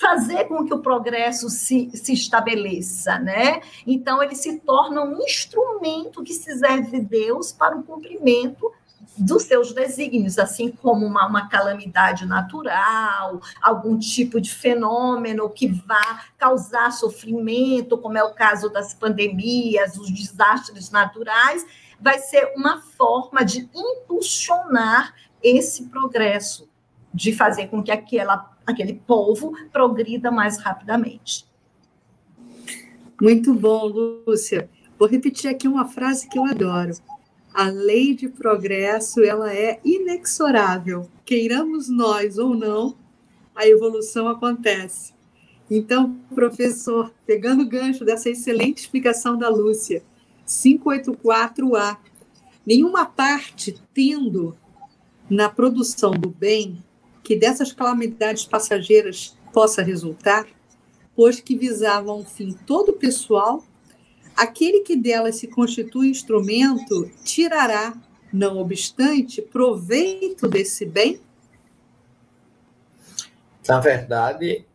fazer 0.00 0.44
com 0.44 0.64
que 0.64 0.72
o 0.72 0.78
progresso 0.78 1.50
se, 1.50 1.90
se 1.92 2.14
estabeleça, 2.14 3.18
né? 3.18 3.60
Então, 3.86 4.22
ele 4.22 4.34
se 4.34 4.58
torna 4.60 5.02
um 5.02 5.20
instrumento 5.20 6.22
que 6.22 6.32
se 6.32 6.58
serve 6.58 6.98
de 6.98 7.00
Deus 7.00 7.52
para 7.52 7.76
o 7.76 7.82
cumprimento 7.82 8.72
dos 9.18 9.42
seus 9.42 9.74
desígnios, 9.74 10.38
assim 10.38 10.70
como 10.70 11.04
uma, 11.04 11.26
uma, 11.26 11.48
calamidade 11.48 12.24
natural, 12.24 13.40
algum 13.60 13.98
tipo 13.98 14.40
de 14.40 14.50
fenômeno 14.50 15.50
que 15.50 15.68
vá 15.68 16.24
causar 16.38 16.92
sofrimento, 16.92 17.98
como 17.98 18.16
é 18.16 18.24
o 18.24 18.32
caso 18.32 18.70
das 18.70 18.94
pandemias, 18.94 19.98
os 19.98 20.10
desastres 20.10 20.90
naturais, 20.90 21.66
vai 22.00 22.18
ser 22.18 22.54
uma 22.56 22.80
forma 22.80 23.44
de 23.44 23.68
impulsionar 23.74 25.14
esse 25.42 25.84
progresso, 25.86 26.70
de 27.12 27.34
fazer 27.34 27.66
com 27.66 27.82
que 27.82 27.90
aquela 27.90 28.49
aquele 28.66 28.94
povo 29.06 29.52
progrida 29.72 30.30
mais 30.30 30.58
rapidamente. 30.58 31.46
Muito 33.20 33.52
bom, 33.52 33.86
Lúcia. 34.26 34.70
Vou 34.98 35.08
repetir 35.08 35.50
aqui 35.50 35.68
uma 35.68 35.86
frase 35.86 36.28
que 36.28 36.38
eu 36.38 36.44
adoro. 36.44 36.92
A 37.52 37.68
lei 37.68 38.14
de 38.14 38.28
progresso 38.28 39.22
ela 39.22 39.52
é 39.52 39.80
inexorável. 39.84 41.08
Queiramos 41.24 41.88
nós 41.88 42.38
ou 42.38 42.54
não, 42.54 42.96
a 43.54 43.66
evolução 43.66 44.28
acontece. 44.28 45.12
Então, 45.70 46.16
professor, 46.34 47.12
pegando 47.26 47.62
o 47.62 47.68
gancho 47.68 48.04
dessa 48.04 48.30
excelente 48.30 48.78
explicação 48.78 49.36
da 49.36 49.48
Lúcia, 49.48 50.02
584A, 50.46 51.98
nenhuma 52.66 53.06
parte 53.06 53.80
tendo 53.94 54.56
na 55.28 55.48
produção 55.48 56.10
do 56.10 56.28
bem 56.28 56.82
que 57.30 57.36
dessas 57.36 57.72
calamidades 57.72 58.44
passageiras 58.44 59.38
possa 59.52 59.84
resultar, 59.84 60.48
pois 61.14 61.38
que 61.38 61.56
visavam 61.56 62.18
um 62.18 62.24
fim 62.24 62.52
todo 62.66 62.94
pessoal, 62.94 63.62
aquele 64.36 64.80
que 64.80 64.96
delas 64.96 65.36
se 65.36 65.46
constitui 65.46 66.08
instrumento 66.08 67.08
tirará, 67.22 67.94
não 68.32 68.58
obstante, 68.58 69.40
proveito 69.40 70.48
desse 70.48 70.84
bem? 70.84 71.20
Na 73.68 73.78
verdade, 73.78 74.66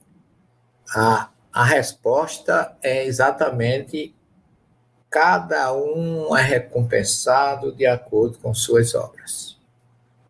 a, 0.96 1.30
a 1.52 1.66
resposta 1.66 2.78
é 2.82 3.06
exatamente 3.06 4.16
cada 5.10 5.74
um 5.74 6.34
é 6.38 6.42
recompensado 6.42 7.76
de 7.76 7.86
acordo 7.86 8.40
com 8.40 8.54
suas 8.54 8.96
obras. 8.96 9.60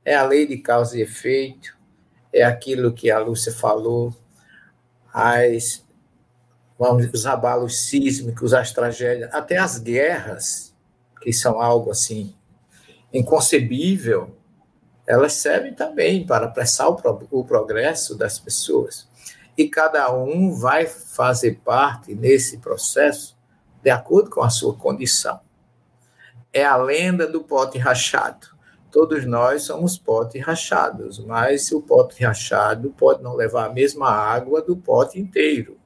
É 0.03 0.15
a 0.15 0.25
lei 0.25 0.47
de 0.47 0.57
causa 0.57 0.97
e 0.97 1.03
efeito, 1.03 1.74
é 2.35 2.43
aquilo 2.43 2.91
que 2.91 3.09
a 3.09 3.17
Lúcia 3.17 3.53
falou, 3.53 4.13
as, 5.13 5.81
vamos, 6.77 7.09
os 7.13 7.25
abalos 7.25 7.87
sísmicos, 7.87 8.53
as 8.53 8.73
tragédias, 8.73 9.33
até 9.33 9.57
as 9.57 9.79
guerras, 9.79 10.75
que 11.21 11.31
são 11.31 11.61
algo 11.61 11.89
assim 11.89 12.35
inconcebível, 13.13 14.35
elas 15.07 15.33
servem 15.33 15.73
também 15.73 16.25
para 16.25 16.47
apressar 16.47 16.89
o, 16.89 16.95
pro, 16.95 17.25
o 17.31 17.45
progresso 17.45 18.17
das 18.17 18.37
pessoas. 18.37 19.07
E 19.57 19.69
cada 19.69 20.13
um 20.13 20.51
vai 20.51 20.85
fazer 20.85 21.61
parte 21.63 22.13
nesse 22.13 22.57
processo 22.57 23.37
de 23.81 23.89
acordo 23.89 24.29
com 24.29 24.41
a 24.41 24.49
sua 24.49 24.75
condição. 24.75 25.39
É 26.51 26.65
a 26.65 26.75
lenda 26.75 27.25
do 27.25 27.41
pote 27.41 27.77
rachado. 27.77 28.54
Todos 28.95 29.25
nós 29.25 29.63
somos 29.63 29.97
potes 29.97 30.41
rachados, 30.41 31.19
mas 31.19 31.69
o 31.73 31.81
pote 31.81 32.23
rachado 32.23 32.95
pode 32.97 33.21
não 33.21 33.35
levar 33.35 33.65
a 33.65 33.73
mesma 33.73 34.09
água 34.09 34.61
do 34.61 34.77
pote 34.77 35.19
inteiro. 35.19 35.77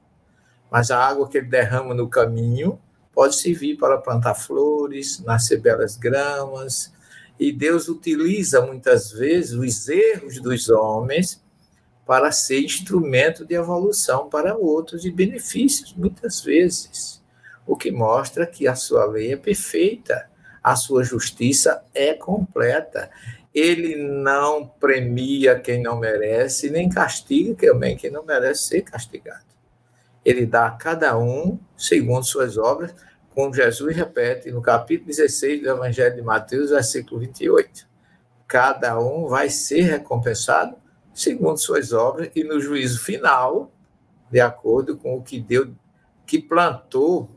Mas 0.70 0.92
a 0.92 1.08
água 1.08 1.28
que 1.28 1.38
ele 1.38 1.48
derrama 1.48 1.92
no 1.92 2.08
caminho 2.08 2.78
pode 3.12 3.34
servir 3.34 3.76
para 3.76 3.98
plantar 3.98 4.36
flores, 4.36 5.18
nascer 5.24 5.60
belas 5.60 5.96
gramas, 5.96 6.92
e 7.36 7.50
Deus 7.50 7.88
utiliza 7.88 8.64
muitas 8.64 9.10
vezes 9.10 9.54
os 9.54 9.88
erros 9.88 10.40
dos 10.40 10.68
homens 10.68 11.42
para 12.06 12.30
ser 12.30 12.60
instrumento 12.60 13.44
de 13.44 13.56
evolução 13.56 14.28
para 14.28 14.56
outros 14.56 15.04
e 15.04 15.10
benefícios, 15.10 15.92
muitas 15.96 16.42
vezes. 16.42 17.20
O 17.66 17.76
que 17.76 17.90
mostra 17.90 18.46
que 18.46 18.68
a 18.68 18.76
sua 18.76 19.04
lei 19.04 19.32
é 19.32 19.36
perfeita, 19.36 20.29
a 20.62 20.76
sua 20.76 21.02
justiça 21.02 21.82
é 21.94 22.14
completa. 22.14 23.10
Ele 23.54 23.96
não 23.96 24.66
premia 24.66 25.58
quem 25.58 25.82
não 25.82 25.98
merece, 25.98 26.70
nem 26.70 26.88
castiga 26.88 27.72
também 27.72 27.96
quem 27.96 28.10
não 28.10 28.24
merece 28.24 28.64
ser 28.64 28.82
castigado. 28.82 29.44
Ele 30.24 30.46
dá 30.46 30.66
a 30.66 30.72
cada 30.72 31.18
um 31.18 31.58
segundo 31.76 32.24
suas 32.24 32.58
obras 32.58 32.94
como 33.30 33.54
Jesus 33.54 33.96
repete 33.96 34.50
no 34.50 34.60
capítulo 34.60 35.06
16 35.06 35.62
do 35.62 35.70
Evangelho 35.70 36.16
de 36.16 36.22
Mateus, 36.22 36.70
versículo 36.70 37.20
28. 37.20 37.88
Cada 38.46 38.98
um 38.98 39.28
vai 39.28 39.48
ser 39.48 39.82
recompensado 39.82 40.76
segundo 41.14 41.56
suas 41.58 41.92
obras 41.92 42.30
e 42.34 42.44
no 42.44 42.60
juízo 42.60 43.00
final, 43.00 43.72
de 44.30 44.40
acordo 44.40 44.96
com 44.96 45.16
o 45.16 45.22
que 45.22 45.40
deu, 45.40 45.72
que 46.26 46.38
plantou 46.38 47.30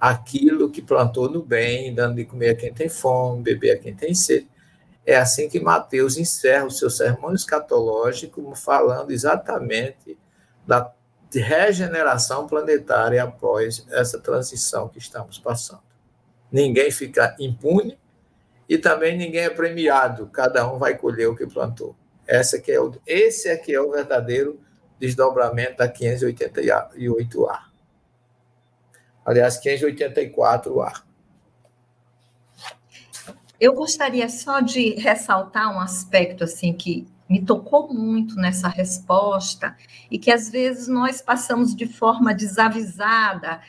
aquilo 0.00 0.70
que 0.70 0.80
plantou 0.80 1.28
no 1.28 1.42
bem, 1.42 1.94
dando 1.94 2.16
de 2.16 2.24
comer 2.24 2.50
a 2.50 2.54
quem 2.54 2.72
tem 2.72 2.88
fome, 2.88 3.42
beber 3.42 3.72
a 3.72 3.78
quem 3.78 3.94
tem 3.94 4.14
sede. 4.14 4.48
É 5.04 5.16
assim 5.16 5.48
que 5.48 5.58
Mateus 5.58 6.18
encerra 6.18 6.66
o 6.66 6.70
seu 6.70 6.90
sermão 6.90 7.34
escatológico, 7.34 8.54
falando 8.54 9.10
exatamente 9.10 10.18
da 10.66 10.92
regeneração 11.32 12.46
planetária 12.46 13.22
após 13.22 13.86
essa 13.90 14.18
transição 14.18 14.88
que 14.88 14.98
estamos 14.98 15.38
passando. 15.38 15.82
Ninguém 16.50 16.90
fica 16.90 17.34
impune 17.38 17.98
e 18.68 18.76
também 18.76 19.16
ninguém 19.16 19.44
é 19.44 19.50
premiado, 19.50 20.26
cada 20.26 20.70
um 20.70 20.78
vai 20.78 20.96
colher 20.96 21.28
o 21.28 21.36
que 21.36 21.46
plantou. 21.46 21.96
Essa 22.26 22.58
que 22.58 22.70
é 22.70 22.80
o, 22.80 22.92
esse 23.06 23.48
é 23.48 23.62
é 23.72 23.80
o 23.80 23.92
verdadeiro 23.92 24.60
desdobramento 24.98 25.78
da 25.78 25.90
588A. 25.90 27.67
Aliás, 29.28 29.60
584A. 29.60 31.02
Eu 33.60 33.74
gostaria 33.74 34.26
só 34.26 34.60
de 34.60 34.94
ressaltar 34.94 35.70
um 35.70 35.78
aspecto 35.78 36.44
assim 36.44 36.72
que 36.72 37.06
me 37.28 37.44
tocou 37.44 37.92
muito 37.92 38.36
nessa 38.36 38.68
resposta 38.68 39.76
e 40.10 40.18
que 40.18 40.30
às 40.30 40.48
vezes 40.48 40.88
nós 40.88 41.20
passamos 41.20 41.76
de 41.76 41.84
forma 41.84 42.32
desavisada, 42.32 43.60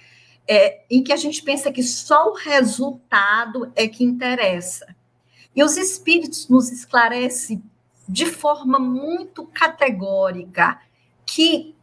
é, 0.47 0.85
em 0.89 1.03
que 1.03 1.11
a 1.11 1.17
gente 1.17 1.43
pensa 1.43 1.73
que 1.73 1.83
só 1.83 2.29
o 2.29 2.35
resultado 2.35 3.69
é 3.75 3.85
que 3.85 4.05
interessa. 4.05 4.95
E 5.53 5.61
os 5.61 5.75
espíritos 5.75 6.47
nos 6.47 6.71
esclarecem 6.71 7.61
de 8.07 8.27
forma 8.27 8.79
muito 8.79 9.45
categórica 9.47 10.79
que 11.25 11.75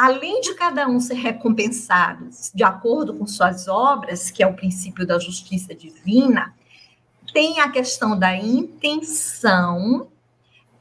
além 0.00 0.40
de 0.40 0.54
cada 0.54 0.88
um 0.88 0.98
ser 0.98 1.16
recompensado 1.16 2.30
de 2.54 2.64
acordo 2.64 3.12
com 3.12 3.26
suas 3.26 3.68
obras, 3.68 4.30
que 4.30 4.42
é 4.42 4.46
o 4.46 4.54
princípio 4.54 5.06
da 5.06 5.18
justiça 5.18 5.74
divina, 5.74 6.54
tem 7.34 7.60
a 7.60 7.70
questão 7.70 8.18
da 8.18 8.34
intenção 8.34 10.08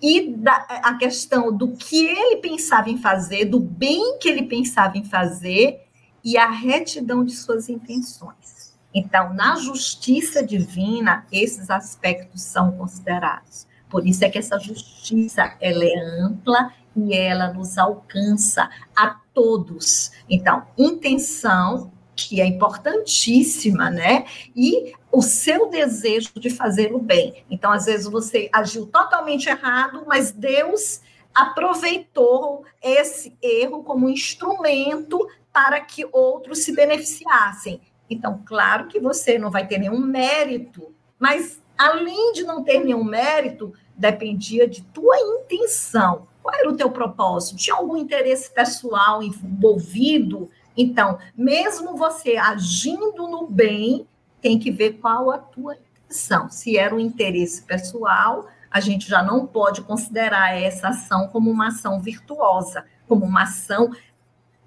e 0.01 0.31
da, 0.37 0.55
a 0.55 0.93
questão 0.93 1.51
do 1.51 1.75
que 1.75 2.05
ele 2.05 2.37
pensava 2.37 2.89
em 2.89 2.97
fazer, 2.97 3.43
do 3.43 3.59
bem 3.59 4.17
que 4.19 4.29
ele 4.29 4.43
pensava 4.43 4.97
em 4.97 5.03
fazer 5.03 5.85
e 6.23 6.37
a 6.37 6.49
retidão 6.49 7.25
de 7.25 7.33
suas 7.33 7.67
intenções. 7.67 8.73
Então, 8.93 9.33
na 9.33 9.57
justiça 9.57 10.41
divina, 10.41 11.25
esses 11.29 11.69
aspectos 11.69 12.41
são 12.41 12.71
considerados. 12.71 13.67
Por 13.89 14.07
isso 14.07 14.23
é 14.23 14.29
que 14.29 14.37
essa 14.37 14.57
justiça 14.57 15.57
ela 15.59 15.83
é 15.83 16.21
ampla 16.21 16.71
e 16.95 17.13
ela 17.13 17.53
nos 17.53 17.77
alcança 17.77 18.69
a 18.95 19.19
todos. 19.33 20.11
Então, 20.29 20.65
intenção 20.77 21.91
que 22.15 22.41
é 22.41 22.45
importantíssima, 22.45 23.89
né? 23.89 24.25
E 24.55 24.93
o 25.11 25.21
seu 25.21 25.69
desejo 25.69 26.31
de 26.35 26.49
fazer 26.49 26.93
o 26.93 26.99
bem. 26.99 27.45
Então, 27.49 27.71
às 27.71 27.85
vezes 27.85 28.07
você 28.07 28.49
agiu 28.51 28.85
totalmente 28.85 29.47
errado, 29.47 30.03
mas 30.05 30.31
Deus 30.31 31.01
aproveitou 31.33 32.65
esse 32.81 33.37
erro 33.41 33.83
como 33.83 34.09
instrumento 34.09 35.27
para 35.53 35.79
que 35.79 36.07
outros 36.11 36.59
se 36.59 36.75
beneficiassem. 36.75 37.81
Então, 38.09 38.41
claro 38.45 38.87
que 38.87 38.99
você 38.99 39.37
não 39.37 39.49
vai 39.49 39.65
ter 39.65 39.77
nenhum 39.77 39.99
mérito, 39.99 40.93
mas 41.17 41.61
além 41.77 42.33
de 42.33 42.43
não 42.43 42.63
ter 42.63 42.79
nenhum 42.79 43.03
mérito, 43.03 43.73
dependia 43.95 44.67
de 44.67 44.83
tua 44.83 45.17
intenção. 45.19 46.27
Qual 46.49 46.59
era 46.59 46.69
o 46.71 46.75
teu 46.75 46.89
propósito? 46.89 47.57
Tinha 47.57 47.75
algum 47.75 47.95
interesse 47.95 48.51
pessoal 48.51 49.21
envolvido? 49.21 50.49
Então, 50.75 51.19
mesmo 51.37 51.95
você 51.95 52.37
agindo 52.37 53.27
no 53.27 53.45
bem, 53.45 54.07
tem 54.41 54.57
que 54.57 54.71
ver 54.71 54.93
qual 54.93 55.29
a 55.29 55.37
tua 55.37 55.75
intenção. 55.75 56.49
Se 56.49 56.75
era 56.75 56.95
um 56.95 56.99
interesse 56.99 57.61
pessoal, 57.61 58.47
a 58.71 58.79
gente 58.79 59.07
já 59.07 59.21
não 59.21 59.45
pode 59.45 59.83
considerar 59.83 60.59
essa 60.59 60.87
ação 60.87 61.27
como 61.27 61.51
uma 61.51 61.67
ação 61.67 62.01
virtuosa, 62.01 62.83
como 63.07 63.25
uma 63.25 63.43
ação 63.43 63.91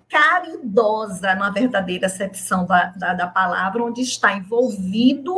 caridosa, 0.08 1.34
na 1.34 1.50
verdadeira 1.50 2.06
acepção 2.06 2.64
da, 2.64 2.92
da, 2.94 3.12
da 3.12 3.26
palavra, 3.26 3.82
onde 3.82 4.02
está 4.02 4.32
envolvido 4.32 5.34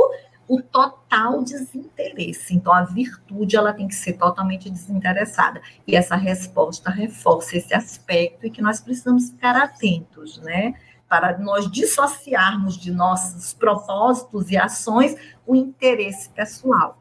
o 0.47 0.61
total 0.61 1.43
desinteresse. 1.43 2.55
Então, 2.55 2.73
a 2.73 2.85
virtude 2.85 3.57
ela 3.57 3.73
tem 3.73 3.89
que 3.89 3.95
ser 3.95 4.15
totalmente 4.15 4.71
desinteressada. 4.71 5.61
E 5.87 5.97
essa 5.97 6.17
resposta 6.17 6.91
reforça 6.91 7.57
esse 7.57 7.75
aspecto 7.75 8.47
e 8.47 8.51
que 8.51 8.63
nós 8.63 8.81
precisamos 8.81 9.31
ficar 9.31 9.57
atentos, 9.57 10.39
né? 10.39 10.75
Para 11.09 11.39
nós 11.39 11.71
dissociarmos 11.71 12.77
de 12.77 12.91
nossos 12.91 13.55
propósitos 13.55 14.51
e 14.51 14.57
ações 14.57 15.17
o 15.47 15.55
interesse 15.55 16.29
pessoal. 16.31 16.99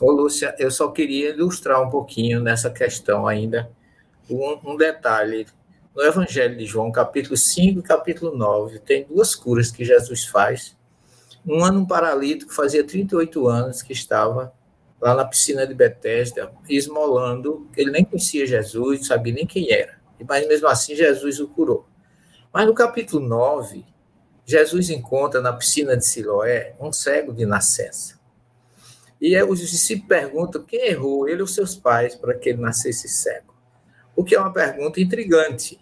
Ô, 0.00 0.10
Lúcia, 0.10 0.54
eu 0.58 0.70
só 0.70 0.90
queria 0.90 1.30
ilustrar 1.30 1.80
um 1.80 1.88
pouquinho 1.88 2.40
nessa 2.40 2.68
questão 2.68 3.26
ainda, 3.26 3.70
um, 4.28 4.72
um 4.72 4.76
detalhe. 4.76 5.46
No 5.94 6.02
Evangelho 6.02 6.58
de 6.58 6.66
João, 6.66 6.90
capítulo 6.90 7.36
5 7.36 7.78
e 7.78 7.82
capítulo 7.82 8.36
9, 8.36 8.80
tem 8.80 9.04
duas 9.04 9.36
curas 9.36 9.70
que 9.70 9.84
Jesus 9.84 10.26
faz 10.26 10.76
um 11.46 11.64
ano 11.64 11.80
um 11.80 11.86
paralítico, 11.86 12.52
fazia 12.52 12.84
38 12.84 13.46
anos 13.46 13.82
que 13.82 13.92
estava 13.92 14.52
lá 15.00 15.14
na 15.14 15.24
piscina 15.24 15.66
de 15.66 15.74
Betesda, 15.74 16.50
esmolando, 16.68 17.68
ele 17.76 17.90
nem 17.90 18.04
conhecia 18.04 18.46
Jesus, 18.46 19.00
não 19.00 19.06
sabia 19.06 19.34
nem 19.34 19.46
quem 19.46 19.70
era. 19.70 19.98
Mas 20.26 20.48
mesmo 20.48 20.66
assim 20.66 20.94
Jesus 20.94 21.38
o 21.40 21.48
curou. 21.48 21.86
Mas 22.52 22.66
no 22.66 22.72
capítulo 22.72 23.26
9, 23.26 23.84
Jesus 24.46 24.88
encontra 24.88 25.40
na 25.40 25.52
piscina 25.52 25.96
de 25.96 26.06
Siloé 26.06 26.74
um 26.80 26.92
cego 26.92 27.32
de 27.32 27.44
nascença. 27.44 28.18
E 29.20 29.40
os 29.42 29.60
discípulos 29.60 30.08
perguntam 30.08 30.62
quem 30.62 30.88
errou, 30.88 31.28
ele 31.28 31.42
ou 31.42 31.48
seus 31.48 31.74
pais, 31.74 32.14
para 32.14 32.34
que 32.34 32.50
ele 32.50 32.60
nascesse 32.60 33.08
cego. 33.08 33.54
O 34.16 34.22
que 34.22 34.34
é 34.34 34.40
uma 34.40 34.52
pergunta 34.52 35.00
intrigante, 35.00 35.80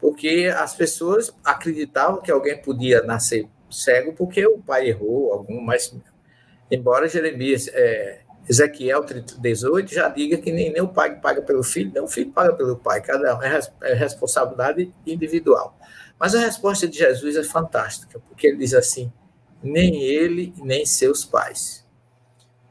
porque 0.00 0.52
as 0.56 0.74
pessoas 0.74 1.34
acreditavam 1.42 2.20
que 2.20 2.30
alguém 2.30 2.60
podia 2.60 3.02
nascer 3.02 3.48
cego 3.74 4.12
porque 4.12 4.46
o 4.46 4.58
pai 4.58 4.88
errou, 4.88 5.32
algum, 5.32 5.60
mas 5.60 5.94
embora 6.70 7.08
Jeremias, 7.08 7.68
é, 7.68 8.20
Ezequiel 8.48 9.04
18 9.38 9.92
já 9.92 10.08
diga 10.08 10.36
que 10.36 10.52
nem, 10.52 10.72
nem 10.72 10.82
o 10.82 10.88
pai 10.88 11.18
paga 11.18 11.40
pelo 11.42 11.62
filho, 11.62 11.90
nem 11.92 12.02
o 12.02 12.08
filho 12.08 12.30
paga 12.30 12.52
pelo 12.54 12.76
pai, 12.76 13.00
cada 13.00 13.36
um 13.36 13.42
é, 13.42 13.60
é 13.82 13.94
responsabilidade 13.94 14.92
individual. 15.06 15.78
Mas 16.18 16.34
a 16.34 16.40
resposta 16.40 16.86
de 16.86 16.98
Jesus 16.98 17.36
é 17.36 17.42
fantástica, 17.42 18.18
porque 18.20 18.46
ele 18.46 18.58
diz 18.58 18.74
assim: 18.74 19.12
nem 19.62 20.02
ele, 20.02 20.54
nem 20.58 20.84
seus 20.84 21.24
pais. 21.24 21.84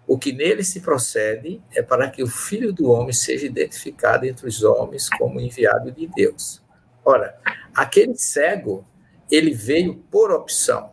O 0.05 0.17
que 0.17 0.31
nele 0.31 0.63
se 0.63 0.81
procede 0.81 1.61
é 1.73 1.81
para 1.81 2.09
que 2.09 2.21
o 2.21 2.27
Filho 2.27 2.73
do 2.73 2.91
Homem 2.91 3.13
seja 3.13 3.45
identificado 3.45 4.25
entre 4.25 4.47
os 4.47 4.61
homens 4.63 5.09
como 5.09 5.39
enviado 5.39 5.91
de 5.91 6.07
Deus. 6.07 6.61
Ora, 7.05 7.37
aquele 7.73 8.15
cego, 8.15 8.85
ele 9.31 9.53
veio 9.53 9.95
por 10.11 10.31
opção. 10.31 10.92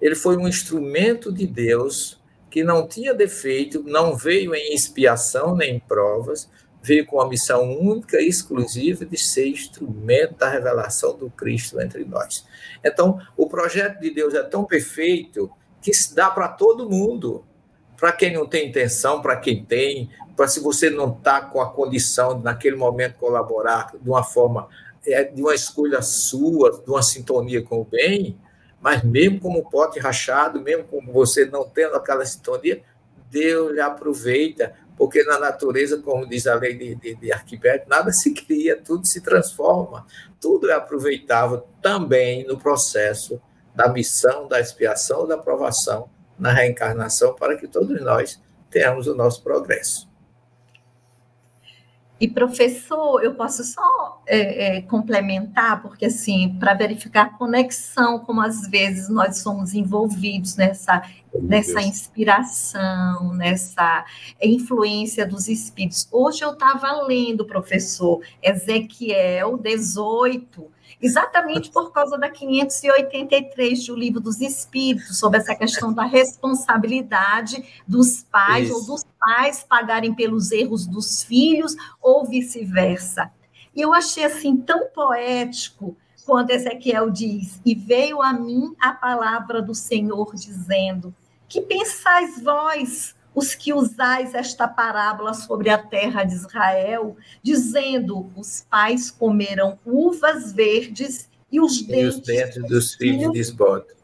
Ele 0.00 0.14
foi 0.14 0.36
um 0.36 0.48
instrumento 0.48 1.32
de 1.32 1.46
Deus 1.46 2.20
que 2.50 2.62
não 2.62 2.86
tinha 2.86 3.12
defeito, 3.12 3.82
não 3.82 4.16
veio 4.16 4.54
em 4.54 4.74
expiação 4.74 5.54
nem 5.54 5.76
em 5.76 5.80
provas, 5.80 6.48
veio 6.82 7.04
com 7.04 7.20
a 7.20 7.28
missão 7.28 7.78
única 7.78 8.20
e 8.20 8.28
exclusiva 8.28 9.04
de 9.04 9.18
ser 9.18 9.48
instrumento 9.48 10.36
da 10.36 10.48
revelação 10.48 11.16
do 11.16 11.28
Cristo 11.28 11.80
entre 11.80 12.04
nós. 12.04 12.46
Então, 12.84 13.20
o 13.36 13.48
projeto 13.48 14.00
de 14.00 14.10
Deus 14.10 14.34
é 14.34 14.42
tão 14.42 14.64
perfeito 14.64 15.50
que 15.82 15.92
se 15.92 16.14
dá 16.14 16.30
para 16.30 16.48
todo 16.48 16.88
mundo. 16.88 17.44
Para 17.96 18.12
quem 18.12 18.32
não 18.32 18.46
tem 18.46 18.68
intenção, 18.68 19.20
para 19.20 19.36
quem 19.36 19.64
tem, 19.64 20.10
para 20.36 20.46
se 20.46 20.60
você 20.60 20.90
não 20.90 21.12
está 21.12 21.40
com 21.40 21.60
a 21.60 21.70
condição 21.70 22.38
de, 22.38 22.44
naquele 22.44 22.76
momento, 22.76 23.16
colaborar 23.16 23.92
de 24.00 24.08
uma 24.08 24.22
forma 24.22 24.68
é 25.06 25.24
de 25.24 25.40
uma 25.40 25.54
escolha 25.54 26.02
sua, 26.02 26.82
de 26.82 26.90
uma 26.90 27.02
sintonia 27.02 27.62
com 27.62 27.80
o 27.80 27.84
bem, 27.84 28.36
mas 28.86 29.02
mesmo 29.02 29.40
como 29.40 29.68
pote 29.68 29.98
rachado, 29.98 30.60
mesmo 30.60 30.84
com 30.84 31.04
você 31.12 31.44
não 31.44 31.68
tendo 31.68 31.96
aquela 31.96 32.24
sintonia, 32.24 32.84
Deus 33.28 33.72
lhe 33.72 33.80
aproveita, 33.80 34.74
porque 34.96 35.24
na 35.24 35.40
natureza, 35.40 35.98
como 35.98 36.24
diz 36.24 36.46
a 36.46 36.54
lei 36.54 36.78
de, 36.78 36.94
de, 36.94 37.16
de 37.16 37.30
nada 37.88 38.12
se 38.12 38.32
cria, 38.32 38.80
tudo 38.80 39.04
se 39.04 39.20
transforma, 39.20 40.06
tudo 40.40 40.70
é 40.70 40.74
aproveitável 40.74 41.66
também 41.82 42.46
no 42.46 42.60
processo 42.60 43.42
da 43.74 43.88
missão, 43.88 44.46
da 44.46 44.60
expiação, 44.60 45.26
da 45.26 45.36
provação 45.36 46.08
na 46.38 46.52
reencarnação, 46.52 47.34
para 47.34 47.56
que 47.56 47.66
todos 47.66 48.00
nós 48.00 48.40
tenhamos 48.70 49.08
o 49.08 49.16
nosso 49.16 49.42
progresso. 49.42 50.08
E 52.18 52.26
professor, 52.26 53.22
eu 53.22 53.34
posso 53.34 53.62
só 53.62 54.22
é, 54.26 54.78
é, 54.78 54.80
complementar, 54.82 55.82
porque 55.82 56.06
assim, 56.06 56.56
para 56.58 56.72
verificar 56.72 57.26
a 57.26 57.28
conexão, 57.28 58.18
como 58.20 58.40
às 58.40 58.66
vezes 58.68 59.10
nós 59.10 59.38
somos 59.38 59.74
envolvidos 59.74 60.56
nessa, 60.56 61.02
nessa 61.34 61.82
inspiração, 61.82 63.34
nessa 63.34 64.02
influência 64.42 65.26
dos 65.26 65.46
espíritos. 65.46 66.08
Hoje 66.10 66.42
eu 66.42 66.52
estava 66.52 66.90
lendo, 67.02 67.44
professor, 67.44 68.22
Ezequiel 68.42 69.58
18, 69.58 70.66
exatamente 71.02 71.70
por 71.70 71.92
causa 71.92 72.16
da 72.16 72.30
583 72.30 73.86
do 73.86 73.94
Livro 73.94 74.20
dos 74.20 74.40
Espíritos, 74.40 75.18
sobre 75.18 75.38
essa 75.38 75.54
questão 75.54 75.92
da 75.92 76.04
responsabilidade 76.04 77.62
dos 77.86 78.22
pais 78.22 78.68
Isso. 78.68 78.74
ou 78.74 78.86
dos 78.86 79.04
pais 79.26 79.66
pagarem 79.68 80.14
pelos 80.14 80.52
erros 80.52 80.86
dos 80.86 81.24
filhos 81.24 81.74
ou 82.00 82.24
vice-versa. 82.24 83.28
E 83.74 83.80
eu 83.80 83.92
achei 83.92 84.22
assim 84.22 84.56
tão 84.56 84.86
poético 84.86 85.96
quando 86.24 86.52
Ezequiel 86.52 87.10
diz: 87.10 87.60
"E 87.66 87.74
veio 87.74 88.22
a 88.22 88.32
mim 88.32 88.72
a 88.80 88.92
palavra 88.92 89.60
do 89.60 89.74
Senhor 89.74 90.32
dizendo: 90.36 91.12
Que 91.48 91.60
pensais 91.60 92.40
vós, 92.40 93.16
os 93.34 93.52
que 93.52 93.72
usais 93.72 94.32
esta 94.32 94.68
parábola 94.68 95.34
sobre 95.34 95.70
a 95.70 95.78
terra 95.78 96.22
de 96.22 96.34
Israel, 96.34 97.16
dizendo: 97.42 98.30
os 98.36 98.64
pais 98.70 99.10
comeram 99.10 99.76
uvas 99.84 100.52
verdes 100.52 101.28
e 101.50 101.60
os, 101.60 101.80
e 101.80 101.86
dentes, 101.88 102.16
os 102.16 102.22
dentes 102.22 102.68
dos 102.68 102.94
filhos 102.94 103.32
desbotam. 103.32 103.96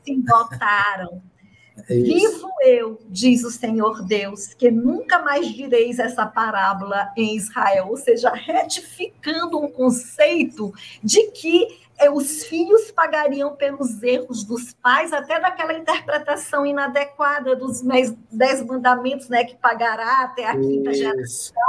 É 1.89 1.95
Vivo 1.95 2.49
eu, 2.63 3.01
diz 3.09 3.45
o 3.45 3.51
Senhor 3.51 4.03
Deus, 4.03 4.55
que 4.55 4.71
nunca 4.71 5.19
mais 5.21 5.49
direis 5.49 5.99
essa 5.99 6.27
parábola 6.27 7.11
em 7.17 7.37
Israel, 7.37 7.89
ou 7.89 7.97
seja, 7.97 8.31
retificando 8.31 9.59
um 9.59 9.69
conceito 9.69 10.73
de 11.03 11.31
que 11.33 11.83
é, 11.99 12.11
os 12.11 12.45
filhos 12.45 12.91
pagariam 12.91 13.55
pelos 13.55 14.03
erros 14.03 14.45
dos 14.45 14.73
pais, 14.75 15.13
até 15.13 15.39
daquela 15.39 15.73
interpretação 15.75 16.67
inadequada 16.67 17.55
dos 17.55 17.83
dez 18.31 18.65
mandamentos, 18.65 19.29
né, 19.29 19.45
que 19.45 19.57
pagará 19.57 20.25
até 20.25 20.47
a 20.47 20.57
quinta 20.57 20.91
Isso. 20.91 21.01
geração. 21.01 21.63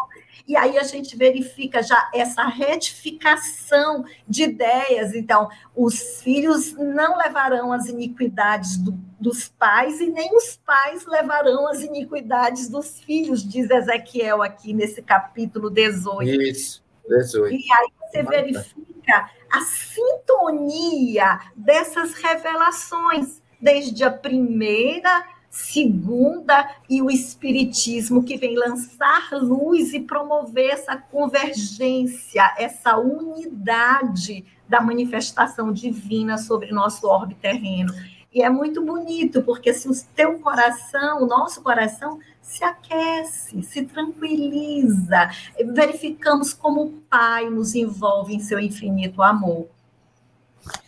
E 0.46 0.58
aí 0.58 0.78
a 0.78 0.84
gente 0.84 1.16
verifica 1.16 1.82
já 1.82 2.10
essa 2.14 2.44
retificação 2.44 4.04
de 4.28 4.44
ideias. 4.44 5.16
Então, 5.16 5.50
os 5.76 6.22
filhos 6.22 6.74
não 6.74 7.18
levarão 7.18 7.72
as 7.72 7.88
iniquidades 7.88 8.78
do, 8.78 8.92
dos 9.20 9.48
pais 9.48 10.02
e 10.02 10.08
nem 10.08 10.36
os 10.36 10.58
pais 10.66 11.06
levarão 11.06 11.68
as 11.70 11.82
iniquidades 11.82 12.68
dos 12.68 13.00
filhos, 13.00 13.42
diz 13.42 13.70
Ezequiel 13.70 14.42
aqui 14.42 14.74
nesse 14.74 15.02
capítulo 15.02 15.70
18. 15.70 16.42
Isso, 16.42 16.84
18. 17.08 17.56
E 17.56 17.64
aí 17.72 17.90
você 18.02 18.24
verifica 18.24 19.30
a 19.50 19.62
sintonia 19.62 21.40
dessas 21.56 22.14
revelações, 22.16 23.42
desde 23.62 24.04
a 24.04 24.12
primeira, 24.12 25.26
segunda 25.54 26.68
e 26.90 27.00
o 27.00 27.12
Espiritismo, 27.12 28.24
que 28.24 28.38
vem 28.38 28.58
lançar 28.58 29.30
luz 29.34 29.94
e 29.94 30.00
promover 30.00 30.72
essa 30.72 30.98
convergência, 30.98 32.52
essa 32.58 32.98
unidade 32.98 34.44
da 34.68 34.82
manifestação 34.82 35.72
divina 35.72 36.40
sobre 36.40 36.72
nosso 36.72 37.08
orbe 37.08 37.36
terreno. 37.36 37.94
E 38.34 38.42
é 38.42 38.50
muito 38.50 38.84
bonito, 38.84 39.44
porque 39.44 39.72
se 39.76 39.88
o 39.88 39.94
teu 40.16 40.40
coração, 40.40 41.22
o 41.22 41.28
nosso 41.28 41.62
coração, 41.62 42.20
se 42.42 42.64
aquece, 42.64 43.62
se 43.62 43.84
tranquiliza, 43.84 45.30
verificamos 45.72 46.52
como 46.52 46.84
o 46.84 46.92
Pai 47.08 47.48
nos 47.48 47.76
envolve 47.76 48.34
em 48.34 48.40
seu 48.40 48.60
infinito 48.60 49.22
amor. 49.22 49.68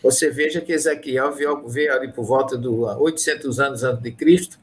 Você 0.02 0.30
veja 0.30 0.60
que 0.60 0.72
Ezequiel 0.72 1.32
veio, 1.32 1.68
veio 1.68 1.92
ali 1.92 2.12
por 2.12 2.24
volta 2.24 2.56
de 2.56 2.66
800 2.66 3.60
anos 3.60 3.84
antes 3.84 4.02
de 4.02 4.12
Cristo, 4.12 4.58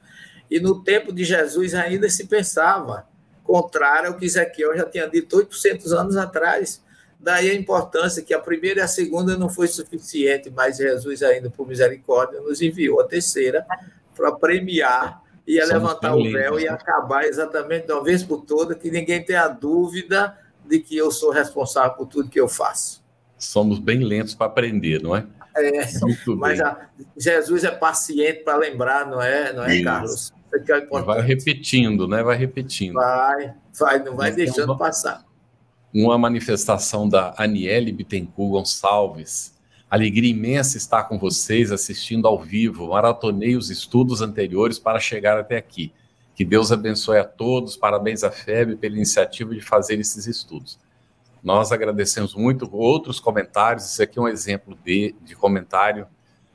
e 0.50 0.60
no 0.60 0.84
tempo 0.84 1.12
de 1.12 1.24
Jesus 1.24 1.74
ainda 1.74 2.10
se 2.10 2.26
pensava 2.26 3.08
contrário 3.44 4.10
ao 4.10 4.18
que 4.18 4.26
Ezequiel 4.26 4.76
já 4.76 4.86
tinha 4.86 5.08
dito 5.08 5.38
800 5.38 5.94
anos 5.94 6.18
atrás. 6.18 6.82
Daí 7.20 7.50
a 7.50 7.54
importância 7.54 8.22
que 8.22 8.34
a 8.34 8.40
primeira 8.40 8.82
e 8.82 8.84
a 8.84 8.88
segunda 8.88 9.38
não 9.38 9.50
foi 9.50 9.68
suficiente, 9.68 10.50
mas 10.50 10.78
Jesus, 10.78 11.24
ainda 11.24 11.50
por 11.50 11.68
misericórdia, 11.68 12.42
nos 12.42 12.62
enviou 12.62 13.00
a 13.00 13.06
terceira 13.06 13.66
para 14.16 14.32
premiar 14.34 15.22
e 15.46 15.64
levantar 15.64 16.16
o 16.16 16.24
véu 16.24 16.60
e 16.60 16.64
né? 16.64 16.70
acabar 16.70 17.26
exatamente 17.26 17.88
de 17.88 17.94
uma 17.94 18.04
vez 18.04 18.24
por 18.24 18.42
toda, 18.42 18.76
que 18.76 18.90
ninguém 18.90 19.24
tenha 19.24 19.48
dúvida 19.48 20.38
de 20.66 20.80
que 20.80 20.98
eu 20.98 21.12
sou 21.12 21.32
responsável 21.32 21.94
por 21.94 22.08
tudo 22.08 22.30
que 22.30 22.40
eu 22.40 22.48
faço. 22.48 23.03
Somos 23.46 23.80
bem 23.80 24.00
lentos 24.00 24.34
para 24.34 24.48
aprender, 24.48 25.02
não 25.02 25.16
é? 25.16 25.26
É, 25.56 25.88
mas 26.38 26.60
a, 26.60 26.90
Jesus 27.16 27.64
é 27.64 27.70
paciente 27.70 28.44
para 28.44 28.58
lembrar, 28.58 29.06
não 29.06 29.22
é, 29.22 29.54
não 29.54 29.64
é, 29.64 29.76
Isso. 29.76 29.84
Carlos? 29.84 30.34
É 30.52 31.02
vai 31.04 31.22
repetindo, 31.22 32.08
né? 32.08 32.24
Vai 32.24 32.38
repetindo. 32.38 32.94
Vai, 32.94 33.54
vai, 33.80 34.00
não 34.00 34.16
vai 34.16 34.30
então, 34.30 34.46
deixando 34.46 34.78
passar 34.78 35.26
uma 35.94 36.18
manifestação 36.18 37.08
da 37.08 37.36
Aniele 37.38 37.92
Bittencourt 37.92 38.52
Gonçalves. 38.52 39.54
Alegria 39.90 40.32
imensa 40.32 40.76
estar 40.76 41.04
com 41.04 41.20
vocês 41.20 41.72
assistindo 41.72 42.28
ao 42.28 42.42
vivo. 42.42 42.90
Maratonei 42.90 43.56
os 43.56 43.70
estudos 43.70 44.22
anteriores 44.22 44.80
para 44.80 45.00
chegar 45.00 45.38
até 45.38 45.56
aqui. 45.56 45.94
Que 46.34 46.44
Deus 46.44 46.72
abençoe 46.72 47.20
a 47.20 47.24
todos. 47.24 47.78
Parabéns 47.78 48.24
à 48.24 48.32
FEB 48.32 48.76
pela 48.78 48.96
iniciativa 48.96 49.54
de 49.54 49.62
fazer 49.62 50.00
esses 50.00 50.26
estudos. 50.26 50.80
Nós 51.44 51.72
agradecemos 51.72 52.36
muito 52.36 52.70
outros 52.72 53.20
comentários. 53.20 53.92
Isso 53.92 54.02
aqui 54.02 54.18
é 54.18 54.22
um 54.22 54.28
exemplo 54.28 54.78
de, 54.84 55.14
de 55.22 55.36
comentário. 55.36 56.08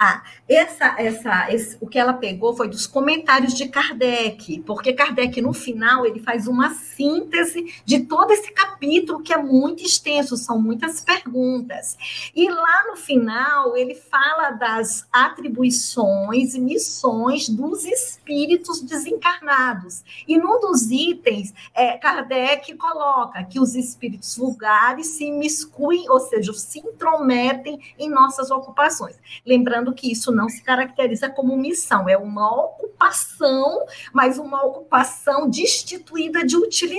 Ah, 0.05 0.21
essa, 0.49 0.97
essa, 0.99 1.55
esse, 1.55 1.79
o 1.81 1.87
que 1.87 1.97
ela 1.97 2.13
pegou 2.13 2.57
foi 2.57 2.69
dos 2.69 2.89
comentários 2.89 3.55
de 3.55 3.69
Kardec, 3.69 4.59
porque 4.67 4.93
Kardec, 4.93 5.41
no 5.41 5.53
final, 5.53 6.05
ele 6.05 6.19
faz 6.19 6.49
uma 6.49 6.71
síntese 7.03 7.83
de 7.85 8.01
todo 8.05 8.31
esse 8.31 8.53
capítulo, 8.53 9.23
que 9.23 9.33
é 9.33 9.37
muito 9.37 9.83
extenso, 9.83 10.37
são 10.37 10.61
muitas 10.61 11.01
perguntas. 11.01 11.97
E 12.35 12.49
lá 12.49 12.85
no 12.89 12.97
final, 12.97 13.77
ele 13.77 13.95
fala 13.95 14.51
das 14.53 15.07
atribuições 15.13 16.55
e 16.55 16.61
missões 16.61 17.49
dos 17.49 17.85
espíritos 17.85 18.81
desencarnados. 18.81 20.05
E 20.29 20.39
num 20.39 20.61
dos 20.61 20.91
itens, 20.91 21.53
é, 21.75 21.99
Kardec 21.99 22.75
coloca 22.77 23.43
que 23.45 23.59
os 23.59 23.75
espíritos 23.75 24.37
vulgares 24.37 25.09
se 25.09 25.25
imiscuem, 25.25 26.09
ou 26.09 26.21
seja, 26.21 26.53
se 26.53 26.79
intrometem 26.79 27.81
em 27.99 28.09
nossas 28.09 28.51
ocupações. 28.51 29.17
Lembrando 29.45 29.93
que 29.93 30.13
isso 30.13 30.31
não 30.31 30.49
se 30.49 30.63
caracteriza 30.63 31.29
como 31.29 31.57
missão, 31.57 32.09
é 32.09 32.17
uma 32.17 32.49
ocupação, 32.65 33.85
mas 34.13 34.39
uma 34.39 34.65
ocupação 34.65 35.51
destituída 35.51 36.45
de 36.45 36.57
utilidade. 36.57 36.92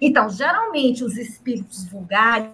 Então, 0.00 0.28
geralmente, 0.28 1.04
os 1.04 1.16
espíritos 1.16 1.84
vulgares, 1.86 2.50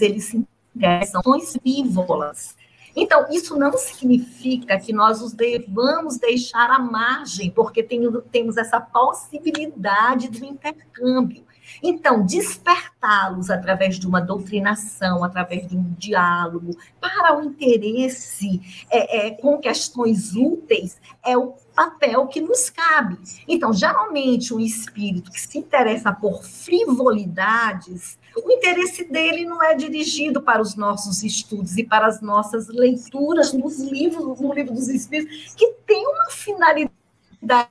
eles 0.00 0.24
se 0.24 0.46
interessam 0.74 1.22
em 1.36 1.40
frívolas. 1.46 2.56
Então, 2.94 3.26
isso 3.30 3.58
não 3.58 3.72
significa 3.76 4.78
que 4.78 4.92
nós 4.92 5.20
os 5.20 5.34
devamos 5.34 6.16
deixar 6.16 6.70
à 6.70 6.78
margem, 6.78 7.50
porque 7.50 7.82
tem, 7.82 8.00
temos 8.32 8.56
essa 8.56 8.80
possibilidade 8.80 10.28
do 10.28 10.44
intercâmbio. 10.44 11.45
Então, 11.82 12.24
despertá-los 12.24 13.50
através 13.50 13.98
de 13.98 14.06
uma 14.06 14.20
doutrinação, 14.20 15.22
através 15.22 15.68
de 15.68 15.76
um 15.76 15.94
diálogo, 15.98 16.76
para 17.00 17.38
o 17.38 17.44
interesse 17.44 18.60
é, 18.90 19.26
é, 19.26 19.30
com 19.32 19.58
questões 19.58 20.34
úteis, 20.34 21.00
é 21.24 21.36
o 21.36 21.54
papel 21.74 22.26
que 22.26 22.40
nos 22.40 22.70
cabe. 22.70 23.18
Então, 23.46 23.72
geralmente, 23.72 24.54
um 24.54 24.60
espírito 24.60 25.30
que 25.30 25.40
se 25.40 25.58
interessa 25.58 26.12
por 26.12 26.42
frivolidades, 26.42 28.18
o 28.36 28.50
interesse 28.50 29.04
dele 29.04 29.44
não 29.44 29.62
é 29.62 29.74
dirigido 29.74 30.42
para 30.42 30.60
os 30.60 30.74
nossos 30.74 31.22
estudos 31.22 31.76
e 31.76 31.84
para 31.84 32.06
as 32.06 32.20
nossas 32.20 32.68
leituras 32.68 33.52
nos 33.52 33.78
livros, 33.78 34.40
no 34.40 34.52
livro 34.52 34.74
dos 34.74 34.88
espíritos, 34.88 35.54
que 35.54 35.72
tem 35.86 36.06
uma 36.06 36.30
finalidade 36.30 37.70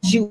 de 0.00 0.30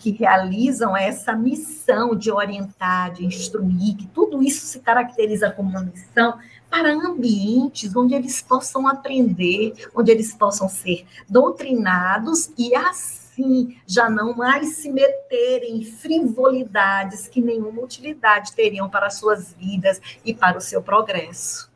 que 0.00 0.10
realizam 0.10 0.96
essa 0.96 1.34
missão 1.34 2.14
de 2.14 2.30
orientar, 2.30 3.12
de 3.12 3.26
instruir, 3.26 3.96
que 3.96 4.06
tudo 4.06 4.42
isso 4.42 4.64
se 4.66 4.80
caracteriza 4.80 5.50
como 5.50 5.70
uma 5.70 5.82
missão 5.82 6.38
para 6.70 6.92
ambientes 6.92 7.94
onde 7.94 8.14
eles 8.14 8.40
possam 8.40 8.88
aprender, 8.88 9.74
onde 9.94 10.10
eles 10.10 10.34
possam 10.34 10.68
ser 10.68 11.04
doutrinados 11.28 12.50
e 12.56 12.74
assim 12.74 13.76
já 13.86 14.08
não 14.08 14.34
mais 14.34 14.76
se 14.76 14.90
meterem 14.90 15.78
em 15.78 15.84
frivolidades 15.84 17.28
que 17.28 17.40
nenhuma 17.40 17.82
utilidade 17.82 18.52
teriam 18.52 18.88
para 18.88 19.06
as 19.06 19.14
suas 19.14 19.52
vidas 19.52 20.00
e 20.24 20.32
para 20.32 20.56
o 20.56 20.60
seu 20.60 20.82
progresso. 20.82 21.70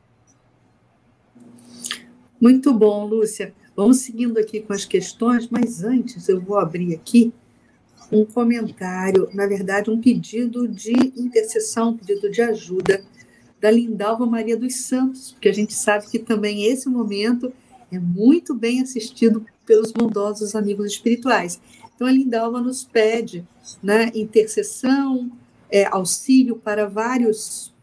Muito 2.40 2.72
bom, 2.72 3.06
Lúcia. 3.06 3.54
Vamos 3.76 3.98
seguindo 3.98 4.38
aqui 4.38 4.60
com 4.60 4.72
as 4.72 4.86
questões, 4.86 5.48
mas 5.50 5.84
antes 5.84 6.30
eu 6.30 6.40
vou 6.40 6.56
abrir 6.56 6.94
aqui 6.94 7.30
um 8.10 8.24
comentário, 8.24 9.28
na 9.34 9.46
verdade, 9.46 9.90
um 9.90 10.00
pedido 10.00 10.66
de 10.66 10.94
intercessão, 11.14 11.90
um 11.90 11.96
pedido 11.98 12.30
de 12.30 12.40
ajuda 12.40 13.04
da 13.60 13.70
Lindalva 13.70 14.24
Maria 14.24 14.56
dos 14.56 14.76
Santos, 14.76 15.32
porque 15.32 15.50
a 15.50 15.52
gente 15.52 15.74
sabe 15.74 16.06
que 16.06 16.18
também 16.18 16.64
esse 16.64 16.88
momento 16.88 17.52
é 17.92 17.98
muito 17.98 18.54
bem 18.54 18.80
assistido 18.80 19.44
pelos 19.66 19.92
bondosos 19.92 20.54
amigos 20.54 20.92
espirituais. 20.92 21.60
Então, 21.94 22.06
a 22.06 22.12
Lindalva 22.12 22.62
nos 22.62 22.82
pede 22.82 23.46
né, 23.82 24.10
intercessão, 24.14 25.30
é, 25.70 25.84
auxílio 25.84 26.56
para 26.56 26.88
vários 26.88 27.74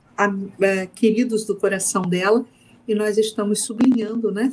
é, 0.60 0.88
queridos 0.88 1.46
do 1.46 1.56
coração 1.56 2.02
dela, 2.02 2.44
e 2.88 2.96
nós 2.96 3.20
estamos 3.20 3.64
sublinhando, 3.64 4.32
né? 4.32 4.52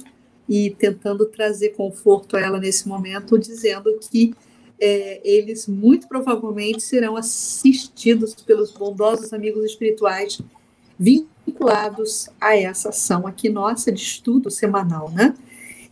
E 0.51 0.71
tentando 0.71 1.27
trazer 1.27 1.69
conforto 1.71 2.37
a 2.37 2.41
ela 2.41 2.59
nesse 2.59 2.89
momento, 2.89 3.39
dizendo 3.39 3.97
que 4.01 4.35
é, 4.81 5.21
eles 5.23 5.69
muito 5.69 6.09
provavelmente 6.09 6.83
serão 6.83 7.17
assistidos 7.17 8.35
pelos 8.35 8.73
bondosos 8.73 9.33
amigos 9.33 9.65
espirituais 9.65 10.41
vinculados 10.99 12.29
a 12.41 12.57
essa 12.57 12.89
ação 12.89 13.29
aqui 13.29 13.49
nossa 13.49 13.93
de 13.93 14.03
estudo 14.03 14.51
semanal, 14.51 15.09
né? 15.13 15.37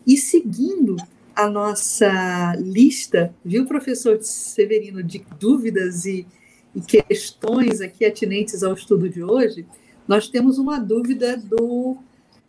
E 0.05 0.17
seguindo 0.17 0.97
a 1.37 1.49
nossa 1.49 2.57
lista, 2.57 3.33
viu, 3.45 3.65
professor 3.65 4.19
Severino, 4.21 5.05
de 5.05 5.25
dúvidas 5.39 6.05
e, 6.05 6.27
e 6.75 6.81
questões 6.81 7.81
aqui 7.81 8.05
atinentes 8.05 8.65
ao 8.65 8.75
estudo 8.75 9.09
de 9.09 9.23
hoje, 9.23 9.65
nós 10.09 10.27
temos 10.27 10.59
uma 10.59 10.81
dúvida 10.81 11.37
do 11.37 11.99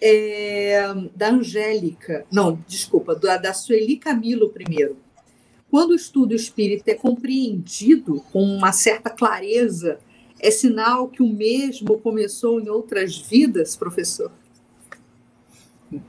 é, 0.02 0.82
da 1.16 1.30
Angélica, 1.30 2.26
não, 2.32 2.64
desculpa, 2.68 3.16
da, 3.16 3.38
da 3.38 3.54
Sueli 3.54 3.98
Camilo 3.98 4.50
primeiro. 4.50 4.98
Quando 5.70 5.92
o 5.92 5.96
estudo 5.96 6.34
espírita 6.34 6.92
é 6.92 6.96
compreendido 6.96 8.22
com 8.32 8.42
uma 8.42 8.72
certa 8.72 9.10
clareza, 9.10 10.00
é 10.40 10.50
sinal 10.50 11.08
que 11.08 11.22
o 11.22 11.28
mesmo 11.28 12.00
começou 12.00 12.60
em 12.60 12.70
outras 12.70 13.18
vidas, 13.18 13.76
professor? 13.76 14.32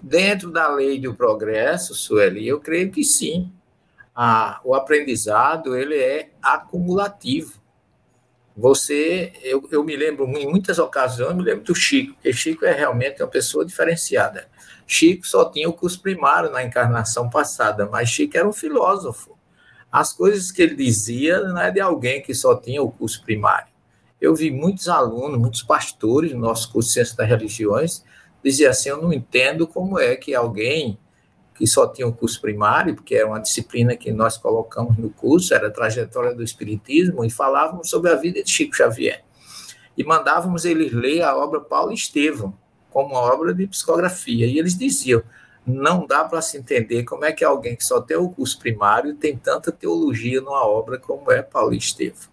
Dentro 0.02 0.50
da 0.50 0.72
lei 0.74 1.00
do 1.00 1.14
progresso, 1.14 1.94
Sueli, 1.94 2.46
eu 2.46 2.60
creio 2.60 2.90
que 2.90 3.02
sim. 3.02 3.50
Ah, 4.14 4.60
o 4.64 4.74
aprendizado 4.74 5.76
ele 5.76 5.96
é 5.96 6.30
acumulativo. 6.40 7.59
Você, 8.60 9.32
eu, 9.42 9.66
eu 9.72 9.82
me 9.82 9.96
lembro 9.96 10.26
em 10.36 10.46
muitas 10.46 10.78
ocasiões, 10.78 11.30
eu 11.30 11.36
me 11.36 11.42
lembro 11.42 11.64
do 11.64 11.74
Chico, 11.74 12.12
porque 12.12 12.30
Chico 12.30 12.66
é 12.66 12.72
realmente 12.72 13.22
uma 13.22 13.28
pessoa 13.28 13.64
diferenciada. 13.64 14.48
Chico 14.86 15.26
só 15.26 15.50
tinha 15.50 15.66
o 15.66 15.72
curso 15.72 16.02
primário 16.02 16.50
na 16.50 16.62
encarnação 16.62 17.30
passada, 17.30 17.88
mas 17.90 18.10
Chico 18.10 18.36
era 18.36 18.46
um 18.46 18.52
filósofo. 18.52 19.38
As 19.90 20.12
coisas 20.12 20.52
que 20.52 20.60
ele 20.60 20.74
dizia 20.74 21.40
não 21.40 21.58
é 21.58 21.70
de 21.70 21.80
alguém 21.80 22.20
que 22.20 22.34
só 22.34 22.54
tinha 22.54 22.82
o 22.82 22.92
curso 22.92 23.24
primário. 23.24 23.72
Eu 24.20 24.34
vi 24.34 24.50
muitos 24.50 24.88
alunos, 24.88 25.38
muitos 25.38 25.62
pastores 25.62 26.32
no 26.32 26.40
nosso 26.40 26.70
curso 26.70 26.88
de 26.88 26.92
Ciência 26.92 27.16
das 27.16 27.28
Religiões 27.28 28.04
dizer 28.44 28.66
assim: 28.66 28.90
Eu 28.90 29.00
não 29.00 29.10
entendo 29.10 29.66
como 29.66 29.98
é 29.98 30.16
que 30.16 30.34
alguém 30.34 30.98
que 31.60 31.66
só 31.66 31.86
tinha 31.86 32.08
o 32.08 32.12
curso 32.14 32.40
primário, 32.40 32.94
porque 32.94 33.14
era 33.14 33.26
uma 33.26 33.38
disciplina 33.38 33.94
que 33.94 34.10
nós 34.10 34.38
colocamos 34.38 34.96
no 34.96 35.10
curso, 35.10 35.52
era 35.52 35.68
a 35.68 35.70
trajetória 35.70 36.34
do 36.34 36.42
Espiritismo, 36.42 37.22
e 37.22 37.28
falávamos 37.28 37.90
sobre 37.90 38.10
a 38.10 38.14
vida 38.14 38.42
de 38.42 38.50
Chico 38.50 38.74
Xavier. 38.74 39.22
E 39.94 40.02
mandávamos 40.02 40.64
eles 40.64 40.90
ler 40.90 41.20
a 41.20 41.36
obra 41.36 41.60
Paulo 41.60 41.92
Estevão, 41.92 42.56
como 42.88 43.14
obra 43.14 43.52
de 43.52 43.66
psicografia. 43.66 44.46
E 44.46 44.58
eles 44.58 44.74
diziam: 44.74 45.22
não 45.66 46.06
dá 46.06 46.24
para 46.24 46.40
se 46.40 46.56
entender 46.56 47.04
como 47.04 47.26
é 47.26 47.32
que 47.32 47.44
alguém 47.44 47.76
que 47.76 47.84
só 47.84 48.00
tem 48.00 48.16
o 48.16 48.30
curso 48.30 48.58
primário 48.58 49.14
tem 49.14 49.36
tanta 49.36 49.70
teologia 49.70 50.40
numa 50.40 50.66
obra 50.66 50.98
como 50.98 51.30
é 51.30 51.42
Paulo 51.42 51.74
Estevão. 51.74 52.30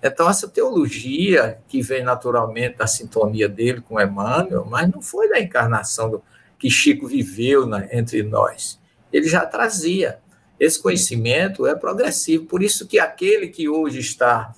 Então, 0.00 0.30
essa 0.30 0.46
teologia 0.46 1.58
que 1.66 1.82
vem 1.82 2.04
naturalmente 2.04 2.76
da 2.76 2.86
sintonia 2.86 3.48
dele 3.48 3.80
com 3.80 4.00
Emmanuel, 4.00 4.64
mas 4.64 4.88
não 4.88 5.02
foi 5.02 5.28
da 5.28 5.40
encarnação 5.40 6.08
do, 6.08 6.22
que 6.58 6.70
Chico 6.70 7.06
viveu 7.06 7.66
né, 7.66 7.88
entre 7.92 8.22
nós. 8.22 8.78
Ele 9.12 9.28
já 9.28 9.46
trazia. 9.46 10.18
Esse 10.58 10.82
conhecimento 10.82 11.66
é 11.66 11.74
progressivo, 11.74 12.46
por 12.46 12.62
isso 12.62 12.86
que 12.86 12.98
aquele 12.98 13.46
que 13.48 13.68
hoje 13.68 14.00
está 14.00 14.52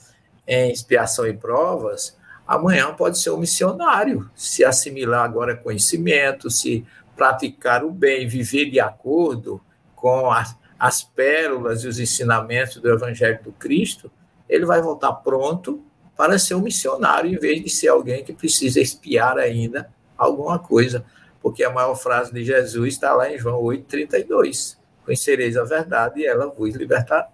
em 0.47 0.73
expiação 0.73 1.27
e 1.27 1.35
provas, 1.35 2.17
amanhã 2.47 2.93
pode 2.95 3.19
ser 3.19 3.31
um 3.31 3.37
missionário, 3.37 4.29
se 4.35 4.65
assimilar 4.65 5.25
agora 5.25 5.55
conhecimento, 5.55 6.51
se 6.51 6.85
praticar 7.15 7.85
o 7.85 7.91
bem, 7.91 8.27
viver 8.27 8.71
de 8.71 8.81
acordo 8.81 9.61
com 9.95 10.33
as, 10.33 10.57
as 10.79 11.03
pérolas 11.03 11.85
e 11.85 11.89
os 11.89 12.01
ensinamentos 12.01 12.79
do 12.79 12.91
Evangelho 12.91 13.39
do 13.45 13.53
Cristo, 13.53 14.11
ele 14.49 14.65
vai 14.65 14.81
voltar 14.81 15.13
pronto 15.13 15.85
para 16.17 16.39
ser 16.39 16.55
um 16.55 16.63
missionário, 16.63 17.31
em 17.31 17.39
vez 17.39 17.63
de 17.63 17.69
ser 17.69 17.89
alguém 17.89 18.25
que 18.25 18.33
precisa 18.33 18.81
espiar 18.81 19.39
ainda 19.39 19.93
alguma 20.17 20.59
coisa 20.59 21.05
porque 21.41 21.64
a 21.64 21.70
maior 21.70 21.95
frase 21.95 22.32
de 22.32 22.45
Jesus 22.45 22.95
está 22.95 23.14
lá 23.14 23.32
em 23.32 23.38
João 23.38 23.62
8,32. 23.62 24.76
Conhecereis 25.05 25.57
a 25.57 25.64
verdade 25.64 26.20
e 26.20 26.26
ela 26.26 26.47
vos 26.47 26.74
libertará. 26.74 27.28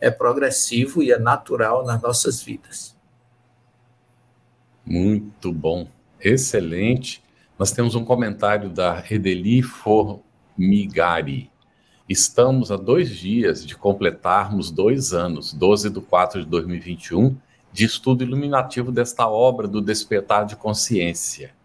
é 0.00 0.10
progressivo 0.12 1.02
e 1.02 1.10
é 1.10 1.18
natural 1.18 1.84
nas 1.84 2.00
nossas 2.00 2.40
vidas. 2.40 2.96
Muito 4.86 5.52
bom, 5.52 5.88
excelente. 6.20 7.20
Nós 7.58 7.72
temos 7.72 7.96
um 7.96 8.04
comentário 8.04 8.70
da 8.70 9.02
Edeli 9.10 9.60
Formigari. 9.60 11.50
Estamos 12.08 12.70
a 12.70 12.76
dois 12.76 13.10
dias 13.10 13.66
de 13.66 13.76
completarmos 13.76 14.70
dois 14.70 15.12
anos, 15.12 15.52
12 15.52 15.90
de 15.90 16.00
4 16.00 16.44
de 16.44 16.46
2021, 16.48 17.36
de 17.72 17.84
estudo 17.84 18.22
iluminativo 18.22 18.92
desta 18.92 19.28
obra 19.28 19.66
do 19.66 19.82
Despertar 19.82 20.46
de 20.46 20.54
Consciência. 20.54 21.57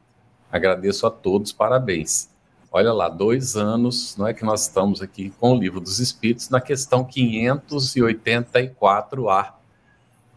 Agradeço 0.53 1.05
a 1.07 1.09
todos, 1.09 1.51
parabéns. 1.51 2.29
Olha 2.71 2.93
lá, 2.93 3.09
dois 3.09 3.55
anos, 3.55 4.15
não 4.15 4.27
é 4.27 4.35
que 4.35 4.45
nós 4.45 4.67
estamos 4.67 5.01
aqui 5.01 5.33
com 5.39 5.53
o 5.53 5.59
Livro 5.59 5.81
dos 5.81 5.97
Espíritos 5.97 6.47
na 6.49 6.61
questão 6.61 7.03
584A, 7.03 9.53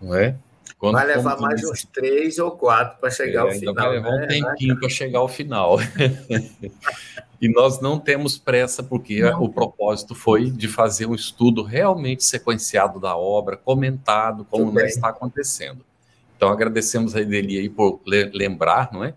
não 0.01 0.15
é? 0.15 0.35
Quando 0.79 0.95
vai 0.95 1.07
levar 1.07 1.39
mais 1.39 1.63
uns 1.65 1.85
três 1.85 2.39
ou 2.39 2.51
quatro 2.51 2.99
para 2.99 3.11
chegar 3.11 3.41
é, 3.41 3.43
ao 3.43 3.51
final. 3.59 3.75
Vai 3.75 3.91
levar 3.91 4.13
né? 4.13 4.25
um 4.25 4.27
tempinho 4.27 4.81
para 4.81 4.89
chegar 4.89 5.19
ao 5.19 5.29
final. 5.29 5.77
e 7.39 7.51
nós 7.51 7.83
não 7.83 7.99
temos 7.99 8.39
pressa, 8.39 8.83
porque 8.83 9.21
não. 9.21 9.43
o 9.43 9.51
propósito 9.51 10.15
foi 10.15 10.51
de 10.51 10.67
fazer 10.67 11.05
um 11.05 11.15
estudo 11.15 11.63
realmente 11.63 12.25
sequenciado 12.25 12.99
da 12.99 13.15
obra, 13.15 13.59
comentado 13.59 14.47
como 14.47 14.81
está 14.81 15.09
acontecendo. 15.09 15.85
Então 16.35 16.49
agradecemos 16.49 17.15
a 17.15 17.21
Ideli 17.21 17.59
aí 17.59 17.69
por 17.69 18.01
lembrar, 18.07 18.91
não 18.93 19.05
é? 19.05 19.13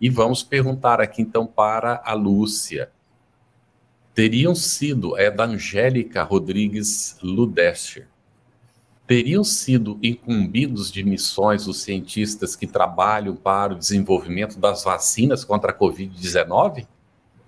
E 0.00 0.08
vamos 0.08 0.42
perguntar 0.42 1.00
aqui 1.00 1.22
então 1.22 1.46
para 1.46 2.00
a 2.04 2.14
Lúcia. 2.14 2.90
Teriam 4.14 4.54
sido, 4.54 5.16
é 5.16 5.30
da 5.30 5.44
Angélica 5.44 6.22
Rodrigues 6.22 7.16
Ludescher, 7.22 8.08
teriam 9.10 9.42
sido 9.42 9.98
incumbidos 10.00 10.88
de 10.90 11.02
missões 11.02 11.66
os 11.66 11.82
cientistas 11.82 12.54
que 12.54 12.64
trabalham 12.64 13.34
para 13.34 13.72
o 13.72 13.76
desenvolvimento 13.76 14.56
das 14.56 14.84
vacinas 14.84 15.44
contra 15.44 15.72
a 15.72 15.74
Covid-19? 15.74 16.86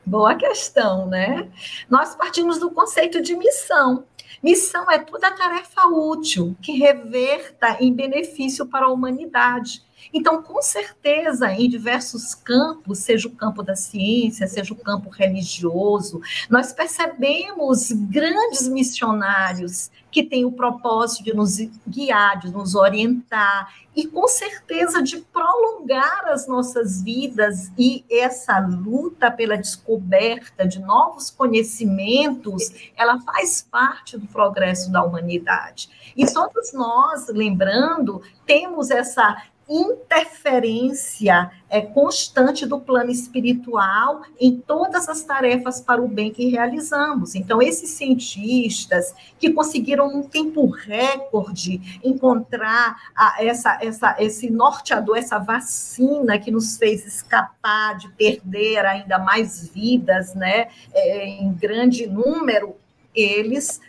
Boa 0.04 0.34
questão, 0.34 1.06
né? 1.06 1.48
Nós 1.88 2.16
partimos 2.16 2.58
do 2.58 2.68
conceito 2.68 3.22
de 3.22 3.36
missão. 3.36 4.04
Missão 4.42 4.90
é 4.90 4.98
toda 4.98 5.30
tarefa 5.30 5.86
útil 5.86 6.56
que 6.60 6.72
reverta 6.72 7.76
em 7.80 7.94
benefício 7.94 8.66
para 8.66 8.86
a 8.86 8.90
humanidade. 8.90 9.84
Então, 10.12 10.42
com 10.42 10.60
certeza, 10.62 11.52
em 11.52 11.68
diversos 11.68 12.34
campos, 12.34 13.00
seja 13.00 13.28
o 13.28 13.32
campo 13.32 13.62
da 13.62 13.76
ciência, 13.76 14.46
seja 14.46 14.72
o 14.72 14.76
campo 14.76 15.10
religioso, 15.10 16.20
nós 16.48 16.72
percebemos 16.72 17.90
grandes 17.92 18.68
missionários 18.68 19.90
que 20.10 20.22
têm 20.22 20.44
o 20.44 20.52
propósito 20.52 21.24
de 21.24 21.34
nos 21.34 21.56
guiar, 21.88 22.38
de 22.38 22.52
nos 22.52 22.74
orientar 22.74 23.72
e, 23.96 24.06
com 24.06 24.28
certeza, 24.28 25.02
de 25.02 25.18
prolongar 25.18 26.28
as 26.28 26.46
nossas 26.46 27.02
vidas 27.02 27.72
e 27.78 28.04
essa 28.10 28.58
luta 28.58 29.30
pela 29.30 29.56
descoberta 29.56 30.68
de 30.68 30.78
novos 30.80 31.30
conhecimentos, 31.30 32.70
ela 32.94 33.20
faz 33.20 33.66
parte 33.70 34.18
do 34.18 34.26
progresso 34.26 34.92
da 34.92 35.02
humanidade. 35.02 35.88
E 36.14 36.26
todos 36.26 36.72
nós, 36.74 37.28
lembrando, 37.28 38.22
temos 38.46 38.90
essa 38.90 39.42
interferência 39.68 41.50
é, 41.70 41.80
constante 41.80 42.66
do 42.66 42.78
plano 42.78 43.10
espiritual 43.10 44.22
em 44.38 44.56
todas 44.56 45.08
as 45.08 45.22
tarefas 45.22 45.80
para 45.80 46.02
o 46.02 46.08
bem 46.08 46.30
que 46.30 46.48
realizamos. 46.48 47.34
Então, 47.34 47.62
esses 47.62 47.90
cientistas 47.90 49.14
que 49.38 49.50
conseguiram, 49.50 50.12
num 50.12 50.22
tempo 50.24 50.66
recorde, 50.66 52.00
encontrar 52.04 52.96
a, 53.16 53.36
essa, 53.42 53.78
essa, 53.80 54.16
esse 54.18 54.50
norteador, 54.50 55.16
essa 55.16 55.38
vacina 55.38 56.38
que 56.38 56.50
nos 56.50 56.76
fez 56.76 57.06
escapar 57.06 57.96
de 57.96 58.08
perder 58.10 58.84
ainda 58.84 59.18
mais 59.18 59.68
vidas, 59.68 60.34
né, 60.34 60.68
é, 60.92 61.26
em 61.26 61.52
grande 61.54 62.06
número, 62.06 62.76
eles 63.14 63.80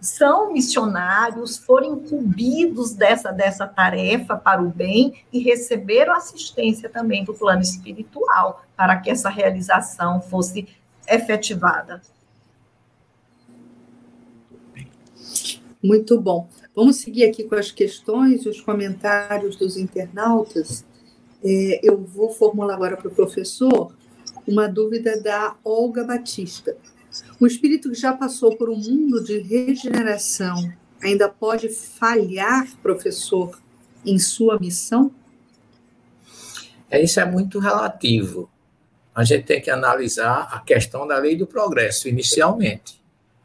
são 0.00 0.52
missionários, 0.52 1.56
foram 1.56 1.96
incumbidos 1.96 2.92
dessa, 2.92 3.32
dessa 3.32 3.66
tarefa 3.66 4.36
para 4.36 4.62
o 4.62 4.68
bem 4.68 5.24
e 5.32 5.40
receberam 5.40 6.14
assistência 6.14 6.88
também 6.88 7.24
do 7.24 7.34
plano 7.34 7.62
espiritual 7.62 8.64
para 8.76 8.96
que 8.96 9.10
essa 9.10 9.28
realização 9.28 10.20
fosse 10.20 10.68
efetivada. 11.08 12.00
Muito 15.82 16.20
bom. 16.20 16.48
Vamos 16.74 16.96
seguir 16.96 17.24
aqui 17.24 17.44
com 17.44 17.54
as 17.54 17.70
questões 17.70 18.44
e 18.44 18.48
os 18.48 18.60
comentários 18.60 19.56
dos 19.56 19.76
internautas. 19.76 20.84
É, 21.44 21.80
eu 21.82 21.98
vou 21.98 22.30
formular 22.30 22.74
agora 22.74 22.96
para 22.96 23.08
o 23.08 23.14
professor 23.14 23.94
uma 24.46 24.68
dúvida 24.68 25.20
da 25.20 25.56
Olga 25.64 26.04
Batista. 26.04 26.76
O 27.40 27.46
espírito 27.46 27.90
que 27.90 27.96
já 27.96 28.12
passou 28.12 28.56
por 28.56 28.68
um 28.68 28.76
mundo 28.76 29.22
de 29.22 29.38
regeneração 29.38 30.72
ainda 31.02 31.28
pode 31.28 31.68
falhar, 31.68 32.66
professor, 32.82 33.58
em 34.04 34.18
sua 34.18 34.58
missão? 34.58 35.10
É, 36.90 37.02
isso 37.02 37.20
é 37.20 37.24
muito 37.24 37.58
relativo. 37.58 38.50
A 39.14 39.24
gente 39.24 39.44
tem 39.44 39.60
que 39.60 39.70
analisar 39.70 40.48
a 40.52 40.60
questão 40.60 41.06
da 41.06 41.18
lei 41.18 41.36
do 41.36 41.46
progresso 41.46 42.08
inicialmente. 42.08 43.02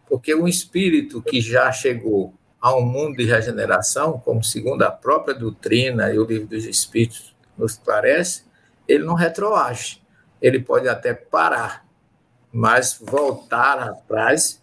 Porque 0.08 0.36
um 0.36 0.48
espírito 0.48 1.22
que 1.22 1.40
já 1.40 1.72
chegou 1.72 2.34
a 2.60 2.76
um 2.76 2.86
mundo 2.86 3.18
de 3.18 3.24
regeneração, 3.24 4.20
como 4.20 4.44
segundo 4.44 4.84
a 4.84 4.92
própria 4.92 5.34
doutrina 5.34 6.14
e 6.14 6.20
o 6.20 6.26
livro 6.26 6.48
dos 6.48 6.66
espíritos 6.66 7.34
nos 7.58 7.74
esclarece, 7.74 8.44
ele 8.88 9.04
não 9.04 9.16
retroage. 9.16 10.02
Ele 10.42 10.60
pode 10.60 10.88
até 10.88 11.14
parar, 11.14 11.86
mas 12.52 13.00
voltar 13.02 13.80
atrás, 13.80 14.62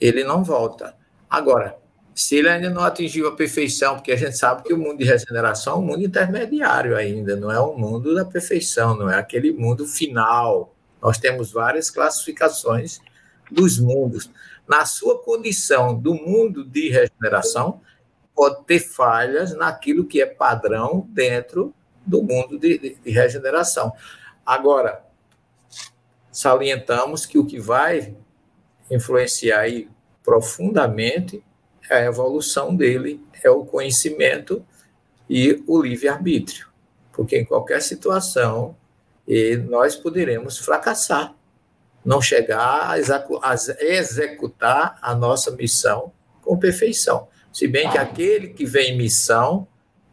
ele 0.00 0.24
não 0.24 0.42
volta. 0.42 0.94
Agora, 1.28 1.76
se 2.14 2.36
ele 2.36 2.48
ainda 2.48 2.70
não 2.70 2.82
atingiu 2.82 3.26
a 3.28 3.34
perfeição, 3.34 3.96
porque 3.96 4.12
a 4.12 4.16
gente 4.16 4.36
sabe 4.36 4.62
que 4.62 4.72
o 4.72 4.78
mundo 4.78 4.98
de 4.98 5.04
regeneração 5.04 5.74
é 5.74 5.76
um 5.78 5.82
mundo 5.82 6.04
intermediário 6.04 6.96
ainda, 6.96 7.34
não 7.34 7.50
é 7.50 7.60
um 7.60 7.76
mundo 7.76 8.14
da 8.14 8.24
perfeição, 8.24 8.96
não 8.96 9.10
é 9.10 9.18
aquele 9.18 9.52
mundo 9.52 9.86
final. 9.86 10.72
Nós 11.02 11.18
temos 11.18 11.52
várias 11.52 11.90
classificações 11.90 13.00
dos 13.50 13.78
mundos. 13.78 14.30
Na 14.66 14.86
sua 14.86 15.18
condição 15.18 15.94
do 15.94 16.14
mundo 16.14 16.64
de 16.64 16.88
regeneração, 16.88 17.80
pode 18.34 18.64
ter 18.64 18.80
falhas 18.80 19.54
naquilo 19.54 20.04
que 20.04 20.22
é 20.22 20.26
padrão 20.26 21.06
dentro 21.10 21.74
do 22.06 22.22
mundo 22.22 22.58
de, 22.58 22.78
de, 22.78 22.94
de 22.94 23.10
regeneração. 23.10 23.92
Agora, 24.46 25.03
salientamos 26.34 27.24
que 27.24 27.38
o 27.38 27.46
que 27.46 27.60
vai 27.60 28.16
influenciar 28.90 29.60
aí 29.60 29.88
profundamente 30.24 31.44
é 31.88 31.98
a 31.98 32.04
evolução 32.04 32.74
dele, 32.74 33.24
é 33.42 33.48
o 33.48 33.64
conhecimento 33.64 34.66
e 35.30 35.62
o 35.64 35.80
livre-arbítrio. 35.80 36.66
Porque 37.12 37.38
em 37.38 37.44
qualquer 37.44 37.80
situação 37.80 38.76
nós 39.68 39.94
poderemos 39.94 40.58
fracassar, 40.58 41.34
não 42.04 42.20
chegar 42.20 42.90
a 42.90 42.98
executar 43.80 44.98
a 45.00 45.14
nossa 45.14 45.52
missão 45.52 46.12
com 46.42 46.58
perfeição. 46.58 47.28
Se 47.52 47.68
bem 47.68 47.88
que 47.88 47.96
aquele 47.96 48.48
que 48.48 48.66
vem 48.66 48.94
em 48.94 48.98
missão, 48.98 49.68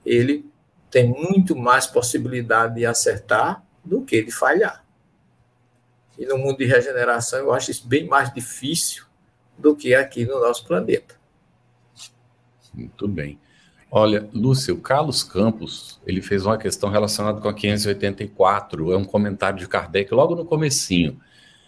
ele 0.05 0.45
tem 0.91 1.07
muito 1.07 1.55
mais 1.55 1.87
possibilidade 1.87 2.75
de 2.75 2.85
acertar 2.85 3.65
do 3.83 4.03
que 4.03 4.21
de 4.21 4.31
falhar. 4.31 4.85
E 6.17 6.25
no 6.25 6.37
mundo 6.37 6.57
de 6.57 6.65
regeneração, 6.65 7.39
eu 7.39 7.53
acho 7.53 7.71
isso 7.71 7.87
bem 7.87 8.05
mais 8.07 8.33
difícil 8.33 9.05
do 9.57 9.75
que 9.75 9.93
aqui 9.93 10.25
no 10.25 10.39
nosso 10.39 10.65
planeta. 10.65 11.15
Muito 12.73 13.07
bem. 13.07 13.39
Olha, 13.93 14.29
Lúcio, 14.33 14.77
Carlos 14.77 15.21
Campos, 15.21 15.99
ele 16.07 16.21
fez 16.21 16.45
uma 16.45 16.57
questão 16.57 16.89
relacionada 16.89 17.41
com 17.41 17.49
a 17.49 17.53
584, 17.53 18.93
é 18.93 18.97
um 18.97 19.03
comentário 19.03 19.59
de 19.59 19.67
Kardec 19.67 20.13
logo 20.13 20.33
no 20.33 20.45
comecinho. 20.45 21.19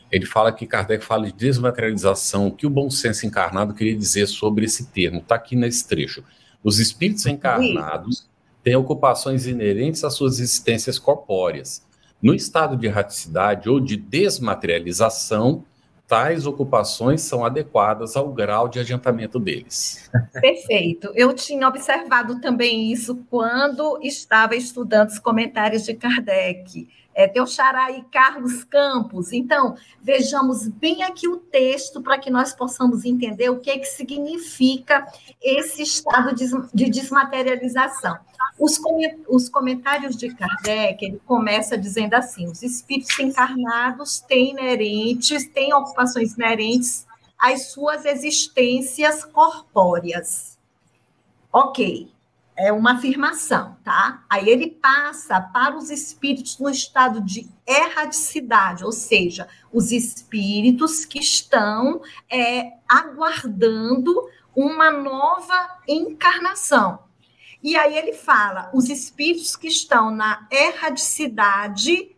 Ele 0.10 0.26
fala 0.26 0.54
que 0.54 0.66
Kardec 0.66 1.04
fala 1.04 1.26
de 1.26 1.34
desmaterialização, 1.34 2.48
o 2.48 2.52
que 2.52 2.66
o 2.66 2.70
bom 2.70 2.90
senso 2.90 3.26
encarnado 3.26 3.74
queria 3.74 3.98
dizer 3.98 4.28
sobre 4.28 4.64
esse 4.64 4.86
termo, 4.86 5.20
está 5.20 5.36
aqui 5.36 5.56
nesse 5.56 5.86
trecho. 5.86 6.24
Os 6.64 6.80
espíritos 6.80 7.26
encarnados 7.26 8.26
têm 8.64 8.76
ocupações 8.78 9.46
inerentes 9.46 10.06
às 10.06 10.14
suas 10.14 10.40
existências 10.40 10.98
corpóreas, 10.98 11.84
no 12.24 12.34
estado 12.34 12.78
de 12.78 12.88
erraticidade 12.88 13.70
ou 13.70 13.82
de 13.82 13.98
desmaterialização, 13.98 15.66
tais 16.08 16.46
ocupações 16.46 17.22
são 17.22 17.44
adequadas 17.44 18.16
ao 18.16 18.32
grau 18.32 18.70
de 18.70 18.80
adiantamento 18.80 19.40
deles. 19.40 20.10
Perfeito. 20.32 21.12
Eu 21.16 21.34
tinha 21.34 21.68
observado 21.68 22.40
também 22.40 22.92
isso 22.92 23.26
quando 23.30 24.00
estava 24.02 24.56
estudando 24.56 25.10
os 25.10 25.20
comentários 25.20 25.84
de 25.84 25.94
Kardec. 25.94 26.88
É, 27.14 27.28
teu 27.28 27.46
xará 27.46 27.92
e 27.92 28.04
Carlos 28.04 28.64
Campos. 28.64 29.32
Então, 29.32 29.76
vejamos 30.02 30.68
bem 30.68 31.04
aqui 31.04 31.28
o 31.28 31.38
texto 31.38 32.02
para 32.02 32.18
que 32.18 32.30
nós 32.30 32.54
possamos 32.54 33.06
entender 33.06 33.50
o 33.50 33.60
que, 33.60 33.70
é 33.70 33.78
que 33.78 33.86
significa 33.86 35.06
esse 35.42 35.84
estado 35.84 36.34
de 36.74 36.90
desmaterialização. 36.90 38.18
Os, 38.60 38.80
os 39.28 39.50
comentários 39.50 40.16
de 40.16 40.34
Kardec, 40.34 41.04
ele 41.04 41.22
começa 41.26 41.78
dizendo 41.78 42.14
assim, 42.14 42.48
os 42.48 42.62
espíritos 42.62 43.18
encarnados 43.20 44.20
têm 44.20 44.52
inerentes, 44.52 45.48
têm 45.48 45.74
ocupações 45.74 46.34
inerentes 46.34 47.06
às 47.40 47.72
suas 47.72 48.06
existências 48.06 49.26
corpóreas. 49.26 50.58
Ok, 51.52 52.13
é 52.56 52.72
uma 52.72 52.94
afirmação, 52.94 53.78
tá? 53.84 54.24
Aí 54.30 54.48
ele 54.48 54.68
passa 54.68 55.42
para 55.42 55.76
os 55.76 55.90
espíritos 55.90 56.58
no 56.60 56.70
estado 56.70 57.22
de 57.22 57.50
erradicidade, 57.66 58.84
ou 58.84 58.92
seja, 58.92 59.48
os 59.72 59.92
espíritos 59.92 61.06
que 61.06 61.20
estão 61.20 62.02
é, 62.30 62.74
aguardando 62.88 64.14
uma 64.56 64.92
nova 64.92 65.80
encarnação. 65.88 67.00
E 67.62 67.76
aí 67.76 67.98
ele 67.98 68.14
fala, 68.14 68.70
os 68.74 68.90
espíritos 68.90 69.56
que 69.56 69.68
estão 69.68 70.12
na 70.12 70.48
erradicidade 70.52 72.16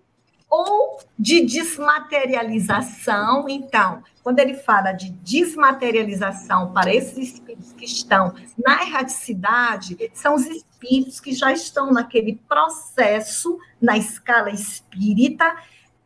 ou 0.57 0.99
de 1.19 1.41
desmaterialização, 1.41 3.49
então, 3.49 4.01
quando 4.23 4.39
ele 4.39 4.53
fala 4.53 4.93
de 4.93 5.09
desmaterialização 5.09 6.71
para 6.71 6.95
esses 6.95 7.33
espíritos 7.33 7.73
que 7.73 7.83
estão 7.83 8.33
na 8.57 8.83
erradicidade, 8.83 9.97
são 10.13 10.35
os 10.35 10.45
espíritos 10.45 11.19
que 11.19 11.33
já 11.33 11.51
estão 11.51 11.91
naquele 11.91 12.39
processo 12.47 13.59
na 13.81 13.97
escala 13.97 14.49
espírita 14.49 15.57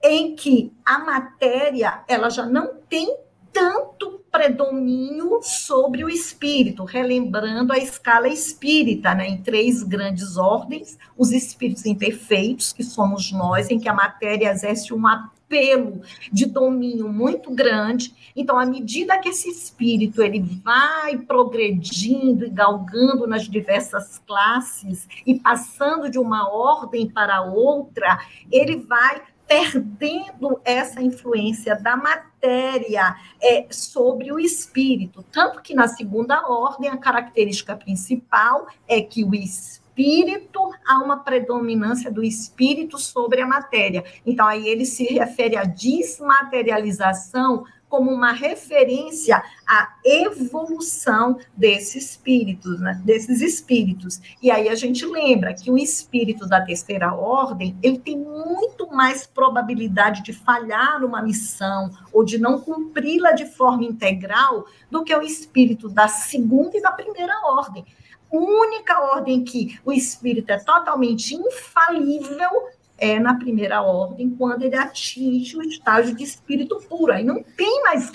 em 0.01 0.35
que 0.35 0.73
a 0.83 0.97
matéria 0.97 2.03
ela 2.07 2.31
já 2.31 2.47
não 2.47 2.73
tem 2.89 3.15
tanto 3.53 4.18
predomínio 4.31 5.39
sobre 5.41 6.03
o 6.03 6.09
espírito, 6.09 6.83
relembrando 6.83 7.73
a 7.73 7.77
escala 7.77 8.27
espírita, 8.27 9.13
né, 9.13 9.27
em 9.27 9.41
três 9.41 9.83
grandes 9.83 10.37
ordens, 10.37 10.97
os 11.17 11.31
espíritos 11.31 11.85
imperfeitos, 11.85 12.71
que 12.71 12.83
somos 12.83 13.31
nós, 13.31 13.69
em 13.69 13.79
que 13.79 13.89
a 13.89 13.93
matéria 13.93 14.51
exerce 14.51 14.93
um 14.93 15.05
apelo 15.07 16.01
de 16.31 16.45
domínio 16.45 17.09
muito 17.09 17.49
grande. 17.51 18.13
Então, 18.35 18.57
à 18.57 18.65
medida 18.65 19.17
que 19.17 19.29
esse 19.29 19.49
espírito 19.49 20.21
ele 20.21 20.39
vai 20.63 21.17
progredindo 21.17 22.45
e 22.45 22.49
galgando 22.49 23.25
nas 23.25 23.47
diversas 23.47 24.21
classes 24.27 25.07
e 25.25 25.39
passando 25.39 26.09
de 26.09 26.19
uma 26.19 26.47
ordem 26.49 27.09
para 27.09 27.41
outra, 27.41 28.19
ele 28.51 28.77
vai 28.77 29.23
perdendo 29.49 30.61
essa 30.63 31.01
influência 31.01 31.75
da 31.75 31.97
matéria 31.97 33.15
é, 33.41 33.65
sobre 33.71 34.31
o 34.31 34.39
espírito. 34.39 35.25
Tanto 35.31 35.63
que 35.63 35.73
na 35.73 35.87
segunda 35.87 36.47
ordem, 36.47 36.87
a 36.87 36.97
característica 36.97 37.75
principal 37.75 38.67
é 38.87 39.01
que 39.01 39.23
o 39.23 39.33
espírito, 39.33 40.59
há 40.87 40.99
uma 40.99 41.23
predominância 41.23 42.11
do 42.11 42.23
espírito 42.23 42.99
sobre 42.99 43.41
a 43.41 43.47
matéria. 43.47 44.03
Então, 44.23 44.45
aí 44.45 44.67
ele 44.67 44.85
se 44.85 45.05
refere 45.05 45.57
à 45.57 45.63
desmaterialização 45.63 47.65
como 47.89 48.11
uma 48.11 48.31
referência 48.31 49.41
à 49.67 49.95
evolução 50.05 51.39
desses 51.57 52.03
espíritos, 52.03 52.79
né? 52.79 53.01
desses 53.03 53.41
espíritos. 53.41 54.21
E 54.41 54.51
aí 54.51 54.69
a 54.69 54.75
gente 54.75 55.05
lembra 55.05 55.53
que 55.53 55.71
o 55.71 55.77
espírito 55.77 56.47
da 56.47 56.61
terceira 56.61 57.13
ordem, 57.13 57.75
ele 57.81 57.97
tem 57.97 58.17
muito 58.17 58.87
mais 58.91 59.25
probabilidade 59.25 60.23
de 60.23 60.31
falhar 60.31 61.01
numa 61.01 61.21
missão 61.21 61.89
ou 62.13 62.23
de 62.23 62.37
não 62.37 62.61
cumpri-la 62.61 63.31
de 63.31 63.45
forma 63.45 63.83
integral 63.83 64.65
do 64.91 65.03
que 65.03 65.15
o 65.15 65.21
espírito 65.21 65.89
da 65.89 66.07
segunda 66.07 66.77
e 66.77 66.81
da 66.81 66.91
primeira 66.91 67.33
ordem. 67.45 67.83
Única 68.31 68.99
ordem 68.99 69.43
que 69.43 69.79
o 69.83 69.91
espírito 69.91 70.51
é 70.51 70.59
totalmente 70.59 71.33
infalível 71.33 72.69
é 72.99 73.19
na 73.19 73.35
primeira 73.35 73.81
ordem, 73.81 74.29
quando 74.29 74.63
ele 74.63 74.75
atinge 74.75 75.57
o 75.57 75.61
estágio 75.61 76.15
de 76.15 76.23
espírito 76.23 76.77
puro. 76.87 77.13
Aí 77.13 77.23
não 77.23 77.43
tem 77.43 77.83
mais 77.83 78.11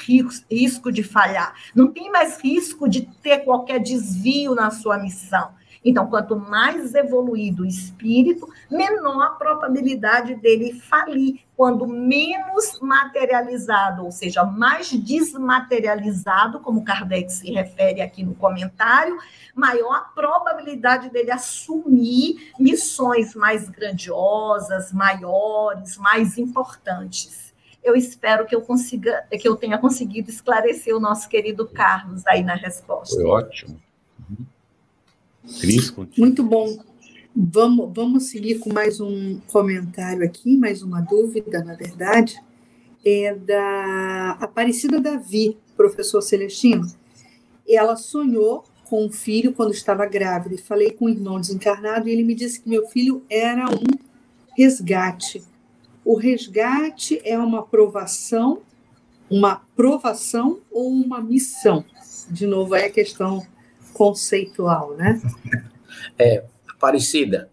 risco 0.49 0.93
de 0.93 1.03
falhar, 1.03 1.55
não 1.74 1.89
tem 1.89 2.11
mais 2.11 2.41
risco 2.41 2.89
de 2.89 3.03
ter 3.22 3.41
qualquer 3.41 3.80
desvio 3.80 4.55
na 4.55 4.70
sua 4.70 4.99
missão. 4.99 5.51
Então, 5.85 6.07
quanto 6.07 6.37
mais 6.37 6.95
evoluído 6.95 7.62
o 7.62 7.66
espírito, 7.66 8.49
menor 8.70 9.22
a 9.22 9.30
probabilidade 9.30 10.35
dele 10.37 10.72
falir. 10.72 11.41
Quando 11.57 11.87
menos 11.87 12.80
materializado, 12.80 14.05
ou 14.05 14.11
seja, 14.11 14.43
mais 14.45 14.91
desmaterializado, 14.91 16.59
como 16.61 16.85
Kardec 16.85 17.30
se 17.32 17.53
refere 17.53 18.01
aqui 18.01 18.24
no 18.24 18.35
comentário, 18.35 19.16
maior 19.55 19.95
a 19.95 20.01
probabilidade 20.01 21.11
dele 21.11 21.30
assumir 21.30 22.53
missões 22.59 23.35
mais 23.35 23.68
grandiosas, 23.68 24.93
maiores, 24.93 25.97
mais 25.99 26.39
importantes 26.39 27.45
eu 27.85 27.95
espero 27.95 28.47
que 28.47 28.55
eu 28.55 28.62
consiga, 28.62 29.26
que 29.30 29.47
eu 29.47 29.57
tenha 29.57 29.76
conseguido 29.76 30.30
esclarecer 30.30 30.97
o 30.97 30.99
nosso 30.99 31.28
querido 31.28 31.68
Carlos 31.68 32.26
aí 32.26 32.43
na 32.43 32.55
resposta. 32.55 33.14
Foi 33.14 33.26
ótimo. 33.26 33.78
Cris, 35.61 35.92
Muito 36.16 36.42
bom. 36.42 36.78
Vamos, 37.36 37.90
vamos 37.95 38.24
seguir 38.24 38.59
com 38.61 38.72
mais 38.72 39.01
um 39.01 39.38
comentário 39.49 40.24
aqui, 40.24 40.57
mais 40.57 40.82
uma 40.82 41.01
dúvida, 41.01 41.62
na 41.62 41.74
verdade, 41.74 42.40
é 43.05 43.34
da 43.34 44.38
Aparecida 44.40 45.01
Davi, 45.01 45.59
professor 45.76 46.22
Celestino. 46.22 46.86
Ela 47.68 47.97
sonhou 47.97 48.64
com 48.84 49.05
um 49.05 49.12
filho 49.12 49.53
quando 49.53 49.72
estava 49.72 50.07
grávida 50.07 50.55
e 50.55 50.59
falei 50.59 50.92
com 50.92 51.07
o 51.07 51.09
irmão 51.11 51.40
desencarnado 51.40 52.09
e 52.09 52.12
ele 52.12 52.22
me 52.22 52.34
disse 52.34 52.61
que 52.61 52.68
meu 52.68 52.86
filho 52.86 53.22
era 53.28 53.66
um 53.66 53.99
resgate. 54.57 55.42
O 56.05 56.16
resgate 56.16 57.20
é 57.24 57.38
uma 57.38 57.62
provação, 57.62 58.62
uma 59.28 59.57
provação 59.76 60.61
ou 60.70 60.90
uma 60.90 61.20
missão? 61.20 61.84
De 62.30 62.47
novo, 62.47 62.74
é 62.74 62.86
a 62.86 62.90
questão 62.90 63.45
conceitual, 63.95 64.95
né? 64.95 65.20
É, 66.18 66.45
Aparecida, 66.84 67.49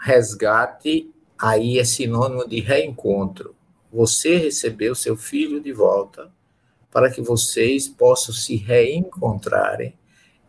resgate 0.00 1.12
aí 1.38 1.78
é 1.78 1.84
sinônimo 1.84 2.48
de 2.48 2.60
reencontro. 2.60 3.54
Você 3.92 4.36
recebeu 4.36 4.94
seu 4.94 5.14
filho 5.14 5.60
de 5.60 5.72
volta 5.72 6.32
para 6.90 7.10
que 7.10 7.20
vocês 7.20 7.86
possam 7.86 8.34
se 8.34 8.56
reencontrarem 8.56 9.94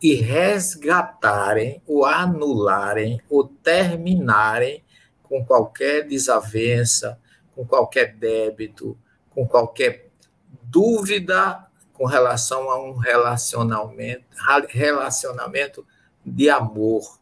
e 0.01 0.15
resgatarem, 0.15 1.81
ou 1.85 2.05
anularem, 2.05 3.19
ou 3.29 3.45
terminarem 3.45 4.81
com 5.21 5.43
qualquer 5.43 6.07
desavença, 6.07 7.19
com 7.55 7.65
qualquer 7.65 8.15
débito, 8.15 8.97
com 9.29 9.45
qualquer 9.47 10.09
dúvida 10.61 11.65
com 12.03 12.07
relação 12.07 12.69
a 12.69 12.83
um 12.83 12.97
relacionamento, 12.97 14.25
relacionamento 14.67 15.87
de 16.25 16.49
amor. 16.49 17.17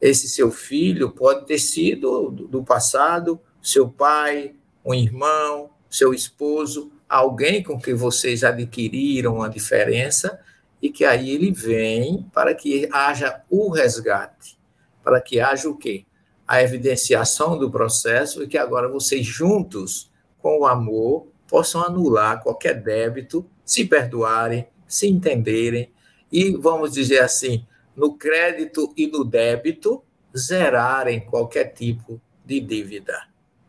Esse 0.00 0.28
seu 0.28 0.52
filho 0.52 1.10
pode 1.10 1.44
ter 1.44 1.58
sido 1.58 2.30
do 2.30 2.62
passado 2.62 3.40
seu 3.60 3.88
pai, 3.88 4.54
um 4.84 4.94
irmão, 4.94 5.70
seu 5.90 6.14
esposo, 6.14 6.92
alguém 7.08 7.64
com 7.64 7.80
que 7.80 7.92
vocês 7.92 8.44
adquiriram 8.44 9.38
uma 9.38 9.50
diferença 9.50 10.38
e 10.80 10.88
que 10.88 11.04
aí 11.04 11.28
ele 11.28 11.50
vem 11.50 12.30
para 12.32 12.54
que 12.54 12.88
haja 12.92 13.42
o 13.50 13.72
resgate, 13.72 14.56
para 15.02 15.20
que 15.20 15.40
haja 15.40 15.68
o 15.68 15.76
quê? 15.76 16.06
A 16.46 16.62
evidenciação 16.62 17.58
do 17.58 17.68
processo 17.72 18.44
e 18.44 18.46
que 18.46 18.56
agora 18.56 18.88
vocês 18.88 19.26
juntos 19.26 20.12
com 20.38 20.60
o 20.60 20.64
amor 20.64 21.26
possam 21.48 21.82
anular 21.82 22.42
qualquer 22.42 22.82
débito 22.82 23.46
se 23.64 23.84
perdoarem, 23.84 24.68
se 24.86 25.08
entenderem 25.08 25.90
e, 26.30 26.56
vamos 26.56 26.92
dizer 26.92 27.20
assim, 27.20 27.66
no 27.94 28.14
crédito 28.14 28.92
e 28.96 29.06
no 29.06 29.24
débito, 29.24 30.02
zerarem 30.36 31.20
qualquer 31.20 31.72
tipo 31.72 32.20
de 32.44 32.60
dívida. 32.60 33.22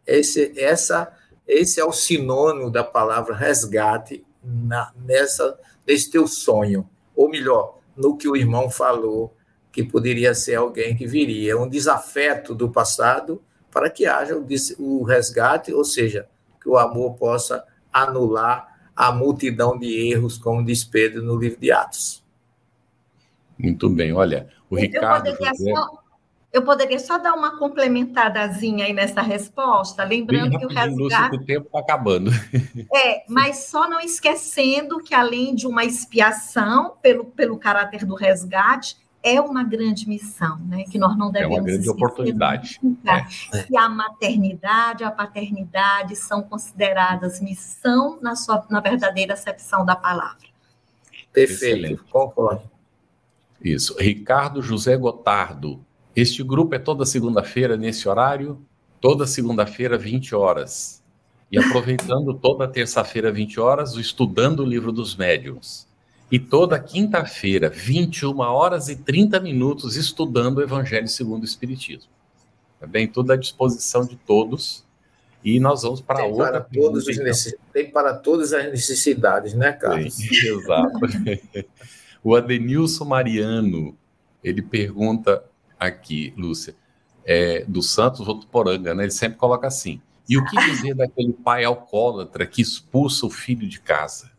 Esse, 0.05 0.53
essa, 0.57 1.11
esse 1.47 1.79
é 1.79 1.85
o 1.85 1.91
sinônimo 1.91 2.69
da 2.69 2.83
palavra 2.83 3.35
resgate 3.35 4.25
na, 4.43 4.91
nessa, 4.95 5.57
nesse 5.85 6.11
teu 6.11 6.27
sonho. 6.27 6.89
Ou 7.15 7.29
melhor, 7.29 7.79
no 7.95 8.17
que 8.17 8.27
o 8.27 8.35
irmão 8.35 8.69
falou, 8.69 9.33
que 9.71 9.83
poderia 9.83 10.33
ser 10.33 10.55
alguém 10.55 10.95
que 10.95 11.05
viria, 11.05 11.57
um 11.57 11.69
desafeto 11.69 12.53
do 12.53 12.69
passado, 12.69 13.41
para 13.71 13.89
que 13.89 14.05
haja 14.05 14.35
o, 14.35 14.45
o 14.79 15.03
resgate, 15.03 15.73
ou 15.73 15.85
seja, 15.85 16.27
que 16.67 16.71
o 16.71 16.77
amor 16.77 17.15
possa 17.15 17.63
anular 17.93 18.75
a 18.93 19.09
multidão 19.09 19.79
de 19.79 20.11
erros, 20.11 20.37
como 20.37 20.65
diz 20.65 20.83
Pedro 20.83 21.23
no 21.23 21.37
livro 21.37 21.61
de 21.61 21.71
Atos. 21.71 22.21
Muito 23.57 23.89
bem, 23.89 24.11
olha, 24.11 24.49
o 24.69 24.75
eu 24.77 24.81
Ricardo. 24.81 25.29
José... 25.29 25.53
Só... 25.73 26.03
Eu 26.51 26.63
poderia 26.63 26.99
só 26.99 27.17
dar 27.17 27.33
uma 27.33 27.57
complementadazinha 27.57 28.85
aí 28.85 28.93
nessa 28.93 29.21
resposta, 29.21 30.03
lembrando 30.03 30.57
que 30.57 30.65
o 30.65 30.69
resgate. 30.69 31.35
o 31.35 31.45
tempo 31.45 31.67
está 31.67 31.79
acabando. 31.79 32.31
É, 32.93 33.23
mas 33.29 33.67
só 33.67 33.87
não 33.89 33.99
esquecendo 33.99 34.99
que, 34.99 35.13
além 35.13 35.55
de 35.55 35.67
uma 35.67 35.85
expiação 35.85 36.95
pelo, 37.01 37.25
pelo 37.25 37.57
caráter 37.57 38.05
do 38.05 38.15
resgate, 38.15 38.97
é 39.23 39.41
uma 39.41 39.63
grande 39.63 40.07
missão, 40.07 40.57
né? 40.59 40.83
Que 40.83 40.97
nós 40.97 41.17
não 41.17 41.31
devemos. 41.31 41.57
É 41.57 41.59
uma 41.59 41.67
grande 41.67 41.89
oportunidade. 41.89 42.79
É. 43.05 43.65
E 43.69 43.77
a 43.77 43.89
maternidade, 43.89 45.03
a 45.03 45.11
paternidade 45.11 46.15
são 46.15 46.41
consideradas 46.41 47.41
missão 47.41 48.19
na 48.21 48.35
sua 48.35 48.65
na 48.69 48.79
verdadeira 48.79 49.33
acepção 49.33 49.85
da 49.85 49.95
palavra. 49.95 50.47
Perfeito, 51.33 52.03
concordo. 52.09 52.69
Isso. 53.61 53.95
Ricardo 53.99 54.61
José 54.61 54.95
Gotardo. 54.95 55.83
Este 56.15 56.43
grupo 56.43 56.73
é 56.73 56.79
toda 56.79 57.05
segunda-feira 57.05 57.77
nesse 57.77 58.09
horário, 58.09 58.59
toda 58.99 59.27
segunda-feira, 59.27 59.97
20 59.97 60.33
horas. 60.33 61.03
E 61.51 61.57
aproveitando 61.57 62.33
toda 62.33 62.67
terça-feira, 62.67 63.31
20 63.31 63.59
horas, 63.59 63.95
o 63.95 64.01
Estudando 64.01 64.61
o 64.61 64.65
Livro 64.65 64.91
dos 64.91 65.15
Médiuns. 65.15 65.87
E 66.29 66.37
toda 66.37 66.77
quinta-feira, 66.77 67.69
21 67.69 68.39
horas 68.39 68.89
e 68.89 68.97
30 68.97 69.39
minutos, 69.39 69.95
estudando 69.95 70.57
o 70.57 70.61
Evangelho 70.61 71.07
segundo 71.07 71.43
o 71.43 71.45
Espiritismo. 71.45 72.11
Tá 72.79 72.85
bem? 72.85 73.07
Tudo 73.07 73.31
à 73.31 73.35
disposição 73.35 74.05
de 74.05 74.15
todos. 74.15 74.85
E 75.43 75.59
nós 75.59 75.83
vamos 75.83 76.01
para 76.01 76.21
tem 76.21 76.31
outra. 76.31 76.51
Para 76.51 76.61
todos 76.61 77.05
pergunta, 77.05 77.23
necess... 77.27 77.53
então. 77.53 77.65
Tem 77.71 77.89
para 77.89 78.13
todas 78.13 78.51
as 78.53 78.65
necessidades, 78.65 79.53
né, 79.53 79.71
Carlos? 79.71 80.15
Sim, 80.15 80.27
exato. 80.59 80.99
o 82.23 82.35
Adenilson 82.35 83.05
Mariano, 83.05 83.97
ele 84.43 84.61
pergunta 84.61 85.43
aqui, 85.79 86.33
Lúcia, 86.35 86.75
é, 87.25 87.63
do 87.65 87.81
Santos 87.81 88.25
Votuporanga, 88.25 88.93
né? 88.93 89.03
Ele 89.03 89.11
sempre 89.11 89.37
coloca 89.37 89.67
assim. 89.67 90.01
E 90.27 90.37
o 90.37 90.43
que 90.43 90.57
dizer 90.57 90.93
daquele 90.93 91.31
pai 91.31 91.63
alcoólatra 91.63 92.45
que 92.45 92.61
expulsa 92.61 93.25
o 93.25 93.29
filho 93.29 93.67
de 93.67 93.79
casa? 93.79 94.29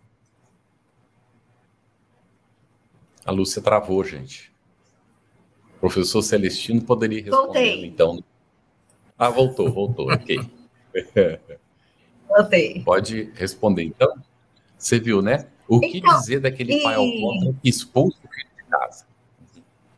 A 3.29 3.31
Lúcia 3.31 3.61
travou, 3.61 4.03
gente. 4.03 4.51
O 5.77 5.81
professor 5.81 6.23
Celestino 6.23 6.81
poderia 6.81 7.23
responder, 7.23 7.85
então. 7.85 8.25
Ah, 9.19 9.29
voltou, 9.29 9.71
voltou, 9.71 10.11
ok. 10.11 10.41
Voltei. 12.27 12.83
Pode 12.83 13.31
responder, 13.35 13.83
então. 13.83 14.11
Você 14.79 14.99
viu, 14.99 15.21
né? 15.21 15.47
O 15.69 15.79
que 15.79 15.99
então, 15.99 16.19
dizer 16.19 16.41
daquele 16.41 16.79
e... 16.79 16.83
pai 16.83 16.95
alcoólatra 16.95 17.55
que 17.63 17.69
expulsa 17.69 18.17
o 18.25 18.29
filho 18.33 18.49
de 18.57 18.65
casa? 18.65 19.07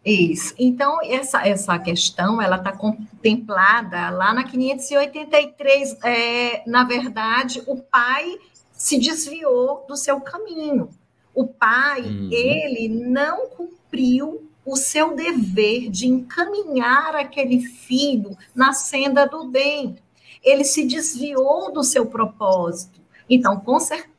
Isso. 0.04 0.52
Então, 0.58 0.98
essa, 1.04 1.46
essa 1.46 1.78
questão, 1.78 2.42
ela 2.42 2.56
está 2.56 2.72
contemplada 2.72 4.10
lá 4.10 4.34
na 4.34 4.42
583. 4.42 5.98
É, 6.02 6.68
na 6.68 6.82
verdade, 6.82 7.62
o 7.68 7.76
pai 7.80 8.36
se 8.72 8.98
desviou 8.98 9.86
do 9.86 9.96
seu 9.96 10.20
caminho. 10.20 10.90
O 11.34 11.46
pai, 11.46 12.02
uhum. 12.02 12.28
ele 12.30 12.88
não 12.88 13.48
cumpriu 13.48 14.48
o 14.64 14.76
seu 14.76 15.14
dever 15.14 15.90
de 15.90 16.06
encaminhar 16.06 17.14
aquele 17.16 17.60
filho 17.60 18.36
na 18.54 18.72
senda 18.72 19.26
do 19.26 19.48
bem. 19.48 19.96
Ele 20.42 20.64
se 20.64 20.86
desviou 20.86 21.72
do 21.72 21.82
seu 21.82 22.06
propósito. 22.06 23.00
Então, 23.28 23.60
com 23.60 23.78
certeza, 23.78 24.10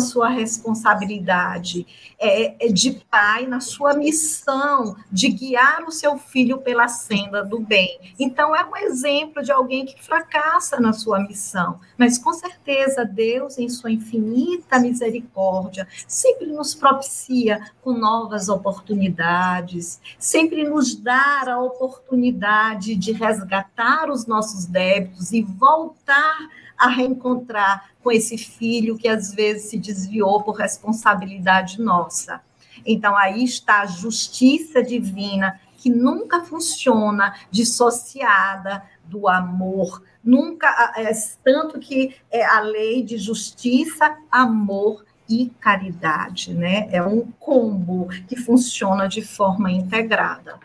sua 0.00 0.28
responsabilidade 0.28 1.86
é, 2.18 2.66
é, 2.66 2.72
de 2.72 2.92
pai, 3.10 3.46
na 3.46 3.60
sua 3.60 3.94
missão 3.94 4.96
de 5.10 5.28
guiar 5.28 5.84
o 5.86 5.90
seu 5.90 6.16
filho 6.16 6.58
pela 6.58 6.88
senda 6.88 7.44
do 7.44 7.60
bem. 7.60 7.98
Então, 8.18 8.54
é 8.54 8.64
um 8.64 8.76
exemplo 8.76 9.42
de 9.42 9.50
alguém 9.50 9.84
que 9.84 10.02
fracassa 10.02 10.80
na 10.80 10.92
sua 10.92 11.20
missão, 11.20 11.80
mas 11.98 12.18
com 12.18 12.32
certeza 12.32 13.04
Deus, 13.04 13.58
em 13.58 13.68
sua 13.68 13.90
infinita 13.90 14.78
misericórdia, 14.78 15.86
sempre 16.06 16.46
nos 16.46 16.74
propicia 16.74 17.60
com 17.82 17.92
novas 17.92 18.48
oportunidades, 18.48 20.00
sempre 20.18 20.64
nos 20.64 20.94
dá 20.94 21.44
a 21.46 21.60
oportunidade 21.60 22.94
de 22.94 23.12
resgatar 23.12 24.10
os 24.10 24.26
nossos 24.26 24.66
débitos 24.66 25.32
e 25.32 25.42
voltar 25.42 26.48
a 26.82 26.88
reencontrar 26.88 27.90
com 28.02 28.10
esse 28.10 28.36
filho 28.36 28.98
que 28.98 29.06
às 29.06 29.32
vezes 29.32 29.70
se 29.70 29.78
desviou 29.78 30.42
por 30.42 30.56
responsabilidade 30.56 31.80
nossa. 31.80 32.40
Então 32.84 33.16
aí 33.16 33.44
está 33.44 33.82
a 33.82 33.86
justiça 33.86 34.82
divina 34.82 35.60
que 35.76 35.88
nunca 35.88 36.44
funciona 36.44 37.36
dissociada 37.52 38.82
do 39.04 39.28
amor, 39.28 40.02
nunca 40.24 40.92
é, 40.96 41.12
tanto 41.44 41.78
que 41.78 42.16
é 42.30 42.44
a 42.44 42.60
lei 42.60 43.04
de 43.04 43.16
justiça, 43.16 44.16
amor 44.30 45.04
e 45.28 45.50
caridade, 45.60 46.52
né? 46.52 46.88
É 46.90 47.00
um 47.00 47.30
combo 47.38 48.08
que 48.26 48.36
funciona 48.36 49.08
de 49.08 49.22
forma 49.22 49.70
integrada. 49.70 50.58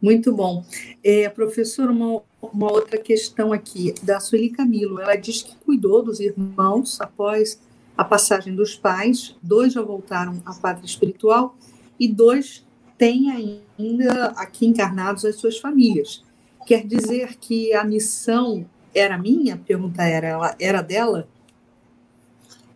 Muito 0.00 0.32
bom. 0.34 0.64
É, 1.04 1.28
professor, 1.28 1.90
uma, 1.90 2.22
uma 2.40 2.72
outra 2.72 2.98
questão 2.98 3.52
aqui 3.52 3.94
da 4.02 4.18
Sueli 4.18 4.50
Camilo. 4.50 5.00
Ela 5.00 5.16
diz 5.16 5.42
que 5.42 5.54
cuidou 5.56 6.02
dos 6.02 6.20
irmãos 6.20 7.00
após 7.00 7.60
a 7.96 8.04
passagem 8.04 8.54
dos 8.54 8.74
pais, 8.74 9.36
dois 9.42 9.74
já 9.74 9.82
voltaram 9.82 10.40
a 10.46 10.54
pátria 10.54 10.86
espiritual 10.86 11.54
e 11.98 12.08
dois 12.08 12.64
têm 12.96 13.30
ainda 13.30 14.28
aqui 14.36 14.66
encarnados 14.66 15.24
as 15.24 15.36
suas 15.36 15.58
famílias. 15.58 16.24
Quer 16.66 16.86
dizer 16.86 17.36
que 17.36 17.74
a 17.74 17.84
missão 17.84 18.66
era 18.94 19.18
minha? 19.18 19.58
Pergunta 19.58 20.02
era, 20.02 20.28
ela 20.28 20.56
era 20.58 20.80
dela? 20.80 21.28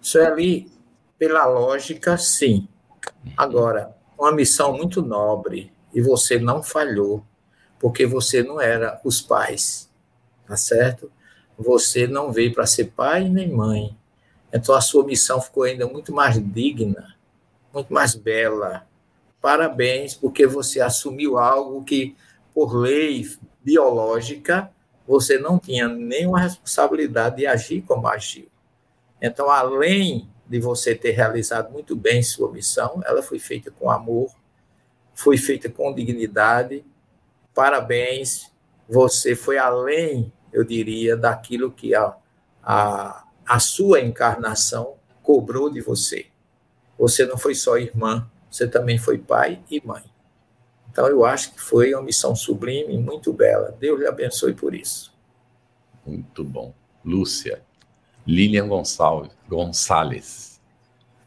Sueli, 0.00 0.70
pela 1.18 1.46
lógica, 1.46 2.18
sim. 2.18 2.68
Agora, 3.34 3.96
uma 4.18 4.32
missão 4.32 4.76
muito 4.76 5.00
nobre, 5.00 5.72
e 5.94 6.00
você 6.00 6.38
não 6.38 6.62
falhou, 6.62 7.24
porque 7.78 8.04
você 8.04 8.42
não 8.42 8.60
era 8.60 9.00
os 9.04 9.20
pais, 9.20 9.90
tá 10.46 10.56
certo? 10.56 11.10
Você 11.56 12.06
não 12.06 12.32
veio 12.32 12.52
para 12.52 12.66
ser 12.66 12.86
pai 12.86 13.28
nem 13.28 13.50
mãe. 13.50 13.96
Então 14.52 14.74
a 14.74 14.80
sua 14.80 15.04
missão 15.04 15.40
ficou 15.40 15.62
ainda 15.62 15.86
muito 15.86 16.12
mais 16.12 16.36
digna, 16.52 17.14
muito 17.72 17.92
mais 17.92 18.14
bela. 18.14 18.86
Parabéns, 19.40 20.14
porque 20.14 20.46
você 20.46 20.80
assumiu 20.80 21.38
algo 21.38 21.84
que, 21.84 22.16
por 22.52 22.74
lei 22.74 23.28
biológica, 23.62 24.70
você 25.06 25.38
não 25.38 25.58
tinha 25.58 25.86
nenhuma 25.86 26.40
responsabilidade 26.40 27.36
de 27.36 27.46
agir 27.46 27.82
como 27.82 28.08
agiu. 28.08 28.48
Então, 29.20 29.50
além 29.50 30.28
de 30.46 30.58
você 30.58 30.94
ter 30.94 31.10
realizado 31.12 31.70
muito 31.72 31.94
bem 31.94 32.22
sua 32.22 32.50
missão, 32.50 33.02
ela 33.04 33.22
foi 33.22 33.38
feita 33.38 33.70
com 33.70 33.90
amor, 33.90 34.30
foi 35.14 35.36
feita 35.36 35.68
com 35.68 35.94
dignidade. 35.94 36.84
Parabéns, 37.54 38.50
você 38.88 39.34
foi 39.34 39.58
além, 39.58 40.32
eu 40.52 40.64
diria, 40.64 41.16
daquilo 41.16 41.70
que 41.70 41.94
a, 41.94 42.14
a, 42.62 43.24
a 43.46 43.60
sua 43.60 44.00
encarnação 44.00 44.94
cobrou 45.22 45.70
de 45.70 45.80
você. 45.80 46.26
Você 46.98 47.24
não 47.26 47.38
foi 47.38 47.54
só 47.54 47.76
irmã, 47.76 48.28
você 48.50 48.68
também 48.68 48.98
foi 48.98 49.18
pai 49.18 49.62
e 49.70 49.80
mãe. 49.84 50.04
Então, 50.90 51.08
eu 51.08 51.24
acho 51.24 51.52
que 51.52 51.60
foi 51.60 51.92
uma 51.92 52.02
missão 52.02 52.36
sublime, 52.36 52.96
muito 52.98 53.32
bela. 53.32 53.76
Deus 53.80 53.98
lhe 53.98 54.06
abençoe 54.06 54.54
por 54.54 54.74
isso. 54.74 55.12
Muito 56.06 56.44
bom. 56.44 56.72
Lúcia, 57.04 57.62
Lilian 58.26 58.68
Gonçalves, 58.68 59.32
Gonçalves. 59.48 60.60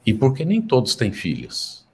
E 0.06 0.14
por 0.14 0.34
que 0.34 0.46
nem 0.46 0.62
todos 0.62 0.96
têm 0.96 1.12
filhos? 1.12 1.87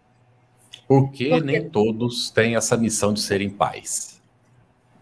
Porque 0.94 1.42
nem 1.42 1.70
todos 1.70 2.30
têm 2.30 2.56
essa 2.56 2.78
missão 2.78 3.14
de 3.14 3.20
serem 3.20 3.50
pais. 3.50 4.22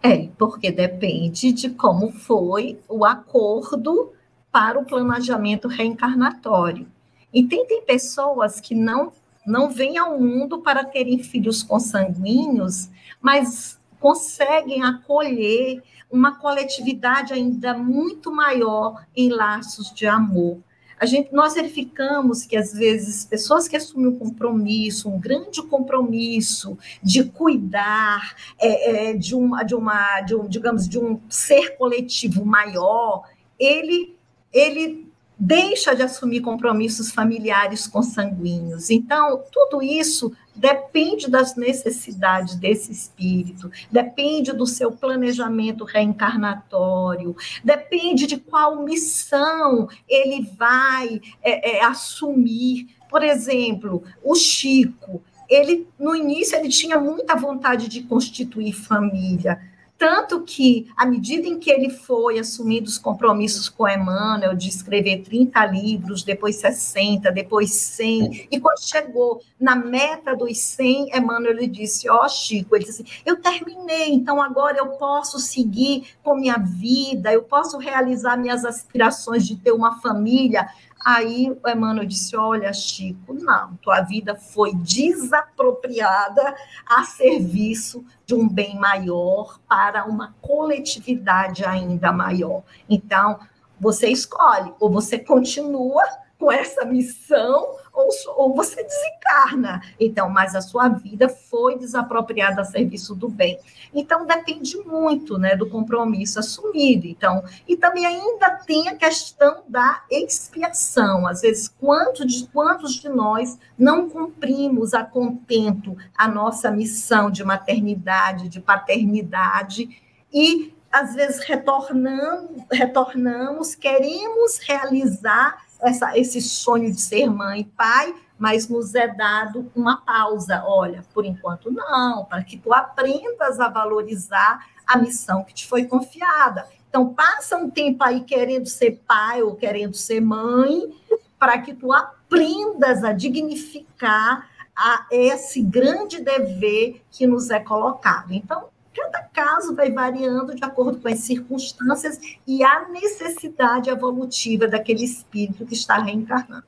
É, 0.01 0.29
porque 0.37 0.71
depende 0.71 1.51
de 1.51 1.69
como 1.69 2.13
foi 2.13 2.79
o 2.87 3.03
acordo 3.03 4.13
para 4.49 4.79
o 4.79 4.85
planejamento 4.85 5.67
reencarnatório. 5.67 6.87
E 7.33 7.43
tem, 7.43 7.65
tem 7.65 7.83
pessoas 7.83 8.61
que 8.61 8.73
não, 8.73 9.11
não 9.45 9.69
vêm 9.69 9.97
ao 9.97 10.17
mundo 10.17 10.59
para 10.59 10.85
terem 10.85 11.21
filhos 11.21 11.61
consanguíneos, 11.61 12.89
mas 13.21 13.77
conseguem 13.99 14.83
acolher 14.83 15.83
uma 16.09 16.39
coletividade 16.39 17.33
ainda 17.33 17.73
muito 17.73 18.31
maior 18.31 19.05
em 19.13 19.29
laços 19.29 19.93
de 19.93 20.07
amor 20.07 20.57
a 21.01 21.07
gente, 21.07 21.33
nós 21.33 21.55
verificamos 21.55 22.45
que, 22.45 22.55
às 22.55 22.73
vezes, 22.73 23.25
pessoas 23.25 23.67
que 23.67 23.75
assumem 23.75 24.09
um 24.09 24.19
compromisso, 24.19 25.09
um 25.09 25.19
grande 25.19 25.59
compromisso 25.63 26.77
de 27.01 27.23
cuidar 27.23 28.35
é, 28.59 29.09
é, 29.09 29.13
de, 29.13 29.33
uma, 29.33 29.63
de, 29.63 29.73
uma, 29.73 30.21
de 30.21 30.35
um, 30.35 30.47
digamos, 30.47 30.87
de 30.87 30.99
um 30.99 31.19
ser 31.27 31.75
coletivo 31.75 32.45
maior, 32.45 33.27
ele, 33.57 34.15
ele 34.53 35.10
deixa 35.43 35.95
de 35.95 36.03
assumir 36.03 36.41
compromissos 36.41 37.11
familiares 37.11 37.87
consanguíneos. 37.87 38.91
Então, 38.91 39.43
tudo 39.51 39.81
isso 39.81 40.31
depende 40.55 41.27
das 41.27 41.55
necessidades 41.55 42.53
desse 42.55 42.91
espírito, 42.91 43.71
depende 43.89 44.53
do 44.53 44.67
seu 44.67 44.91
planejamento 44.91 45.83
reencarnatório, 45.83 47.35
depende 47.63 48.27
de 48.27 48.37
qual 48.37 48.83
missão 48.83 49.89
ele 50.07 50.47
vai 50.55 51.19
é, 51.41 51.77
é, 51.77 51.83
assumir. 51.85 52.95
Por 53.09 53.23
exemplo, 53.23 54.03
o 54.23 54.35
Chico, 54.35 55.23
ele 55.49 55.87
no 55.97 56.15
início 56.15 56.55
ele 56.55 56.69
tinha 56.69 56.99
muita 56.99 57.35
vontade 57.35 57.87
de 57.87 58.03
constituir 58.03 58.73
família, 58.73 59.59
tanto 60.01 60.41
que, 60.41 60.87
à 60.97 61.05
medida 61.05 61.47
em 61.47 61.59
que 61.59 61.69
ele 61.69 61.91
foi 61.91 62.39
assumindo 62.39 62.89
os 62.89 62.97
compromissos 62.97 63.69
com 63.69 63.87
Emmanuel, 63.87 64.55
de 64.55 64.67
escrever 64.67 65.21
30 65.21 65.63
livros, 65.67 66.23
depois 66.23 66.55
60, 66.55 67.31
depois 67.31 67.71
100, 67.71 68.47
e 68.49 68.59
quando 68.59 68.81
chegou 68.81 69.43
na 69.59 69.75
meta 69.75 70.35
dos 70.35 70.57
100, 70.57 71.15
Emmanuel 71.15 71.53
lhe 71.53 71.67
disse: 71.67 72.09
Ó, 72.09 72.25
oh, 72.25 72.27
Chico, 72.27 72.75
ele 72.75 72.83
disse 72.83 73.03
assim, 73.03 73.21
eu 73.23 73.39
terminei, 73.39 74.11
então 74.11 74.41
agora 74.41 74.79
eu 74.79 74.87
posso 74.87 75.37
seguir 75.37 76.15
com 76.23 76.35
minha 76.35 76.57
vida, 76.57 77.31
eu 77.31 77.43
posso 77.43 77.77
realizar 77.77 78.35
minhas 78.37 78.65
aspirações 78.65 79.45
de 79.45 79.55
ter 79.55 79.71
uma 79.71 80.01
família. 80.01 80.67
Aí 81.05 81.51
o 81.51 81.69
Emmanuel 81.69 82.05
disse: 82.05 82.35
Olha, 82.35 82.71
Chico, 82.73 83.33
não, 83.33 83.75
tua 83.77 84.01
vida 84.01 84.35
foi 84.35 84.73
desapropriada 84.75 86.55
a 86.85 87.03
serviço 87.03 88.05
de 88.25 88.35
um 88.35 88.47
bem 88.47 88.75
maior 88.77 89.59
para 89.67 90.05
uma 90.05 90.35
coletividade 90.41 91.65
ainda 91.65 92.11
maior. 92.11 92.63
Então, 92.89 93.39
você 93.79 94.07
escolhe, 94.07 94.73
ou 94.79 94.91
você 94.91 95.17
continua 95.17 96.03
com 96.37 96.51
essa 96.51 96.85
missão, 96.85 97.75
ou, 97.93 98.09
ou 98.35 98.55
você 98.55 98.83
desencarna. 98.83 99.81
Então, 99.99 100.29
mas 100.29 100.55
a 100.55 100.61
sua 100.61 100.87
vida 100.89 101.29
foi 101.29 101.77
desapropriada 101.77 102.61
a 102.61 102.65
serviço 102.65 103.15
do 103.15 103.27
bem. 103.27 103.59
Então, 103.93 104.25
depende 104.25 104.77
muito 104.77 105.37
né, 105.37 105.55
do 105.55 105.69
compromisso 105.69 106.39
assumido. 106.39 107.07
Então, 107.07 107.43
e 107.67 107.75
também 107.75 108.05
ainda 108.05 108.49
tem 108.51 108.87
a 108.87 108.95
questão 108.95 109.63
da 109.67 110.03
expiação. 110.09 111.27
Às 111.27 111.41
vezes, 111.41 111.67
quantos 111.67 112.25
de, 112.25 112.47
quantos 112.47 112.93
de 112.93 113.09
nós 113.09 113.57
não 113.77 114.09
cumprimos 114.09 114.93
a 114.93 115.03
contento 115.03 115.97
a 116.17 116.27
nossa 116.27 116.71
missão 116.71 117.29
de 117.29 117.43
maternidade, 117.43 118.47
de 118.47 118.59
paternidade, 118.61 119.89
e 120.33 120.73
às 120.91 121.15
vezes 121.15 121.43
retornamos, 121.45 122.63
retornamos, 122.71 123.75
queremos 123.75 124.59
realizar 124.59 125.63
essa, 125.81 126.17
esse 126.17 126.41
sonho 126.41 126.91
de 126.91 127.01
ser 127.01 127.29
mãe 127.29 127.61
e 127.61 127.65
pai, 127.65 128.15
mas 128.37 128.67
nos 128.67 128.95
é 128.95 129.07
dado 129.07 129.71
uma 129.75 129.97
pausa. 129.97 130.63
Olha, 130.65 131.03
por 131.13 131.25
enquanto 131.25 131.71
não, 131.71 132.25
para 132.25 132.43
que 132.43 132.57
tu 132.57 132.73
aprendas 132.73 133.59
a 133.59 133.69
valorizar 133.69 134.65
a 134.85 134.97
missão 134.97 135.43
que 135.43 135.53
te 135.53 135.67
foi 135.67 135.85
confiada. 135.85 136.67
Então, 136.89 137.13
passa 137.13 137.55
um 137.55 137.69
tempo 137.69 138.03
aí 138.03 138.21
querendo 138.21 138.67
ser 138.67 139.01
pai 139.07 139.41
ou 139.41 139.55
querendo 139.55 139.95
ser 139.95 140.19
mãe, 140.19 140.93
para 141.39 141.57
que 141.59 141.73
tu 141.73 141.93
aprendas 141.93 143.03
a 143.03 143.13
dignificar 143.13 144.49
a 144.75 145.05
esse 145.11 145.61
grande 145.61 146.21
dever 146.21 147.01
que 147.11 147.25
nos 147.25 147.49
é 147.49 147.59
colocado. 147.59 148.33
Então, 148.33 148.70
Cada 148.95 149.23
caso 149.23 149.73
vai 149.73 149.91
variando 149.91 150.53
de 150.53 150.63
acordo 150.63 150.99
com 150.99 151.07
as 151.07 151.19
circunstâncias 151.19 152.19
e 152.45 152.63
a 152.63 152.89
necessidade 152.89 153.89
evolutiva 153.89 154.67
daquele 154.67 155.03
espírito 155.03 155.65
que 155.65 155.73
está 155.73 155.97
reencarnando. 155.97 156.65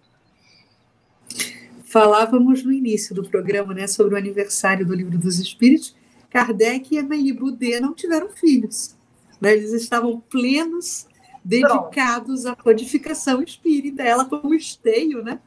Falávamos 1.84 2.64
no 2.64 2.72
início 2.72 3.14
do 3.14 3.28
programa 3.28 3.74
né, 3.74 3.88
sobre 3.88 4.16
o 4.16 4.18
aniversário 4.18 4.86
do 4.86 4.96
Livro 4.96 5.18
dos 5.18 5.38
Espíritos. 5.38 5.96
Kardec 6.30 6.96
e 6.96 6.98
Amélie 6.98 7.34
Boudet 7.34 7.80
não 7.80 7.94
tiveram 7.94 8.30
filhos. 8.30 8.96
Né? 9.40 9.54
Eles 9.54 9.74
estavam 9.74 10.20
plenos, 10.20 11.06
dedicados 11.44 12.44
Pronto. 12.44 12.60
à 12.60 12.64
codificação 12.64 13.44
espírita. 13.44 14.02
Ela 14.02 14.26
como 14.26 14.56
esteio, 14.56 15.24
né? 15.24 15.40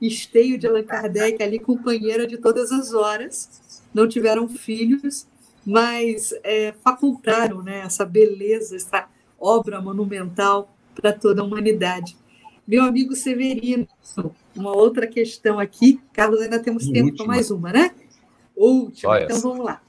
Esteio 0.00 0.58
de 0.58 0.66
Allan 0.66 0.82
Kardec, 0.82 1.42
ali 1.42 1.58
companheira 1.58 2.26
de 2.26 2.36
todas 2.36 2.70
as 2.72 2.92
horas. 2.92 3.82
Não 3.94 4.06
tiveram 4.06 4.48
filhos 4.48 5.26
mas 5.64 6.34
é, 6.42 6.74
facultaram 6.82 7.62
né, 7.62 7.80
essa 7.80 8.04
beleza, 8.04 8.76
essa 8.76 9.08
obra 9.38 9.80
monumental 9.80 10.74
para 10.94 11.12
toda 11.12 11.42
a 11.42 11.44
humanidade. 11.44 12.16
Meu 12.66 12.82
amigo 12.82 13.14
Severino, 13.14 13.86
uma 14.56 14.74
outra 14.74 15.06
questão 15.06 15.58
aqui. 15.58 16.00
Carlos, 16.12 16.40
ainda 16.40 16.58
temos 16.58 16.88
tempo 16.88 17.14
para 17.16 17.26
mais 17.26 17.50
uma, 17.50 17.72
né? 17.72 17.90
Última, 18.56 19.20
então 19.20 19.40
vamos 19.40 19.64
lá. 19.64 19.82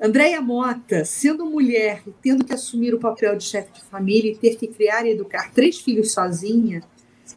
Andréia 0.00 0.40
Mota, 0.40 1.04
sendo 1.04 1.46
mulher 1.46 2.02
e 2.06 2.10
tendo 2.22 2.44
que 2.44 2.52
assumir 2.52 2.92
o 2.92 2.98
papel 2.98 3.36
de 3.36 3.44
chefe 3.44 3.72
de 3.72 3.82
família 3.82 4.32
e 4.32 4.36
ter 4.36 4.56
que 4.56 4.66
criar 4.66 5.06
e 5.06 5.10
educar 5.10 5.52
três 5.52 5.78
filhos 5.78 6.12
sozinha, 6.12 6.82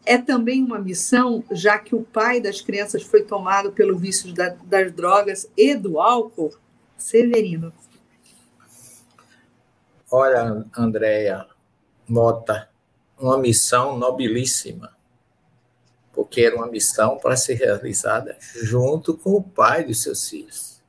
é 0.04 0.18
também 0.18 0.64
uma 0.64 0.80
missão, 0.80 1.44
já 1.52 1.78
que 1.78 1.96
o 1.96 2.02
pai 2.02 2.42
das 2.42 2.62
crianças 2.62 3.04
foi 3.04 3.22
tomado 3.22 3.72
pelo 3.72 3.98
vício 3.98 4.34
da, 4.34 4.50
das 4.64 4.92
drogas 4.92 5.48
e 5.56 5.76
do 5.76 6.00
álcool? 6.00 6.54
Severino. 6.98 7.74
Olha, 10.12 10.66
Andréia 10.78 11.46
Mota, 12.08 12.70
uma 13.20 13.38
missão 13.38 13.98
nobilíssima, 13.98 14.96
porque 16.14 16.42
era 16.42 16.56
uma 16.56 16.68
missão 16.68 17.18
para 17.18 17.36
ser 17.36 17.56
realizada 17.56 18.38
junto 18.64 19.18
com 19.18 19.32
o 19.32 19.44
pai 19.44 19.84
dos 19.84 20.02
seus 20.02 20.30
filhos. 20.30 20.82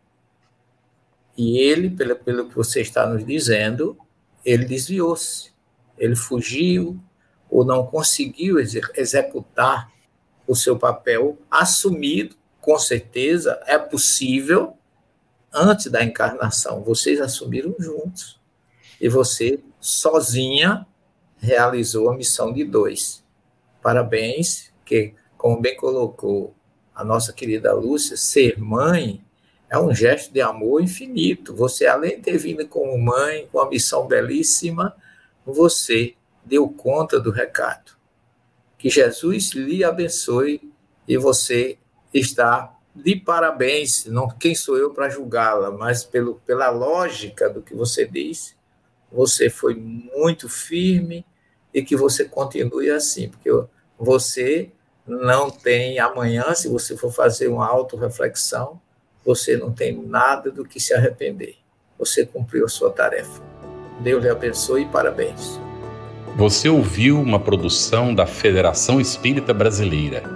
E 1.36 1.58
ele, 1.58 1.90
pelo, 1.90 2.16
pelo 2.16 2.48
que 2.48 2.54
você 2.54 2.80
está 2.80 3.06
nos 3.06 3.24
dizendo, 3.26 3.96
ele 4.44 4.64
desviou-se, 4.64 5.52
ele 5.98 6.16
fugiu 6.16 7.00
ou 7.50 7.64
não 7.64 7.86
conseguiu 7.86 8.58
executar 8.58 9.92
o 10.46 10.54
seu 10.54 10.78
papel 10.78 11.38
assumido, 11.50 12.36
com 12.60 12.78
certeza 12.78 13.60
é 13.66 13.78
possível, 13.78 14.76
antes 15.56 15.90
da 15.90 16.04
encarnação. 16.04 16.82
Vocês 16.82 17.20
assumiram 17.20 17.74
juntos. 17.78 18.38
E 19.00 19.08
você, 19.08 19.60
sozinha, 19.80 20.86
realizou 21.38 22.10
a 22.10 22.16
missão 22.16 22.52
de 22.52 22.64
dois. 22.64 23.24
Parabéns, 23.82 24.72
que, 24.84 25.14
como 25.38 25.60
bem 25.60 25.76
colocou 25.76 26.54
a 26.94 27.02
nossa 27.02 27.32
querida 27.32 27.72
Lúcia, 27.72 28.16
ser 28.16 28.58
mãe 28.58 29.24
é 29.68 29.78
um 29.78 29.94
gesto 29.94 30.32
de 30.32 30.40
amor 30.40 30.82
infinito. 30.82 31.54
Você, 31.54 31.86
além 31.86 32.16
de 32.16 32.22
ter 32.22 32.38
vindo 32.38 32.66
como 32.68 32.96
mãe, 32.98 33.48
com 33.50 33.58
uma 33.58 33.68
missão 33.68 34.06
belíssima, 34.06 34.94
você 35.44 36.14
deu 36.44 36.68
conta 36.68 37.18
do 37.18 37.30
recado. 37.30 37.96
Que 38.78 38.88
Jesus 38.88 39.52
lhe 39.52 39.82
abençoe 39.82 40.72
e 41.08 41.16
você 41.16 41.78
está 42.14 42.75
de 42.96 43.16
parabéns. 43.16 44.06
Não, 44.06 44.28
quem 44.28 44.54
sou 44.54 44.76
eu 44.76 44.90
para 44.90 45.08
julgá-la, 45.08 45.70
mas 45.70 46.02
pelo, 46.02 46.36
pela 46.46 46.70
lógica 46.70 47.48
do 47.48 47.62
que 47.62 47.74
você 47.74 48.06
disse, 48.06 48.54
você 49.12 49.50
foi 49.50 49.74
muito 49.74 50.48
firme 50.48 51.24
e 51.72 51.82
que 51.82 51.94
você 51.94 52.24
continue 52.24 52.90
assim, 52.90 53.28
porque 53.28 53.50
você 53.98 54.70
não 55.06 55.50
tem 55.50 55.98
amanhã, 55.98 56.54
se 56.54 56.68
você 56.68 56.96
for 56.96 57.12
fazer 57.12 57.48
uma 57.48 57.66
autorreflexão, 57.66 58.80
você 59.24 59.56
não 59.56 59.72
tem 59.72 59.96
nada 59.96 60.50
do 60.50 60.64
que 60.64 60.80
se 60.80 60.94
arrepender. 60.94 61.56
Você 61.98 62.26
cumpriu 62.26 62.64
a 62.64 62.68
sua 62.68 62.90
tarefa. 62.90 63.42
Deus 64.00 64.22
lhe 64.22 64.28
abençoe 64.28 64.82
e 64.82 64.86
parabéns. 64.86 65.60
Você 66.36 66.68
ouviu 66.68 67.20
uma 67.20 67.40
produção 67.40 68.14
da 68.14 68.26
Federação 68.26 69.00
Espírita 69.00 69.54
Brasileira 69.54 70.35